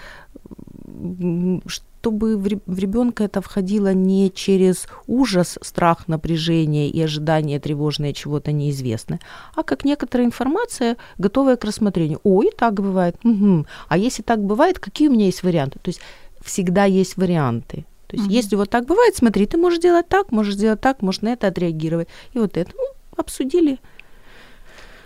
чтобы 2.01 2.37
в 2.37 2.79
ребенка 2.79 3.25
это 3.25 3.41
входило 3.41 3.93
не 3.93 4.31
через 4.31 4.87
ужас, 5.07 5.59
страх, 5.63 6.09
напряжение 6.09 6.89
и 6.89 7.03
ожидание 7.03 7.61
тревожное 7.61 8.13
чего-то 8.13 8.53
неизвестное, 8.53 9.21
а 9.55 9.63
как 9.63 9.85
некоторая 9.85 10.27
информация, 10.27 10.97
готовая 11.19 11.57
к 11.57 11.65
рассмотрению. 11.65 12.21
О, 12.25 12.43
и 12.43 12.51
так 12.51 12.75
бывает. 12.75 13.17
Угу. 13.25 13.67
А 13.89 13.99
если 13.99 14.23
так 14.23 14.43
бывает, 14.43 14.79
какие 14.79 15.09
у 15.09 15.13
меня 15.13 15.27
есть 15.27 15.43
варианты? 15.43 15.79
То 15.83 15.89
есть 15.89 16.01
всегда 16.49 16.85
есть 16.85 17.17
варианты. 17.17 17.85
То 18.09 18.17
есть, 18.17 18.29
mm 18.29 18.33
если 18.33 18.57
вот 18.57 18.71
так 18.71 18.87
бывает, 18.87 19.17
смотри, 19.17 19.47
ты 19.47 19.59
можешь 19.59 19.81
делать 19.81 20.09
так, 20.09 20.33
можешь 20.33 20.55
сделать 20.55 20.81
так, 20.81 21.03
можешь 21.03 21.21
на 21.21 21.29
это 21.29 21.47
отреагировать. 21.47 22.09
И 22.33 22.39
вот 22.39 22.57
это, 22.57 22.71
ну, 22.75 22.85
обсудили. 23.17 23.79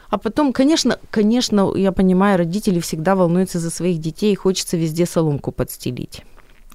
А 0.08 0.18
потом, 0.18 0.52
конечно, 0.52 0.98
конечно, 1.10 1.74
я 1.74 1.90
понимаю, 1.90 2.38
родители 2.38 2.80
всегда 2.80 3.14
волнуются 3.16 3.58
за 3.58 3.70
своих 3.70 3.98
детей, 3.98 4.32
и 4.32 4.36
хочется 4.36 4.76
везде 4.76 5.06
соломку 5.06 5.52
подстелить. 5.52 6.22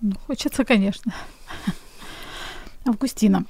Ну, 0.01 0.13
хочется, 0.27 0.65
конечно. 0.65 1.13
Августина, 2.85 3.45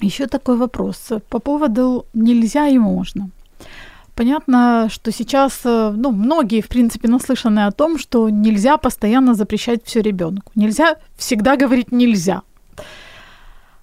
еще 0.00 0.26
такой 0.26 0.56
вопрос 0.56 1.12
по 1.28 1.38
поводу 1.38 2.06
нельзя 2.14 2.68
и 2.68 2.78
можно. 2.78 3.30
Понятно, 4.14 4.88
что 4.90 5.12
сейчас, 5.12 5.60
э, 5.64 5.94
ну, 5.96 6.10
многие, 6.10 6.60
в 6.60 6.68
принципе, 6.68 7.08
наслышаны 7.08 7.66
о 7.66 7.70
том, 7.70 7.98
что 7.98 8.28
нельзя 8.28 8.76
постоянно 8.76 9.34
запрещать 9.34 9.80
все 9.84 10.02
ребенку. 10.02 10.52
Нельзя 10.54 10.96
всегда 11.16 11.56
говорить 11.56 11.92
нельзя. 11.92 12.42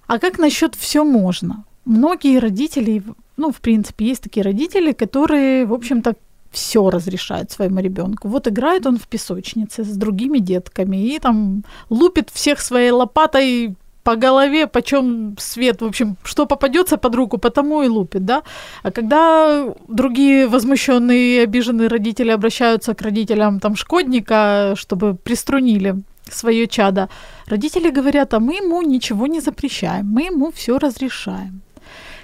А 0.06 0.18
как 0.18 0.38
насчет 0.38 0.74
все 0.74 1.04
можно? 1.04 1.64
Многие 1.84 2.38
родители, 2.38 3.02
ну, 3.36 3.50
в 3.50 3.60
принципе, 3.60 4.06
есть 4.06 4.22
такие 4.22 4.44
родители, 4.44 4.92
которые, 4.92 5.66
в 5.66 5.72
общем-то, 5.72 6.14
все 6.50 6.88
разрешают 6.90 7.50
своему 7.50 7.80
ребенку. 7.80 8.28
Вот 8.28 8.48
играет 8.48 8.86
он 8.86 8.96
в 8.96 9.06
песочнице 9.06 9.84
с 9.84 9.96
другими 9.96 10.38
детками 10.38 10.96
и 10.96 11.18
там 11.18 11.64
лупит 11.90 12.30
всех 12.30 12.60
своей 12.60 12.90
лопатой 12.90 13.76
по 14.08 14.16
голове, 14.16 14.66
почем 14.66 15.36
свет, 15.38 15.82
в 15.82 15.84
общем, 15.84 16.16
что 16.24 16.46
попадется 16.46 16.96
под 16.96 17.14
руку, 17.14 17.38
потому 17.38 17.82
и 17.82 17.88
лупит, 17.88 18.24
да. 18.24 18.42
А 18.82 18.90
когда 18.90 19.74
другие 19.88 20.46
возмущенные 20.46 21.36
и 21.36 21.44
обиженные 21.44 21.88
родители 21.88 22.30
обращаются 22.30 22.94
к 22.94 23.02
родителям 23.02 23.60
там 23.60 23.76
шкодника, 23.76 24.74
чтобы 24.76 25.14
приструнили 25.14 25.94
свое 26.30 26.66
чадо, 26.66 27.08
родители 27.46 27.90
говорят, 27.90 28.32
а 28.32 28.40
мы 28.40 28.54
ему 28.54 28.82
ничего 28.82 29.26
не 29.26 29.40
запрещаем, 29.40 30.06
мы 30.06 30.22
ему 30.22 30.50
все 30.52 30.78
разрешаем. 30.78 31.60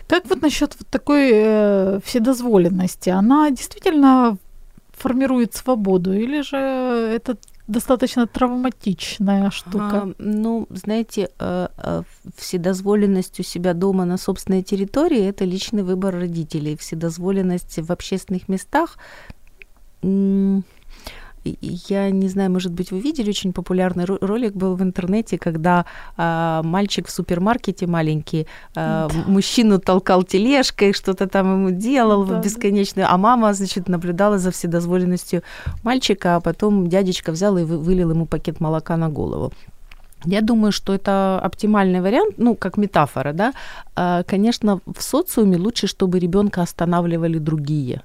Как 0.08 0.24
вот 0.30 0.42
насчет 0.42 0.74
вот 0.78 0.88
такой 0.88 1.30
э, 1.34 2.00
вседозволенности? 2.02 3.10
Она 3.10 3.50
действительно 3.50 4.38
формирует 4.92 5.54
свободу, 5.54 6.14
или 6.14 6.42
же 6.42 6.56
это 6.56 7.36
достаточно 7.66 8.26
травматичная 8.26 9.50
штука. 9.50 10.02
А, 10.02 10.12
ну, 10.18 10.66
знаете, 10.70 11.30
э, 11.38 11.68
э, 11.76 12.02
вседозволенность 12.36 13.40
у 13.40 13.42
себя 13.42 13.74
дома 13.74 14.04
на 14.04 14.18
собственной 14.18 14.62
территории– 14.62 15.24
это 15.28 15.44
личный 15.44 15.82
выбор 15.82 16.14
родителей. 16.14 16.76
Вседозволенность 16.76 17.78
в 17.78 17.90
общественных 17.90 18.48
местах 18.48 18.98
я 21.44 22.10
не 22.10 22.28
знаю, 22.28 22.50
может 22.50 22.72
быть, 22.72 22.90
вы 22.90 23.00
видели, 23.00 23.30
очень 23.30 23.52
популярный 23.52 24.04
ролик 24.04 24.54
был 24.54 24.76
в 24.76 24.82
интернете, 24.82 25.38
когда 25.38 25.84
а, 26.16 26.62
мальчик 26.62 27.06
в 27.06 27.10
супермаркете 27.10 27.86
маленький, 27.86 28.46
а, 28.74 29.08
да. 29.08 29.14
мужчину 29.26 29.78
толкал 29.78 30.22
тележкой, 30.22 30.92
что-то 30.92 31.26
там 31.26 31.52
ему 31.52 31.70
делал 31.70 32.24
да, 32.24 32.40
бесконечно, 32.40 33.06
а 33.10 33.16
мама, 33.18 33.52
значит, 33.54 33.88
наблюдала 33.88 34.38
за 34.38 34.50
вседозволенностью 34.50 35.42
мальчика, 35.82 36.36
а 36.36 36.40
потом 36.40 36.88
дядечка 36.88 37.32
взял 37.32 37.58
и 37.58 37.64
вылил 37.64 38.10
ему 38.10 38.26
пакет 38.26 38.60
молока 38.60 38.96
на 38.96 39.08
голову. 39.08 39.52
Я 40.26 40.40
думаю, 40.40 40.72
что 40.72 40.94
это 40.94 41.38
оптимальный 41.38 42.00
вариант, 42.00 42.34
ну, 42.38 42.54
как 42.54 42.78
метафора, 42.78 43.32
да. 43.32 43.52
А, 43.94 44.22
конечно, 44.22 44.80
в 44.86 45.02
социуме 45.02 45.58
лучше, 45.58 45.86
чтобы 45.86 46.18
ребенка 46.18 46.62
останавливали 46.62 47.38
другие 47.38 48.02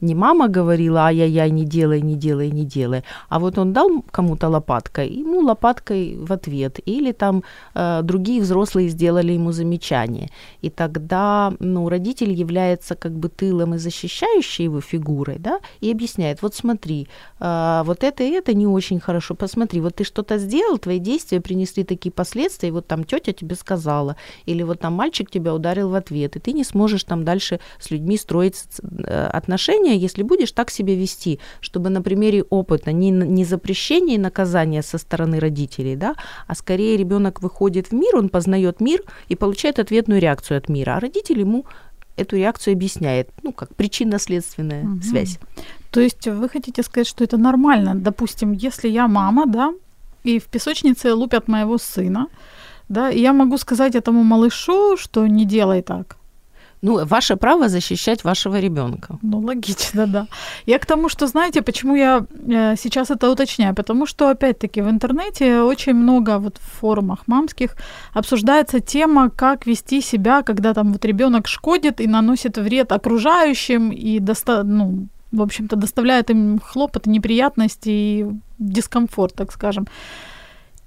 не 0.00 0.14
мама 0.14 0.48
говорила, 0.48 1.06
ай-яй-яй, 1.06 1.50
не 1.50 1.64
делай, 1.64 2.00
не 2.00 2.14
делай, 2.14 2.50
не 2.50 2.64
делай, 2.64 3.02
а 3.28 3.38
вот 3.38 3.58
он 3.58 3.72
дал 3.72 4.02
кому-то 4.10 4.48
лопаткой, 4.48 5.08
ему 5.08 5.40
лопаткой 5.40 6.16
в 6.16 6.32
ответ, 6.32 6.80
или 6.86 7.12
там 7.12 7.42
э, 7.74 8.00
другие 8.02 8.40
взрослые 8.40 8.88
сделали 8.88 9.32
ему 9.32 9.52
замечание, 9.52 10.30
и 10.62 10.70
тогда, 10.70 11.52
ну, 11.58 11.88
родитель 11.88 12.32
является 12.32 12.94
как 12.94 13.12
бы 13.12 13.28
тылом 13.28 13.74
и 13.74 13.78
защищающей 13.78 14.64
его 14.64 14.80
фигурой, 14.80 15.38
да, 15.38 15.60
и 15.80 15.90
объясняет, 15.90 16.42
вот 16.42 16.54
смотри, 16.54 17.08
э, 17.40 17.82
вот 17.84 18.04
это 18.04 18.22
и 18.22 18.30
это 18.30 18.54
не 18.54 18.66
очень 18.66 19.00
хорошо, 19.00 19.34
посмотри, 19.34 19.80
вот 19.80 19.96
ты 19.96 20.04
что-то 20.04 20.38
сделал, 20.38 20.78
твои 20.78 20.98
действия 20.98 21.40
принесли 21.40 21.84
такие 21.84 22.12
последствия, 22.12 22.68
и 22.68 22.72
вот 22.72 22.86
там 22.86 23.04
тетя 23.04 23.32
тебе 23.32 23.56
сказала, 23.56 24.16
или 24.46 24.62
вот 24.62 24.80
там 24.80 24.92
мальчик 24.94 25.30
тебя 25.30 25.54
ударил 25.54 25.88
в 25.88 25.94
ответ, 25.94 26.36
и 26.36 26.40
ты 26.40 26.52
не 26.52 26.64
сможешь 26.64 27.04
там 27.04 27.24
дальше 27.24 27.60
с 27.78 27.90
людьми 27.90 28.16
строить 28.16 28.64
э, 28.82 29.26
отношения, 29.32 29.85
отношения, 29.86 29.96
если 29.96 30.24
будешь 30.24 30.52
так 30.52 30.70
себя 30.70 30.94
вести, 30.94 31.38
чтобы 31.60 31.90
на 31.90 32.02
примере 32.02 32.42
опыта 32.50 32.92
не, 32.92 33.10
не 33.10 33.44
запрещение 33.44 34.16
и 34.16 34.18
наказание 34.18 34.82
со 34.82 34.98
стороны 34.98 35.40
родителей, 35.40 35.96
да, 35.96 36.14
а 36.48 36.54
скорее 36.54 36.96
ребенок 36.96 37.42
выходит 37.42 37.90
в 37.90 37.94
мир, 37.94 38.16
он 38.16 38.28
познает 38.28 38.80
мир 38.80 39.00
и 39.30 39.36
получает 39.36 39.78
ответную 39.78 40.20
реакцию 40.20 40.58
от 40.58 40.68
мира, 40.68 40.96
а 40.96 41.00
родитель 41.00 41.40
ему 41.40 41.64
эту 42.18 42.36
реакцию 42.36 42.74
объясняет, 42.74 43.28
ну, 43.42 43.52
как 43.52 43.68
причинно-следственная 43.74 44.84
угу. 44.84 45.02
связь. 45.02 45.38
То 45.90 46.00
есть 46.00 46.28
вы 46.28 46.48
хотите 46.48 46.82
сказать, 46.82 47.08
что 47.08 47.24
это 47.24 47.36
нормально? 47.36 47.94
Допустим, 47.94 48.52
если 48.52 48.88
я 48.88 49.06
мама, 49.06 49.46
да, 49.46 49.72
и 50.24 50.38
в 50.38 50.44
песочнице 50.44 51.12
лупят 51.12 51.48
моего 51.48 51.78
сына, 51.78 52.26
да, 52.88 53.10
и 53.10 53.20
я 53.20 53.32
могу 53.32 53.58
сказать 53.58 53.94
этому 53.94 54.22
малышу, 54.22 54.96
что 54.96 55.26
не 55.26 55.44
делай 55.44 55.82
так. 55.82 56.16
Ну, 56.82 57.04
ваше 57.06 57.36
право 57.36 57.68
защищать 57.68 58.24
вашего 58.24 58.60
ребенка. 58.60 59.18
Ну, 59.22 59.38
логично, 59.38 60.06
да. 60.06 60.26
Я 60.66 60.78
к 60.78 60.86
тому, 60.86 61.08
что, 61.08 61.26
знаете, 61.26 61.62
почему 61.62 61.96
я 61.96 62.26
э, 62.48 62.76
сейчас 62.76 63.10
это 63.10 63.30
уточняю? 63.30 63.74
Потому 63.74 64.06
что, 64.06 64.28
опять-таки, 64.28 64.82
в 64.82 64.88
интернете 64.88 65.62
очень 65.62 65.94
много 65.94 66.38
вот 66.38 66.58
в 66.58 66.80
форумах 66.80 67.28
мамских 67.28 67.76
обсуждается 68.14 68.80
тема, 68.80 69.30
как 69.30 69.66
вести 69.66 70.02
себя, 70.02 70.42
когда 70.42 70.74
там 70.74 70.92
вот 70.92 71.04
ребенок 71.04 71.48
шкодит 71.48 72.00
и 72.00 72.06
наносит 72.06 72.58
вред 72.58 72.92
окружающим 72.92 73.90
и 73.90 74.20
доста 74.20 74.62
ну, 74.62 75.08
в 75.32 75.42
общем-то, 75.42 75.76
доставляет 75.76 76.30
им 76.30 76.58
хлопоты, 76.58 77.10
неприятности 77.10 77.90
и 77.90 78.26
дискомфорт, 78.58 79.34
так 79.34 79.52
скажем. 79.52 79.86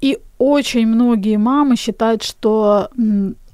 И 0.01 0.17
очень 0.37 0.87
многие 0.87 1.37
мамы 1.37 1.75
считают, 1.75 2.23
что 2.23 2.89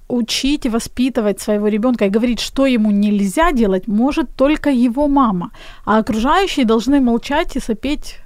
учить 0.08 0.66
и 0.66 0.70
воспитывать 0.70 1.40
своего 1.42 1.68
ребенка 1.68 2.06
и 2.06 2.10
говорить, 2.10 2.40
что 2.40 2.66
ему 2.66 2.92
нельзя 2.92 3.52
делать, 3.52 3.88
может 3.88 4.36
только 4.36 4.70
его 4.70 5.08
мама. 5.08 5.52
А 5.86 5.98
окружающие 5.98 6.66
должны 6.66 7.02
молчать 7.02 7.56
и 7.56 7.60
сопеть 7.60 8.20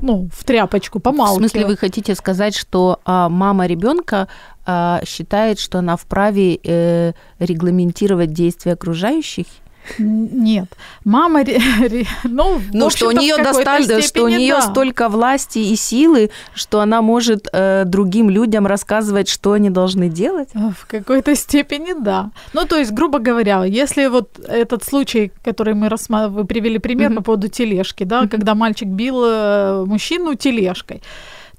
ну, 0.00 0.28
в 0.32 0.44
тряпочку, 0.44 1.00
помалкивать. 1.00 1.36
В 1.36 1.50
смысле, 1.50 1.66
вы 1.66 1.76
хотите 1.76 2.14
сказать, 2.14 2.54
что 2.56 3.00
а, 3.04 3.28
мама 3.28 3.66
ребенка 3.66 4.28
а, 4.66 5.00
считает, 5.06 5.58
что 5.58 5.78
она 5.78 5.96
вправе 5.96 6.58
э, 6.62 7.12
регламентировать 7.38 8.32
действия 8.32 8.72
окружающих? 8.72 9.46
Нет. 9.98 10.68
Мама, 11.04 11.44
ну, 12.24 12.60
ну 12.72 12.90
что 12.90 13.08
у 13.08 13.10
нее 13.12 13.36
достали, 13.36 14.00
что 14.00 14.24
у 14.24 14.28
нее 14.28 14.54
да. 14.54 14.62
столько 14.62 15.08
власти 15.08 15.58
и 15.58 15.76
силы, 15.76 16.30
что 16.54 16.80
она 16.80 17.02
может 17.02 17.48
э, 17.52 17.84
другим 17.84 18.30
людям 18.30 18.66
рассказывать, 18.66 19.28
что 19.28 19.52
они 19.52 19.70
должны 19.70 20.08
делать. 20.08 20.48
В 20.54 20.86
какой-то 20.86 21.34
степени, 21.34 21.94
да. 21.98 22.30
Ну, 22.52 22.66
то 22.66 22.76
есть, 22.76 22.92
грубо 22.92 23.18
говоря, 23.18 23.64
если 23.64 24.06
вот 24.06 24.38
этот 24.46 24.84
случай, 24.84 25.32
который 25.42 25.74
мы 25.74 25.88
рассматривали, 25.88 26.34
вы 26.34 26.44
привели 26.44 26.78
пример 26.78 27.10
mm-hmm. 27.10 27.16
по 27.16 27.22
поводу 27.22 27.48
тележки, 27.48 28.04
да, 28.04 28.22
mm-hmm. 28.22 28.28
когда 28.28 28.54
мальчик 28.54 28.88
бил 28.88 29.22
э, 29.24 29.84
мужчину 29.86 30.34
тележкой. 30.34 31.02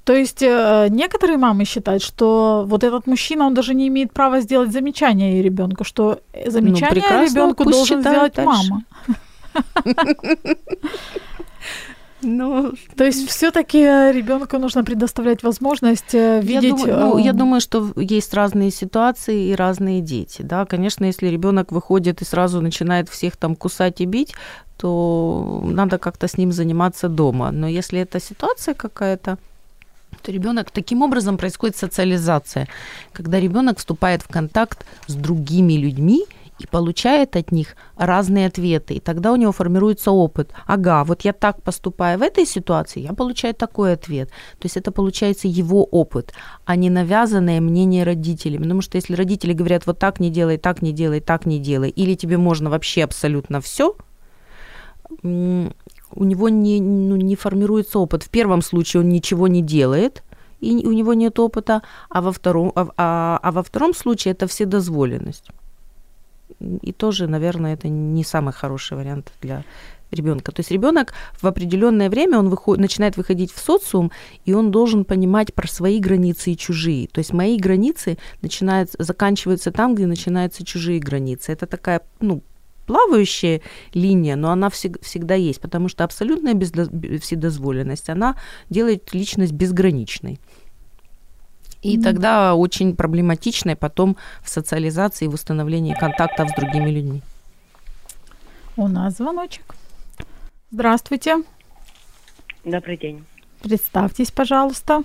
То 0.06 0.14
есть 0.14 0.43
э, 0.43 0.88
некоторые 0.91 1.38
мамы 1.38 1.66
считают, 1.66 2.03
что 2.03 2.64
вот 2.68 2.84
этот 2.84 3.08
мужчина, 3.08 3.47
он 3.47 3.53
даже 3.56 3.74
не 3.74 3.88
имеет 3.88 4.14
права 4.14 4.39
сделать 4.39 4.72
замечание 4.72 5.41
ребенку, 5.41 5.84
что 5.84 6.20
замечание 6.45 7.03
ну, 7.10 7.26
ребенку 7.26 7.64
должен 7.64 8.01
сделать 8.01 8.36
дальше. 8.36 8.51
мама. 8.51 8.84
Ну, 12.22 12.74
то 12.95 13.03
есть 13.03 13.30
все-таки 13.30 13.78
ребенку 13.78 14.58
нужно 14.58 14.84
предоставлять 14.84 15.43
возможность 15.43 16.16
э, 16.16 16.41
видеть. 16.41 16.64
Я 16.64 16.70
думаю, 16.70 16.99
ну, 16.99 17.18
я 17.18 17.34
думаю, 17.34 17.62
что 17.62 17.91
есть 17.95 18.34
разные 18.34 18.72
ситуации 18.72 19.49
и 19.49 19.56
разные 19.56 20.01
дети. 20.01 20.41
Да, 20.41 20.66
конечно, 20.66 21.06
если 21.06 21.28
ребенок 21.28 21.72
выходит 21.72 22.22
и 22.22 22.26
сразу 22.26 22.62
начинает 22.62 23.10
всех 23.10 23.38
там 23.38 23.56
кусать 23.56 24.01
и 24.01 24.06
бить, 24.06 24.34
то 24.78 25.62
надо 25.64 25.97
как-то 25.97 26.28
с 26.28 26.38
ним 26.38 26.51
заниматься 26.51 27.10
дома. 27.10 27.51
Но 27.51 27.68
если 27.68 27.99
это 27.99 28.20
ситуация 28.20 28.74
какая-то, 28.74 29.38
то 30.26 30.32
ребенок 30.32 30.71
таким 30.71 31.03
образом 31.03 31.38
происходит 31.38 31.78
социализация, 31.78 32.67
когда 33.13 33.39
ребенок 33.39 33.78
вступает 33.78 34.23
в 34.23 34.28
контакт 34.28 34.86
с 35.07 35.13
другими 35.13 35.73
людьми 35.73 36.26
и 36.57 36.65
получает 36.65 37.36
от 37.36 37.51
них 37.51 37.76
разные 37.97 38.47
ответы. 38.47 38.95
И 38.95 38.99
тогда 38.99 39.32
у 39.32 39.36
него 39.36 39.51
формируется 39.51 40.11
опыт. 40.11 40.51
Ага, 40.65 41.03
вот 41.03 41.26
я 41.26 41.34
так 41.34 41.61
поступаю 41.61 42.17
в 42.17 42.21
этой 42.23 42.45
ситуации, 42.45 43.01
я 43.01 43.13
получаю 43.13 43.53
такой 43.53 43.93
ответ. 43.93 44.30
То 44.30 44.65
есть 44.65 44.78
это 44.78 44.91
получается 44.91 45.47
его 45.47 45.84
опыт, 45.84 46.34
а 46.65 46.76
не 46.76 46.89
навязанное 46.89 47.61
мнение 47.61 48.03
родителей. 48.03 48.57
Потому 48.57 48.82
что 48.82 48.97
если 48.97 49.15
родители 49.15 49.53
говорят, 49.53 49.86
вот 49.86 49.99
так 49.99 50.19
не 50.19 50.32
делай, 50.32 50.57
так 50.57 50.82
не 50.82 50.91
делай, 50.91 51.19
так 51.19 51.45
не 51.45 51.59
делай, 51.59 51.89
или 51.89 52.15
тебе 52.15 52.38
можно 52.38 52.69
вообще 52.69 53.03
абсолютно 53.03 53.59
все, 53.61 53.95
у 56.16 56.24
него 56.24 56.49
не, 56.49 56.82
ну, 56.82 57.16
не 57.16 57.36
формируется 57.36 57.99
опыт. 57.99 58.24
В 58.24 58.30
первом 58.30 58.61
случае 58.61 59.01
он 59.01 59.09
ничего 59.09 59.47
не 59.47 59.61
делает, 59.61 60.24
и 60.61 60.86
у 60.88 60.91
него 60.91 61.13
нет 61.13 61.39
опыта, 61.39 61.82
а 62.09 62.22
во 62.22 62.32
втором, 62.32 62.72
а, 62.76 62.88
а, 62.97 63.39
а 63.41 63.51
во 63.51 63.61
втором 63.61 63.93
случае 63.93 64.32
это 64.32 64.47
вседозволенность. 64.47 65.49
И 66.59 66.91
тоже, 66.93 67.28
наверное, 67.28 67.74
это 67.74 67.89
не 67.89 68.24
самый 68.24 68.53
хороший 68.53 68.97
вариант 68.97 69.32
для 69.41 69.63
ребенка. 70.11 70.51
То 70.51 70.61
есть 70.61 70.72
ребенок 70.72 71.13
в 71.41 71.45
определенное 71.45 72.09
время 72.09 72.39
он 72.39 72.49
выходит, 72.49 72.82
начинает 72.82 73.18
выходить 73.18 73.51
в 73.51 73.59
социум, 73.59 74.11
и 74.45 74.53
он 74.53 74.72
должен 74.72 75.05
понимать 75.05 75.53
про 75.53 75.68
свои 75.68 75.99
границы 75.99 76.51
и 76.51 76.57
чужие. 76.57 77.07
То 77.07 77.20
есть 77.20 77.34
мои 77.34 77.57
границы 77.57 78.18
начинают, 78.41 78.91
заканчиваются 78.97 79.72
там, 79.72 79.95
где 79.95 80.05
начинаются 80.05 80.66
чужие 80.66 80.99
границы. 80.99 81.51
Это 81.51 81.66
такая, 81.66 82.01
ну, 82.22 82.41
плавающая 82.86 83.61
линия, 83.93 84.36
но 84.36 84.51
она 84.51 84.67
всег- 84.67 85.03
всегда 85.03 85.36
есть, 85.36 85.61
потому 85.61 85.89
что 85.89 86.03
абсолютная 86.03 86.53
бездо- 86.53 87.19
вседозволенность, 87.19 88.09
она 88.09 88.36
делает 88.69 89.13
личность 89.13 89.53
безграничной. 89.53 90.39
И 91.81 91.97
mm-hmm. 91.97 92.03
тогда 92.03 92.55
очень 92.55 92.95
проблематичной 92.95 93.75
потом 93.75 94.17
в 94.41 94.49
социализации 94.49 95.25
и 95.25 95.27
в 95.27 95.33
установлении 95.33 95.93
контактов 95.93 96.49
с 96.49 96.55
другими 96.55 96.89
людьми. 96.89 97.21
У 98.77 98.88
нас 98.88 99.17
звоночек. 99.17 99.75
Здравствуйте. 100.71 101.43
Добрый 102.63 102.97
день. 102.97 103.23
Представьтесь, 103.61 104.31
пожалуйста. 104.31 105.03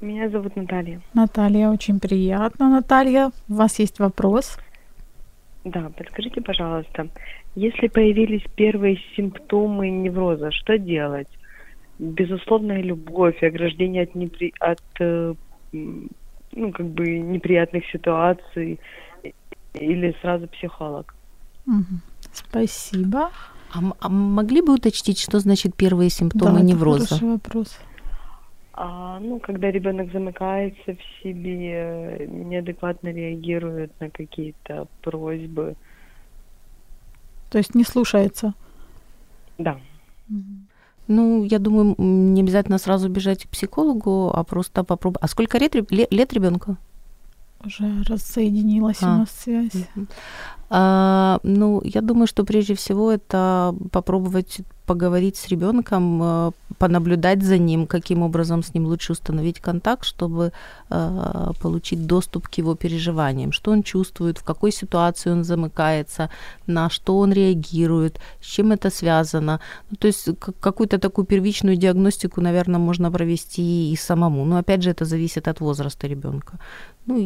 Меня 0.00 0.30
зовут 0.30 0.56
Наталья. 0.56 1.00
Наталья, 1.12 1.68
очень 1.68 1.98
приятно, 1.98 2.70
Наталья. 2.70 3.32
У 3.48 3.54
вас 3.54 3.78
есть 3.78 3.98
вопрос? 3.98 4.56
Да, 5.64 5.90
подскажите, 5.96 6.40
пожалуйста, 6.40 7.08
если 7.54 7.88
появились 7.88 8.44
первые 8.56 8.98
симптомы 9.14 9.90
невроза, 9.90 10.50
что 10.52 10.78
делать? 10.78 11.28
Безусловная 11.98 12.80
любовь, 12.80 13.42
ограждение 13.42 14.04
от, 14.04 14.14
непри... 14.14 14.54
от 14.58 14.80
э, 15.00 15.34
ну, 15.72 16.72
как 16.72 16.86
бы 16.86 17.18
неприятных 17.18 17.84
ситуаций 17.90 18.80
или 19.74 20.16
сразу 20.22 20.48
психолог? 20.48 21.14
Угу. 21.66 22.00
Спасибо. 22.32 23.30
А, 23.72 23.78
а 24.00 24.08
могли 24.08 24.62
бы 24.62 24.74
уточнить, 24.74 25.20
что 25.20 25.38
значит 25.40 25.76
первые 25.76 26.10
симптомы 26.10 26.60
да, 26.60 26.64
невроза? 26.64 27.16
Это 27.16 27.26
вопрос. 27.26 27.78
А, 28.82 29.20
ну, 29.20 29.38
когда 29.40 29.70
ребенок 29.70 30.10
замыкается 30.10 30.94
в 30.94 31.22
себе, 31.22 32.26
неадекватно 32.26 33.08
реагирует 33.08 33.92
на 34.00 34.08
какие-то 34.08 34.88
просьбы. 35.02 35.76
То 37.50 37.58
есть 37.58 37.74
не 37.74 37.84
слушается. 37.84 38.54
Да. 39.58 39.78
Ну, 41.08 41.44
я 41.44 41.58
думаю, 41.58 41.94
не 41.98 42.40
обязательно 42.40 42.78
сразу 42.78 43.10
бежать 43.10 43.44
к 43.44 43.50
психологу, 43.50 44.30
а 44.32 44.44
просто 44.44 44.82
попробовать. 44.82 45.24
А 45.24 45.28
сколько 45.28 45.58
лет, 45.58 45.74
лет 45.90 46.32
ребенку? 46.32 46.78
Уже 47.62 48.02
рассоединилась 48.08 49.02
у 49.02 49.06
А. 49.06 49.18
нас 49.18 49.30
связь. 49.30 49.88
А, 50.70 51.38
ну, 51.42 51.82
я 51.84 52.00
думаю, 52.00 52.26
что 52.26 52.44
прежде 52.44 52.74
всего 52.74 53.12
это 53.12 53.74
попробовать 53.92 54.62
поговорить 54.90 55.36
с 55.36 55.48
ребенком, 55.48 56.20
э, 56.22 56.50
понаблюдать 56.78 57.42
за 57.42 57.58
ним, 57.58 57.86
каким 57.86 58.22
образом 58.22 58.62
с 58.62 58.74
ним 58.74 58.86
лучше 58.86 59.12
установить 59.12 59.60
контакт, 59.60 60.04
чтобы 60.04 60.50
э, 60.90 61.52
получить 61.62 62.06
доступ 62.06 62.48
к 62.48 62.58
его 62.58 62.74
переживаниям, 62.74 63.52
что 63.52 63.70
он 63.70 63.82
чувствует, 63.82 64.38
в 64.38 64.42
какой 64.42 64.72
ситуации 64.72 65.30
он 65.30 65.44
замыкается, 65.44 66.28
на 66.66 66.90
что 66.90 67.18
он 67.18 67.32
реагирует, 67.32 68.20
с 68.40 68.46
чем 68.46 68.72
это 68.72 68.90
связано. 68.90 69.60
Ну, 69.90 69.96
то 69.96 70.08
есть 70.08 70.28
какую-то 70.60 70.98
такую 70.98 71.24
первичную 71.24 71.76
диагностику, 71.76 72.40
наверное, 72.40 72.80
можно 72.80 73.12
провести 73.12 73.92
и 73.92 73.96
самому. 73.96 74.44
Но 74.44 74.56
опять 74.56 74.82
же, 74.82 74.90
это 74.90 75.04
зависит 75.04 75.46
от 75.46 75.60
возраста 75.60 76.08
ребенка. 76.08 76.58
Ну, 77.06 77.16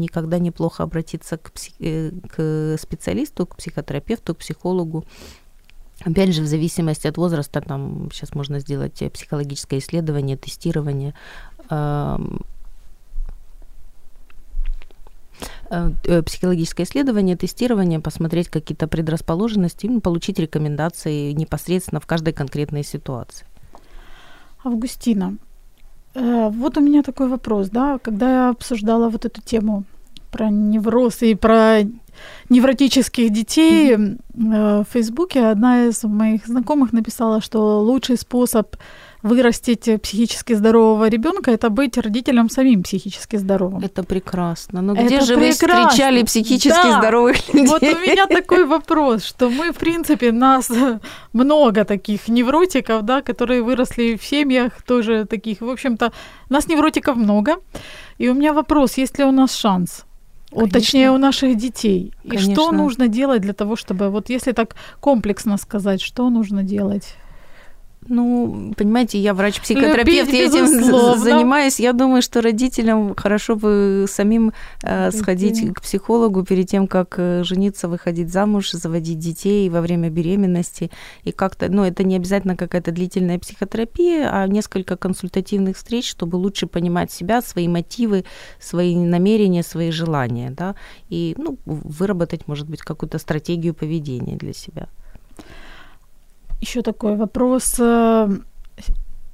никогда 0.00 0.38
неплохо 0.38 0.82
обратиться 0.82 1.36
к, 1.36 1.52
псих- 1.52 1.74
э, 1.80 2.12
к 2.34 2.78
специалисту, 2.80 3.46
к 3.46 3.56
психотерапевту, 3.56 4.34
к 4.34 4.38
психологу. 4.38 5.04
Опять 6.00 6.34
же, 6.34 6.42
в 6.42 6.46
зависимости 6.46 7.06
от 7.06 7.16
возраста, 7.16 7.60
там 7.60 8.08
сейчас 8.12 8.34
можно 8.34 8.58
сделать 8.58 9.00
э, 9.00 9.10
психологическое 9.10 9.78
исследование, 9.78 10.36
тестирование. 10.36 11.14
Э, 11.70 12.18
э, 15.70 16.22
психологическое 16.22 16.82
исследование, 16.82 17.36
тестирование, 17.36 18.00
посмотреть 18.00 18.48
какие-то 18.48 18.88
предрасположенности, 18.88 19.86
ну, 19.86 20.00
получить 20.00 20.38
рекомендации 20.38 21.32
непосредственно 21.32 22.00
в 22.00 22.06
каждой 22.06 22.32
конкретной 22.32 22.84
ситуации. 22.84 23.46
Августина, 24.64 25.36
вот 26.14 26.78
у 26.78 26.80
меня 26.80 27.02
такой 27.02 27.28
вопрос, 27.28 27.68
да, 27.68 27.98
когда 27.98 28.30
я 28.30 28.50
обсуждала 28.50 29.10
вот 29.10 29.24
эту 29.26 29.42
тему 29.42 29.84
про 30.30 30.48
невроз 30.48 31.22
и 31.22 31.34
про 31.34 31.82
невротических 32.48 33.30
детей, 33.30 33.92
э, 33.94 33.98
в 34.34 34.86
Фейсбуке 34.92 35.46
одна 35.46 35.86
из 35.86 36.02
моих 36.04 36.46
знакомых 36.46 36.92
написала, 36.92 37.40
что 37.40 37.80
лучший 37.80 38.16
способ 38.16 38.76
вырастить 39.22 39.88
психически 40.02 40.52
здорового 40.52 41.08
ребенка 41.08 41.50
это 41.50 41.70
быть 41.70 41.96
родителем 41.96 42.50
самим 42.50 42.82
психически 42.82 43.36
здоровым. 43.36 43.82
Это 43.82 44.02
прекрасно. 44.02 44.82
Но 44.82 44.92
Это 44.92 45.02
где 45.04 45.20
же 45.20 45.34
вы 45.36 45.48
прекрасно. 45.48 45.88
встречали 45.88 46.22
психически 46.24 46.68
Да. 46.82 46.98
здоровых 46.98 47.36
людей? 47.54 47.66
Вот 47.66 47.82
у 47.82 47.86
меня 47.86 48.26
такой 48.26 48.66
вопрос, 48.66 49.24
что 49.24 49.48
мы, 49.48 49.72
в 49.72 49.76
принципе, 49.76 50.30
нас 50.30 50.70
много 51.32 51.84
таких 51.84 52.28
невротиков, 52.28 53.02
да, 53.02 53.22
которые 53.22 53.62
выросли 53.62 54.16
в 54.16 54.24
семьях 54.24 54.82
тоже 54.82 55.24
таких. 55.24 55.62
В 55.62 55.70
общем-то, 55.70 56.12
нас 56.50 56.68
невротиков 56.68 57.16
много. 57.16 57.54
И 58.18 58.28
у 58.28 58.34
меня 58.34 58.52
вопрос, 58.52 58.98
есть 58.98 59.18
ли 59.18 59.24
у 59.24 59.32
нас 59.32 59.54
шанс? 59.54 60.04
Конечно. 60.60 60.80
точнее, 60.80 61.10
у 61.10 61.18
наших 61.18 61.56
детей. 61.56 62.12
И 62.22 62.38
что 62.38 62.46
Конечно. 62.46 62.72
нужно 62.72 63.08
делать 63.08 63.42
для 63.42 63.52
того, 63.52 63.76
чтобы, 63.76 64.10
вот 64.10 64.30
если 64.30 64.52
так 64.52 64.76
комплексно 65.00 65.56
сказать, 65.56 66.00
что 66.00 66.30
нужно 66.30 66.62
делать? 66.62 67.16
Ну, 68.08 68.72
понимаете, 68.76 69.18
я 69.18 69.32
врач-психотерапевт, 69.32 70.32
я 70.32 70.46
этим 70.46 70.66
занимаюсь. 71.18 71.80
Я 71.80 71.92
думаю, 71.92 72.22
что 72.22 72.40
родителям 72.42 73.14
хорошо 73.14 73.56
бы 73.56 74.06
самим 74.08 74.52
э, 74.82 75.10
сходить 75.10 75.72
к 75.72 75.80
психологу 75.80 76.44
перед 76.44 76.68
тем, 76.68 76.86
как 76.86 77.14
э, 77.18 77.42
жениться, 77.44 77.88
выходить 77.88 78.30
замуж, 78.30 78.72
заводить 78.72 79.18
детей 79.18 79.68
во 79.70 79.80
время 79.80 80.10
беременности. 80.10 80.90
И 81.22 81.32
как-то, 81.32 81.70
ну, 81.70 81.82
это 81.82 82.04
не 82.04 82.16
обязательно 82.16 82.56
какая-то 82.56 82.90
длительная 82.90 83.38
психотерапия, 83.38 84.28
а 84.30 84.46
несколько 84.46 84.96
консультативных 84.96 85.76
встреч, 85.76 86.08
чтобы 86.10 86.36
лучше 86.36 86.66
понимать 86.66 87.10
себя, 87.10 87.40
свои 87.40 87.68
мотивы, 87.68 88.24
свои 88.60 88.96
намерения, 88.96 89.62
свои 89.62 89.90
желания, 89.90 90.50
да, 90.50 90.74
и, 91.08 91.34
ну, 91.38 91.58
выработать, 91.64 92.46
может 92.48 92.68
быть, 92.68 92.80
какую-то 92.80 93.18
стратегию 93.18 93.74
поведения 93.74 94.36
для 94.36 94.52
себя. 94.52 94.88
Еще 96.60 96.82
такой 96.82 97.16
вопрос. 97.16 97.76
Э, 97.78 98.28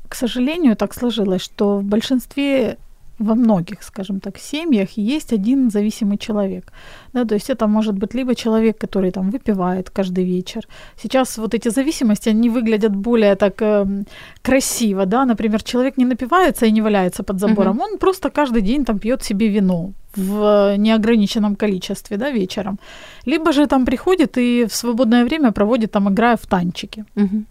К 0.08 0.14
сожалению, 0.14 0.76
так 0.76 0.94
сложилось, 0.94 1.42
что 1.42 1.78
в 1.78 1.84
большинстве 1.84 2.78
во 3.20 3.34
многих, 3.34 3.82
скажем 3.82 4.20
так, 4.20 4.38
семьях 4.38 4.88
есть 4.96 5.32
один 5.32 5.70
зависимый 5.70 6.16
человек. 6.18 6.72
Да, 7.12 7.24
то 7.24 7.34
есть 7.34 7.50
это 7.50 7.66
может 7.66 7.94
быть 7.94 8.14
либо 8.14 8.34
человек, 8.34 8.78
который 8.78 9.10
там 9.10 9.30
выпивает 9.30 9.90
каждый 9.90 10.24
вечер. 10.24 10.66
Сейчас 11.02 11.38
вот 11.38 11.54
эти 11.54 11.70
зависимости, 11.70 12.30
они 12.30 12.50
выглядят 12.50 12.96
более 12.96 13.36
так 13.36 13.62
эм, 13.62 14.04
красиво, 14.42 15.06
да, 15.06 15.24
например, 15.26 15.62
человек 15.62 15.98
не 15.98 16.06
напивается 16.06 16.66
и 16.66 16.72
не 16.72 16.82
валяется 16.82 17.22
под 17.22 17.40
забором, 17.40 17.80
он 17.80 17.98
просто 17.98 18.30
каждый 18.30 18.62
день 18.62 18.84
там 18.84 18.98
пьет 18.98 19.22
себе 19.22 19.48
вино 19.48 19.92
в 20.16 20.76
неограниченном 20.78 21.56
количестве, 21.56 22.16
да, 22.16 22.30
вечером. 22.32 22.78
Либо 23.26 23.52
же 23.52 23.66
там 23.66 23.84
приходит 23.84 24.38
и 24.38 24.64
в 24.64 24.74
свободное 24.74 25.24
время 25.24 25.52
проводит 25.52 25.92
там, 25.92 26.08
играя 26.08 26.36
в 26.36 26.46
танчики. 26.46 27.04
Мгм. 27.14 27.46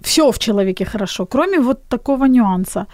все 0.00 0.30
в 0.30 0.38
человеке 0.38 0.84
хорошо, 0.84 1.26
кроме 1.26 1.58
вот 1.58 1.82
такого 1.88 2.26
нюанса. 2.26 2.86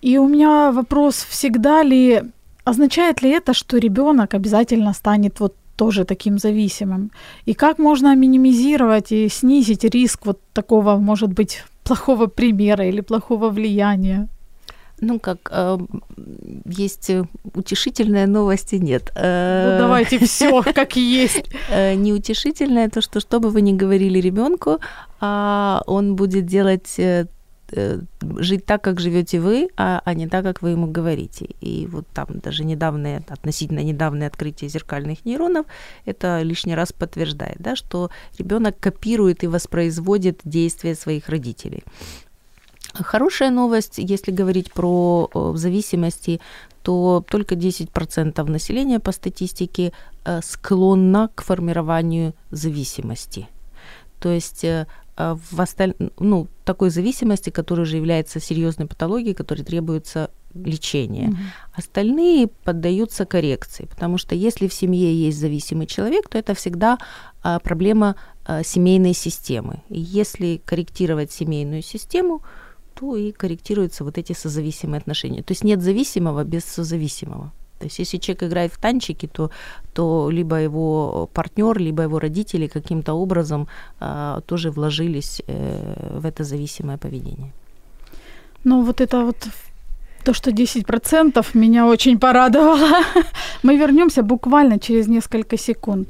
И 0.00 0.18
у 0.18 0.28
меня 0.28 0.70
вопрос, 0.72 1.26
всегда 1.28 1.82
ли, 1.82 2.22
означает 2.64 3.22
ли 3.22 3.30
это, 3.30 3.52
что 3.54 3.78
ребенок 3.78 4.34
обязательно 4.34 4.94
станет 4.94 5.40
вот 5.40 5.54
тоже 5.76 6.04
таким 6.04 6.38
зависимым? 6.38 7.10
И 7.46 7.54
как 7.54 7.78
можно 7.78 8.14
минимизировать 8.16 9.12
и 9.12 9.28
снизить 9.28 9.84
риск 9.84 10.26
вот 10.26 10.38
такого, 10.52 10.96
может 10.96 11.32
быть, 11.32 11.64
плохого 11.84 12.26
примера 12.26 12.84
или 12.88 13.00
плохого 13.02 13.48
влияния? 13.50 14.28
Ну, 15.00 15.20
как 15.20 15.38
э, 15.52 15.78
есть 16.78 17.10
утешительная 17.54 18.26
новость 18.26 18.72
и 18.72 18.78
нет. 18.80 19.12
Э, 19.16 19.72
Ну, 19.72 19.78
давайте 19.86 20.18
все 20.26 20.62
как 20.74 20.96
есть. 20.96 21.50
э, 21.70 21.94
Неутешительное 21.94 22.88
то, 22.88 23.00
что 23.00 23.20
что 23.20 23.38
бы 23.38 23.50
вы 23.50 23.60
ни 23.62 23.72
говорили 23.72 24.20
ребенку, 24.20 24.78
а 25.20 25.82
он 25.86 26.14
будет 26.16 26.46
делать 26.46 26.98
э, 26.98 27.26
жить 27.70 28.64
так, 28.64 28.82
как 28.82 29.00
живете 29.00 29.40
вы, 29.40 29.68
а, 29.76 30.00
а 30.04 30.14
не 30.14 30.26
так, 30.26 30.44
как 30.44 30.62
вы 30.62 30.70
ему 30.70 30.86
говорите. 30.86 31.46
И 31.60 31.86
вот 31.86 32.06
там 32.14 32.26
даже 32.40 32.64
недавнее, 32.64 33.22
относительно 33.28 33.80
недавнее 33.80 34.28
открытие 34.28 34.70
зеркальных 34.70 35.24
нейронов 35.24 35.66
это 36.04 36.42
лишний 36.42 36.74
раз 36.74 36.92
подтверждает, 36.92 37.56
да, 37.58 37.76
что 37.76 38.10
ребенок 38.38 38.78
копирует 38.80 39.44
и 39.44 39.46
воспроизводит 39.46 40.40
действия 40.44 40.94
своих 40.94 41.28
родителей. 41.28 41.84
Хорошая 42.94 43.50
новость, 43.50 43.98
если 43.98 44.32
говорить 44.32 44.72
про 44.72 45.28
э, 45.32 45.52
зависимости, 45.54 46.40
то 46.82 47.24
только 47.28 47.54
10% 47.54 48.50
населения 48.50 48.98
по 48.98 49.12
статистике 49.12 49.92
э, 50.24 50.40
склонно 50.42 51.28
к 51.34 51.42
формированию 51.42 52.34
зависимости. 52.50 53.48
То 54.20 54.30
есть 54.30 54.64
э, 54.64 54.86
в 55.18 55.60
осталь... 55.60 55.94
ну, 56.18 56.46
такой 56.64 56.90
зависимости, 56.90 57.50
которая 57.50 57.84
уже 57.84 57.96
является 57.96 58.40
серьезной 58.40 58.86
патологией, 58.86 59.34
которой 59.34 59.62
требуется 59.62 60.30
лечение. 60.54 61.36
Остальные 61.74 62.48
поддаются 62.64 63.24
коррекции, 63.26 63.86
потому 63.86 64.18
что 64.18 64.34
если 64.34 64.68
в 64.68 64.72
семье 64.72 65.12
есть 65.14 65.38
зависимый 65.38 65.86
человек, 65.86 66.28
то 66.28 66.38
это 66.38 66.54
всегда 66.54 66.98
а, 67.42 67.58
проблема 67.58 68.16
а, 68.44 68.62
семейной 68.62 69.14
системы. 69.14 69.82
И 69.88 70.00
если 70.00 70.60
корректировать 70.64 71.32
семейную 71.32 71.82
систему, 71.82 72.42
то 72.94 73.16
и 73.16 73.32
корректируются 73.32 74.04
вот 74.04 74.18
эти 74.18 74.32
созависимые 74.32 74.98
отношения. 74.98 75.42
То 75.42 75.52
есть 75.52 75.64
нет 75.64 75.82
зависимого 75.82 76.44
без 76.44 76.64
созависимого. 76.64 77.52
То 77.78 77.86
есть 77.86 78.00
если 78.00 78.18
человек 78.18 78.42
играет 78.42 78.72
в 78.72 78.78
танчики, 78.78 79.26
то, 79.26 79.50
то 79.92 80.30
либо 80.30 80.56
его 80.56 81.28
партнер, 81.32 81.78
либо 81.78 82.02
его 82.02 82.18
родители 82.18 82.66
каким-то 82.66 83.14
образом 83.14 83.68
а, 84.00 84.40
тоже 84.40 84.70
вложились 84.70 85.42
э, 85.46 86.18
в 86.18 86.26
это 86.26 86.44
зависимое 86.44 86.96
поведение. 86.96 87.52
Ну, 88.64 88.82
вот 88.82 89.00
это 89.00 89.24
вот 89.24 89.36
то, 90.24 90.34
что 90.34 90.50
10% 90.50 91.46
меня 91.54 91.86
очень 91.86 92.18
порадовало. 92.18 93.02
Мы 93.62 93.76
вернемся 93.76 94.22
буквально 94.22 94.78
через 94.78 95.08
несколько 95.08 95.56
секунд. 95.56 96.08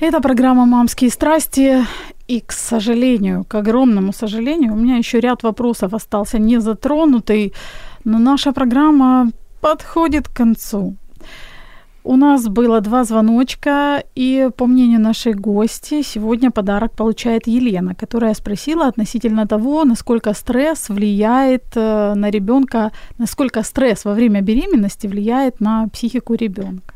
Это 0.00 0.22
программа 0.22 0.64
«Мамские 0.64 1.10
страсти». 1.10 1.84
И, 2.26 2.40
к 2.40 2.52
сожалению, 2.52 3.44
к 3.44 3.54
огромному 3.54 4.12
сожалению, 4.14 4.72
у 4.72 4.76
меня 4.76 4.96
еще 4.96 5.20
ряд 5.20 5.42
вопросов 5.42 5.92
остался 5.92 6.38
не 6.38 6.60
затронутый. 6.60 7.52
Но 8.04 8.18
наша 8.18 8.52
программа 8.52 9.30
подходит 9.60 10.28
к 10.28 10.36
концу. 10.36 10.96
У 12.02 12.16
нас 12.16 12.48
было 12.48 12.80
два 12.80 13.04
звоночка, 13.04 14.02
и 14.14 14.48
по 14.56 14.66
мнению 14.66 15.00
нашей 15.00 15.34
гости, 15.34 16.02
сегодня 16.02 16.50
подарок 16.50 16.92
получает 16.92 17.46
Елена, 17.46 17.94
которая 17.94 18.32
спросила 18.34 18.86
относительно 18.86 19.46
того, 19.46 19.84
насколько 19.84 20.32
стресс 20.32 20.88
влияет 20.88 21.76
э, 21.76 22.14
на 22.14 22.30
ребенка, 22.30 22.90
насколько 23.18 23.62
стресс 23.62 24.06
во 24.06 24.14
время 24.14 24.40
беременности 24.40 25.08
влияет 25.08 25.60
на 25.60 25.88
психику 25.88 26.34
ребенка. 26.34 26.94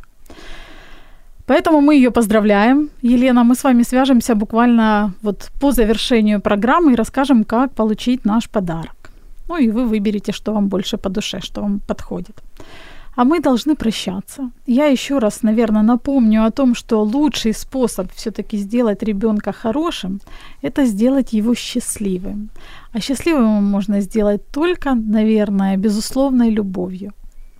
Поэтому 1.47 1.81
мы 1.81 1.95
ее 1.95 2.11
поздравляем. 2.11 2.91
Елена, 3.03 3.45
мы 3.45 3.55
с 3.55 3.65
вами 3.65 3.85
свяжемся 3.85 4.35
буквально 4.35 5.13
вот 5.23 5.51
по 5.61 5.73
завершению 5.73 6.41
программы 6.41 6.93
и 6.93 6.97
расскажем, 6.97 7.45
как 7.45 7.75
получить 7.75 8.25
наш 8.25 8.49
подарок. 8.49 9.11
Ну 9.49 9.59
и 9.59 9.71
вы 9.71 9.85
выберете, 9.85 10.33
что 10.33 10.53
вам 10.53 10.69
больше 10.69 10.97
по 10.97 11.11
душе, 11.11 11.41
что 11.41 11.61
вам 11.61 11.81
подходит. 11.81 12.43
А 13.17 13.25
мы 13.25 13.41
должны 13.41 13.75
прощаться. 13.77 14.51
Я 14.67 14.87
еще 14.87 15.19
раз, 15.19 15.43
наверное, 15.43 15.83
напомню 15.83 16.45
о 16.45 16.51
том, 16.51 16.75
что 16.75 17.05
лучший 17.05 17.53
способ 17.53 18.11
все-таки 18.13 18.57
сделать 18.57 19.03
ребенка 19.03 19.53
хорошим– 19.53 20.21
это 20.63 20.87
сделать 20.87 21.33
его 21.35 21.55
счастливым. 21.55 22.49
А 22.93 23.01
счастливым 23.01 23.65
можно 23.65 24.01
сделать 24.01 24.41
только, 24.53 24.95
наверное, 24.95 25.77
безусловной 25.77 26.51
любовью. 26.51 27.13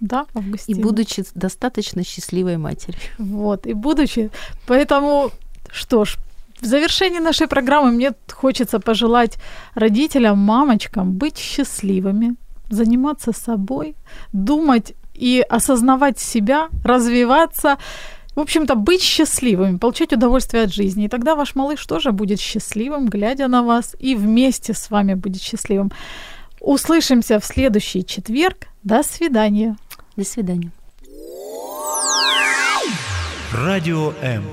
Да, 0.05 0.27
Августина? 0.35 0.79
И 0.79 0.83
будучи 0.83 1.25
достаточно 1.35 2.05
счастливой 2.05 2.59
матерью. 2.59 3.01
Вот, 3.19 3.67
и 3.67 3.73
будучи. 3.73 4.31
Поэтому, 4.67 5.31
что 5.73 6.05
ж, 6.05 6.17
в 6.61 6.67
завершении 6.67 7.21
нашей 7.21 7.47
программы 7.47 7.91
мне 7.91 8.13
хочется 8.31 8.81
пожелать 8.81 9.39
родителям, 9.75 10.39
мамочкам 10.39 11.13
быть 11.13 11.39
счастливыми, 11.39 12.37
заниматься 12.69 13.33
собой, 13.33 13.95
думать 14.33 14.93
и 15.15 15.43
осознавать 15.49 16.19
себя, 16.19 16.69
развиваться, 16.85 17.79
в 18.37 18.41
общем-то, 18.41 18.75
быть 18.75 19.03
счастливыми, 19.03 19.79
получать 19.79 20.13
удовольствие 20.13 20.65
от 20.65 20.75
жизни. 20.75 21.07
И 21.07 21.09
тогда 21.09 21.35
ваш 21.35 21.55
малыш 21.55 21.87
тоже 21.87 22.13
будет 22.13 22.41
счастливым, 22.41 23.09
глядя 23.09 23.49
на 23.49 23.63
вас, 23.63 23.97
и 23.99 24.15
вместе 24.15 24.75
с 24.75 24.91
вами 24.91 25.15
будет 25.15 25.41
счастливым. 25.41 25.93
Услышимся 26.61 27.39
в 27.41 27.45
следующий 27.45 28.05
четверг. 28.05 28.69
До 28.83 29.03
свидания. 29.03 29.77
До 30.17 30.25
свидания. 30.25 30.71
Радио 33.53 34.13
М. 34.21 34.45